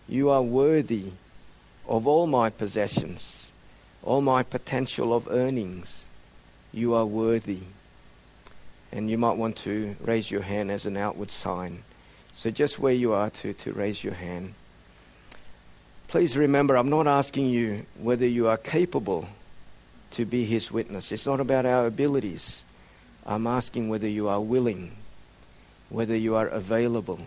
you 0.10 0.32
are 0.32 0.42
worthy 0.42 1.12
of 1.88 2.08
all 2.08 2.26
my 2.26 2.50
possessions, 2.50 3.52
all 4.02 4.22
my 4.22 4.42
potential 4.42 5.14
of 5.14 5.28
earnings. 5.30 6.04
You 6.74 6.96
are 6.96 7.06
worthy 7.06 7.60
and 8.96 9.10
you 9.10 9.18
might 9.18 9.36
want 9.36 9.58
to 9.58 9.94
raise 10.00 10.32
your 10.32 10.42
hand 10.42 10.72
as 10.72 10.86
an 10.86 10.96
outward 10.96 11.30
sign. 11.30 11.84
So, 12.34 12.50
just 12.50 12.80
where 12.80 12.94
you 12.94 13.12
are 13.12 13.30
to, 13.30 13.54
to 13.54 13.74
raise 13.74 14.06
your 14.06 14.14
hand. 14.14 14.54
Please 16.08 16.38
remember, 16.38 16.78
I'm 16.78 16.90
not 16.90 17.06
asking 17.06 17.50
you 17.50 17.86
whether 18.00 18.26
you 18.26 18.48
are 18.48 18.58
capable 18.58 19.28
to 20.12 20.24
be 20.24 20.46
His 20.46 20.72
witness. 20.72 21.12
It's 21.12 21.26
not 21.26 21.42
about 21.42 21.66
our 21.66 21.86
abilities. 21.86 22.64
I'm 23.26 23.48
asking 23.48 23.90
whether 23.90 24.08
you 24.08 24.30
are 24.30 24.40
willing, 24.40 24.96
whether 25.90 26.16
you 26.16 26.36
are 26.36 26.48
available 26.48 27.20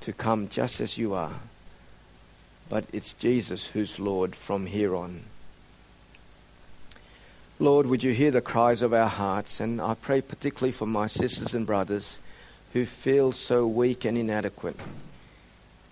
to 0.00 0.14
come 0.14 0.48
just 0.48 0.80
as 0.80 0.96
you 0.96 1.12
are. 1.12 1.40
But 2.70 2.86
it's 2.90 3.12
Jesus 3.12 3.66
who's 3.66 4.00
Lord 4.00 4.34
from 4.34 4.64
here 4.64 4.96
on. 4.96 5.24
Lord, 7.60 7.86
would 7.86 8.02
you 8.02 8.12
hear 8.12 8.32
the 8.32 8.40
cries 8.40 8.82
of 8.82 8.92
our 8.92 9.08
hearts? 9.08 9.60
And 9.60 9.80
I 9.80 9.94
pray 9.94 10.20
particularly 10.20 10.72
for 10.72 10.86
my 10.86 11.06
sisters 11.06 11.54
and 11.54 11.64
brothers 11.64 12.18
who 12.72 12.84
feel 12.84 13.30
so 13.30 13.64
weak 13.64 14.04
and 14.04 14.18
inadequate, 14.18 14.76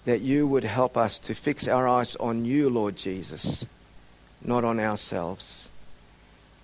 that 0.05 0.23
you 0.23 0.49
would 0.49 0.65
help 0.65 0.97
us 0.97 1.21
to 1.21 1.35
fix 1.35 1.69
our 1.69 1.87
eyes 1.87 2.17
on 2.17 2.45
you, 2.45 2.69
Lord 2.69 2.97
Jesus, 2.97 3.65
not 4.45 4.65
on 4.65 4.81
ourselves. 4.81 5.71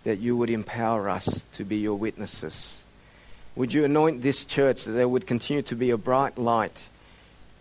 That 0.03 0.19
you 0.19 0.37
would 0.37 0.51
empower 0.51 1.09
us 1.09 1.45
to 1.53 1.65
be 1.65 1.77
your 1.77 1.95
witnesses. 1.95 2.83
Would 3.55 3.73
you 3.73 3.85
anoint 3.85 4.23
this 4.23 4.45
church 4.45 4.85
that 4.85 4.93
they 4.93 5.05
would 5.05 5.29
continue 5.29 5.63
to 5.63 5.77
be 5.77 5.91
a 5.91 5.97
bright 5.97 6.39
light 6.39 6.87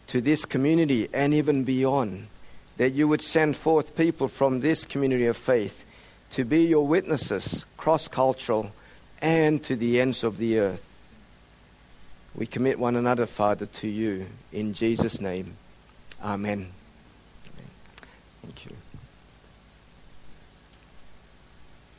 to 0.08 0.22
this 0.22 0.44
community 0.44 1.08
and 1.14 1.36
even 1.36 1.64
beyond? 1.64 2.28
That 2.78 2.94
you 2.94 3.08
would 3.08 3.22
send 3.22 3.58
forth 3.58 3.96
people 3.96 4.28
from 4.28 4.62
this 4.62 4.86
community 4.86 5.28
of 5.28 5.38
faith 5.38 5.84
to 6.32 6.44
be 6.44 6.66
your 6.66 6.86
witnesses, 6.86 7.66
cross 7.78 8.08
cultural, 8.08 8.72
and 9.22 9.64
to 9.64 9.76
the 9.76 10.00
ends 10.00 10.24
of 10.24 10.38
the 10.38 10.60
earth. 10.60 10.84
We 12.36 12.46
commit 12.46 12.78
one 12.78 12.96
another, 12.96 13.26
Father, 13.26 13.66
to 13.66 13.88
you. 13.88 14.28
In 14.52 14.74
Jesus' 14.74 15.20
name, 15.20 15.56
Amen. 16.24 16.72
Thank 18.42 18.66
you. 18.66 18.72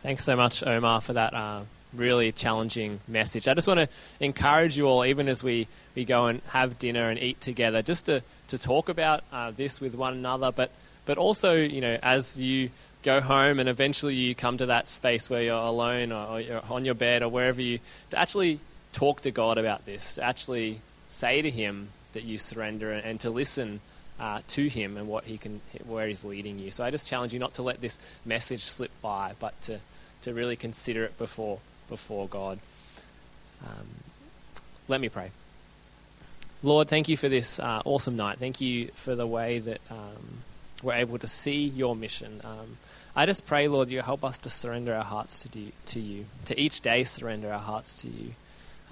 Thanks 0.01 0.25
so 0.25 0.37
much, 0.37 0.63
Omar, 0.65 1.01
for 1.01 1.13
that 1.13 1.35
uh, 1.35 1.63
really 1.93 2.33
challenging 2.33 3.01
message. 3.07 3.49
I 3.49 3.55
just 3.55 3.69
want 3.69 3.81
to 3.81 3.89
encourage 4.21 4.77
you 4.77 4.87
all, 4.87 5.05
even 5.05 5.29
as 5.29 5.45
we, 5.45 5.69
we 5.95 6.05
go 6.05 6.27
and 6.27 6.41
have 6.51 6.79
dinner 6.79 7.11
and 7.11 7.21
eat 7.21 7.41
together, 7.41 7.83
just 7.83 8.07
to, 8.07 8.23
to 8.49 8.59
talk 8.59 8.89
about 8.89 9.25
uh, 9.33 9.51
this 9.51 9.81
with 9.81 9.95
one 9.95 10.15
another, 10.15 10.53
but, 10.53 10.71
but 11.09 11.17
also, 11.17 11.57
you 11.57 11.81
know, 11.81 11.99
as 12.03 12.39
you 12.39 12.69
go 13.03 13.23
home 13.23 13.59
and 13.61 13.67
eventually 13.67 14.15
you 14.15 14.35
come 14.35 14.59
to 14.59 14.67
that 14.67 14.87
space 14.87 15.31
where 15.31 15.43
you're 15.43 15.57
alone 15.57 16.13
or, 16.13 16.39
you're 16.39 16.61
on 16.69 16.85
your 16.85 16.93
bed 16.93 17.23
or 17.23 17.31
wherever 17.31 17.63
you, 17.63 17.79
to 18.11 18.19
actually 18.19 18.61
talk 18.93 19.23
to 19.23 19.31
God 19.31 19.57
about 19.57 19.87
this, 19.87 20.17
to 20.17 20.23
actually 20.23 20.83
say 21.09 21.41
to 21.41 21.51
Him 21.51 21.89
that 22.13 22.25
you 22.25 22.37
surrender 22.37 22.93
and, 22.93 23.07
and 23.07 23.21
to 23.21 23.31
listen 23.31 23.81
uh, 24.21 24.43
to 24.49 24.69
Him 24.69 24.99
and 24.99 25.09
what 25.09 25.25
He 25.25 25.39
can, 25.39 25.63
where 25.87 26.07
He's 26.07 26.27
leading 26.27 26.59
you. 26.59 26.71
So 26.71 26.85
I 26.85 26.91
just 26.91 27.09
challenge 27.09 27.33
you 27.33 27.39
not 27.39 27.55
to 27.55 27.63
let 27.63 27.81
this 27.81 27.99
message 28.27 28.61
slip 28.61 28.91
by, 29.01 29.33
but 29.41 29.59
to, 29.63 29.81
to 30.23 30.35
really 30.35 30.57
consider 30.57 31.05
it 31.05 31.17
before 31.17 31.59
before 31.89 32.29
God. 32.29 32.59
Um, 33.65 33.87
let 34.89 35.01
me 35.01 35.09
pray. 35.09 35.31
Lord, 36.63 36.89
thank 36.89 37.09
you 37.09 37.17
for 37.17 37.31
this 37.31 37.59
uh, 37.59 37.81
awesome 37.87 38.17
night. 38.17 38.39
Thank 38.39 38.61
you 38.61 38.89
for 38.89 39.15
the 39.15 39.27
way 39.27 39.59
that 39.61 39.81
um, 39.91 40.43
we're 40.83 40.95
able 40.95 41.19
to 41.19 41.27
see 41.27 41.65
your 41.65 41.97
mission. 41.97 42.41
Um, 42.45 42.79
I 43.17 43.27
just 43.27 43.47
pray, 43.47 43.69
Lord, 43.69 43.89
you 43.89 44.01
help 44.01 44.25
us 44.25 44.39
to 44.39 44.51
surrender 44.51 44.95
our 44.95 45.05
hearts 45.05 45.43
to, 45.43 45.49
do, 45.49 45.73
to 45.87 46.01
you, 46.01 46.27
to 46.45 46.59
each 46.59 46.81
day 46.81 47.05
surrender 47.05 47.53
our 47.53 47.59
hearts 47.59 47.95
to 47.97 48.09
you. 48.09 48.35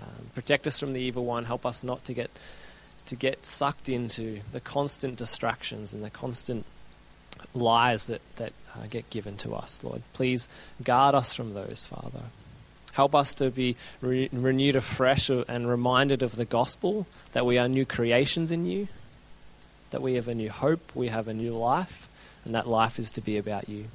Um, 0.02 0.26
protect 0.34 0.66
us 0.66 0.78
from 0.78 0.92
the 0.92 1.00
evil 1.00 1.24
one. 1.24 1.44
Help 1.44 1.64
us 1.64 1.82
not 1.82 2.04
to 2.04 2.12
get 2.12 2.30
to 3.06 3.14
get 3.14 3.46
sucked 3.46 3.88
into 3.88 4.40
the 4.50 4.58
constant 4.58 5.16
distractions 5.16 5.94
and 5.94 6.02
the 6.02 6.10
constant 6.10 6.66
lies 7.54 8.08
that 8.08 8.20
that 8.34 8.52
uh, 8.74 8.86
get 8.90 9.08
given 9.10 9.36
to 9.38 9.54
us, 9.54 9.82
Lord. 9.84 10.02
Please 10.12 10.48
guard 10.82 11.14
us 11.14 11.32
from 11.32 11.54
those, 11.54 11.84
Father. 11.84 12.24
Help 12.92 13.14
us 13.14 13.34
to 13.34 13.50
be 13.50 13.76
re- 14.00 14.28
renewed 14.32 14.74
afresh 14.74 15.28
and 15.28 15.68
reminded 15.68 16.22
of 16.22 16.36
the 16.36 16.46
gospel 16.46 17.06
that 17.32 17.44
we 17.44 17.58
are 17.58 17.68
new 17.68 17.84
creations 17.84 18.50
in 18.50 18.64
you, 18.64 18.88
that 19.96 20.02
we 20.02 20.12
have 20.16 20.28
a 20.28 20.34
new 20.34 20.50
hope, 20.50 20.94
we 20.94 21.08
have 21.08 21.26
a 21.26 21.32
new 21.32 21.56
life, 21.56 22.06
and 22.44 22.54
that 22.54 22.68
life 22.68 22.98
is 22.98 23.10
to 23.12 23.22
be 23.22 23.38
about 23.38 23.66
you. 23.66 23.86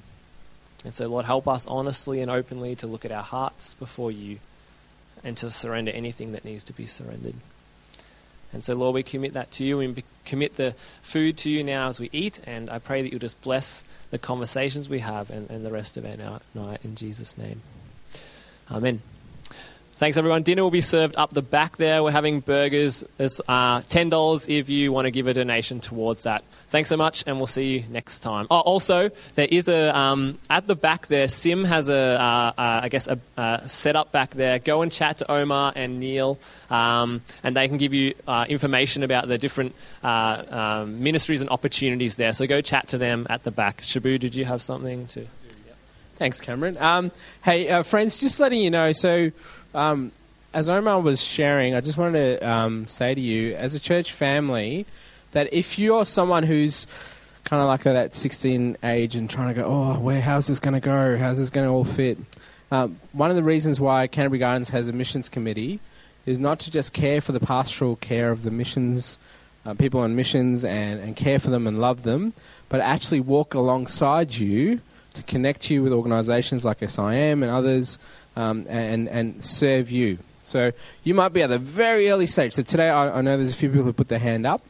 And 0.84 0.96
so, 0.96 1.06
Lord, 1.06 1.26
help 1.26 1.48
us 1.48 1.68
honestly 1.68 2.22
and 2.22 2.32
openly 2.32 2.76
to 2.78 2.88
look 2.88 3.06
at 3.06 3.12
our 3.12 3.22
hearts 3.22 3.76
before 3.76 4.12
you 4.12 4.40
and 5.24 5.38
to 5.38 5.52
surrender 5.52 5.92
anything 5.92 6.32
that 6.32 6.44
needs 6.44 6.64
to 6.64 6.74
be 6.74 6.88
surrendered. 6.88 7.36
And 8.52 8.64
so, 8.64 8.74
Lord, 8.74 8.96
we 8.96 9.04
commit 9.04 9.34
that 9.34 9.52
to 9.52 9.64
you. 9.64 9.78
We 9.78 10.04
commit 10.26 10.56
the 10.56 10.74
food 11.04 11.38
to 11.38 11.52
you 11.52 11.64
now 11.64 11.90
as 11.90 12.00
we 12.00 12.10
eat. 12.12 12.42
And 12.48 12.72
I 12.72 12.80
pray 12.80 13.04
that 13.04 13.12
you'll 13.12 13.20
just 13.20 13.40
bless 13.42 13.84
the 14.10 14.18
conversations 14.18 14.90
we 14.90 15.02
have 15.02 15.30
and, 15.30 15.52
and 15.52 15.64
the 15.64 15.72
rest 15.72 15.98
of 15.98 16.06
our 16.06 16.40
night 16.56 16.80
in 16.84 16.96
Jesus' 16.96 17.38
name. 17.38 17.62
Amen. 18.72 19.04
Thanks, 20.02 20.18
everyone. 20.18 20.42
Dinner 20.42 20.64
will 20.64 20.72
be 20.72 20.82
served 20.82 21.16
up 21.16 21.30
the 21.30 21.44
back 21.44 21.78
there. 21.78 22.02
We're 22.02 22.10
having 22.10 22.40
burgers. 22.40 23.04
It's 23.20 23.40
uh, 23.48 23.82
$10 23.82 24.50
if 24.50 24.68
you 24.68 24.92
want 24.92 25.06
to 25.06 25.12
give 25.12 25.28
a 25.28 25.34
donation 25.36 25.80
towards 25.80 26.24
that. 26.24 26.44
Thanks 26.70 26.90
so 26.90 26.98
much, 26.98 27.24
and 27.28 27.38
we'll 27.38 27.46
see 27.46 27.68
you 27.68 27.84
next 27.88 28.22
time. 28.22 28.48
Oh, 28.50 28.62
also, 28.62 29.12
there 29.36 29.48
is 29.52 29.68
a, 29.68 29.96
um, 29.96 30.40
at 30.50 30.66
the 30.66 30.74
back 30.74 31.06
there, 31.06 31.28
Sim 31.28 31.66
has 31.66 31.88
a, 31.88 32.20
uh, 32.20 32.52
uh, 32.58 32.80
I 32.82 32.90
guess, 32.90 33.06
a, 33.06 33.20
a 33.38 33.70
setup 33.70 34.12
back 34.12 34.32
there. 34.32 34.58
Go 34.58 34.82
and 34.82 34.92
chat 34.92 35.20
to 35.20 35.32
Omar 35.32 35.72
and 35.76 36.00
Neil, 36.00 36.40
um, 36.72 37.22
and 37.44 37.56
they 37.56 37.68
can 37.68 37.78
give 37.78 37.94
you 37.94 38.16
uh, 38.28 38.48
information 38.50 39.04
about 39.04 39.28
the 39.28 39.38
different 39.38 39.76
uh, 40.04 40.44
um, 40.50 41.04
ministries 41.04 41.42
and 41.42 41.50
opportunities 41.52 42.16
there. 42.16 42.34
So 42.34 42.48
go 42.48 42.62
chat 42.62 42.88
to 42.88 42.98
them 42.98 43.28
at 43.30 43.44
the 43.44 43.52
back. 43.52 43.84
Shabu, 43.84 44.20
did 44.20 44.34
you 44.34 44.46
have 44.46 44.64
something 44.64 45.06
to? 45.10 45.28
Thanks, 46.22 46.40
Cameron. 46.40 46.78
Um, 46.78 47.10
hey, 47.44 47.68
uh, 47.68 47.82
friends, 47.82 48.20
just 48.20 48.40
letting 48.40 48.62
you 48.62 48.70
know. 48.70 48.92
So, 48.92 49.32
um, 49.74 50.12
as 50.54 50.70
Omar 50.70 51.00
was 51.00 51.24
sharing, 51.24 51.76
I 51.76 51.82
just 51.82 51.98
wanted 51.98 52.40
to 52.40 52.50
um, 52.50 52.88
say 52.88 53.16
to 53.16 53.22
you, 53.22 53.56
as 53.56 53.74
a 53.76 53.80
church 53.80 54.12
family, 54.12 54.86
that 55.32 55.54
if 55.54 55.80
you're 55.80 56.06
someone 56.06 56.44
who's 56.44 56.88
kind 57.44 57.62
of 57.62 57.68
like 57.68 57.84
that 57.84 58.16
16 58.16 58.78
age 58.84 59.16
and 59.16 59.30
trying 59.30 59.54
to 59.54 59.62
go, 59.62 59.66
oh, 59.66 60.00
where, 60.00 60.22
how's 60.22 60.48
this 60.48 60.60
going 60.60 60.74
to 60.74 60.80
go? 60.80 61.18
How's 61.18 61.38
this 61.38 61.50
going 61.50 61.68
to 61.68 61.74
all 61.74 61.84
fit? 61.84 62.18
Um, 62.72 63.00
one 63.14 63.30
of 63.30 63.36
the 63.36 63.44
reasons 63.44 63.80
why 63.80 64.08
Canterbury 64.08 64.40
Gardens 64.40 64.70
has 64.70 64.90
a 64.90 64.94
missions 64.94 65.30
committee 65.30 65.80
is 66.26 66.40
not 66.40 66.60
to 66.60 66.72
just 66.72 66.94
care 66.94 67.20
for 67.20 67.32
the 67.32 67.40
pastoral 67.40 67.96
care 67.98 68.32
of 68.32 68.44
the 68.44 68.52
missions, 68.52 69.18
uh, 69.66 69.74
people 69.74 70.02
on 70.02 70.16
missions, 70.16 70.64
and, 70.64 71.00
and 71.00 71.16
care 71.16 71.40
for 71.40 71.50
them 71.50 71.68
and 71.68 71.80
love 71.80 72.04
them, 72.04 72.34
but 72.70 72.80
actually 72.80 73.20
walk 73.20 73.54
alongside 73.54 74.34
you 74.36 74.80
to 75.14 75.24
connect 75.24 75.70
you 75.70 75.84
with 75.84 75.92
organisations 75.92 76.64
like 76.64 76.78
SIM 76.88 77.44
and 77.44 77.52
others 77.52 78.00
um, 78.36 78.66
and, 78.70 79.08
and 79.10 79.44
serve 79.44 79.92
you. 79.92 80.18
So 80.44 80.72
you 81.04 81.14
might 81.14 81.34
be 81.34 81.44
at 81.44 81.52
a 81.52 81.58
very 81.58 82.10
early 82.10 82.26
stage. 82.26 82.54
So 82.54 82.64
today 82.64 82.90
I, 82.90 83.20
I 83.20 83.22
know 83.22 83.38
there's 83.38 83.54
a 83.54 83.56
few 83.56 83.70
people 83.70 83.84
who 83.84 83.94
put 83.94 84.08
their 84.08 84.20
hand 84.20 84.46
up. 84.46 84.62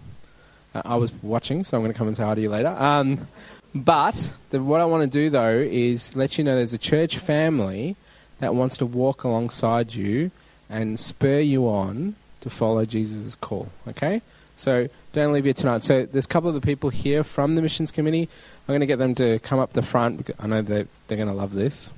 Uh, 0.73 0.81
I 0.85 0.95
was 0.95 1.11
watching, 1.21 1.63
so 1.63 1.77
I'm 1.77 1.83
going 1.83 1.93
to 1.93 1.97
come 1.97 2.07
and 2.07 2.15
say 2.15 2.23
hi 2.23 2.35
to 2.35 2.41
you 2.41 2.49
later. 2.49 2.69
Um, 2.69 3.27
but 3.73 4.33
the, 4.49 4.61
what 4.61 4.81
I 4.81 4.85
want 4.85 5.09
to 5.09 5.19
do 5.19 5.29
though 5.29 5.57
is 5.57 6.15
let 6.15 6.37
you 6.37 6.43
know 6.43 6.55
there's 6.55 6.73
a 6.73 6.77
church 6.77 7.17
family 7.17 7.95
that 8.39 8.53
wants 8.53 8.77
to 8.77 8.85
walk 8.85 9.23
alongside 9.23 9.93
you 9.93 10.31
and 10.69 10.99
spur 10.99 11.39
you 11.39 11.67
on 11.67 12.15
to 12.41 12.49
follow 12.49 12.85
Jesus' 12.85 13.35
call. 13.35 13.69
Okay? 13.87 14.21
So 14.55 14.89
don't 15.13 15.33
leave 15.33 15.45
here 15.45 15.53
tonight. 15.53 15.83
So 15.83 16.05
there's 16.05 16.25
a 16.25 16.29
couple 16.29 16.49
of 16.49 16.55
the 16.55 16.61
people 16.61 16.89
here 16.89 17.23
from 17.23 17.53
the 17.53 17.61
missions 17.61 17.91
committee. 17.91 18.23
I'm 18.23 18.67
going 18.67 18.81
to 18.81 18.85
get 18.85 18.99
them 18.99 19.15
to 19.15 19.39
come 19.39 19.59
up 19.59 19.73
the 19.73 19.81
front. 19.81 20.29
I 20.39 20.47
know 20.47 20.61
they're, 20.61 20.87
they're 21.07 21.17
going 21.17 21.29
to 21.29 21.35
love 21.35 21.53
this. 21.53 21.91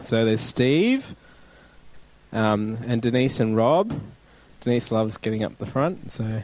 So 0.00 0.24
there's 0.24 0.40
Steve 0.40 1.14
um, 2.32 2.78
and 2.86 3.00
Denise 3.00 3.40
and 3.40 3.56
Rob. 3.56 4.00
Denise 4.60 4.90
loves 4.90 5.16
getting 5.16 5.44
up 5.44 5.58
the 5.58 5.66
front. 5.66 6.12
So, 6.12 6.42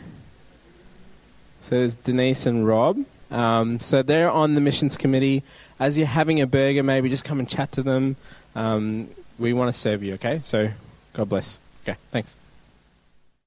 so 1.60 1.74
there's 1.76 1.96
Denise 1.96 2.46
and 2.46 2.66
Rob. 2.66 3.04
Um, 3.30 3.80
so 3.80 4.02
they're 4.02 4.30
on 4.30 4.54
the 4.54 4.60
missions 4.60 4.96
committee. 4.96 5.42
As 5.78 5.96
you're 5.96 6.06
having 6.06 6.40
a 6.40 6.46
burger, 6.46 6.82
maybe 6.82 7.08
just 7.08 7.24
come 7.24 7.38
and 7.38 7.48
chat 7.48 7.72
to 7.72 7.82
them. 7.82 8.16
Um, 8.54 9.08
we 9.38 9.52
want 9.52 9.72
to 9.72 9.78
serve 9.78 10.02
you, 10.02 10.14
okay? 10.14 10.40
So 10.42 10.70
God 11.12 11.28
bless. 11.28 11.58
Okay, 11.84 11.96
thanks. 12.10 12.36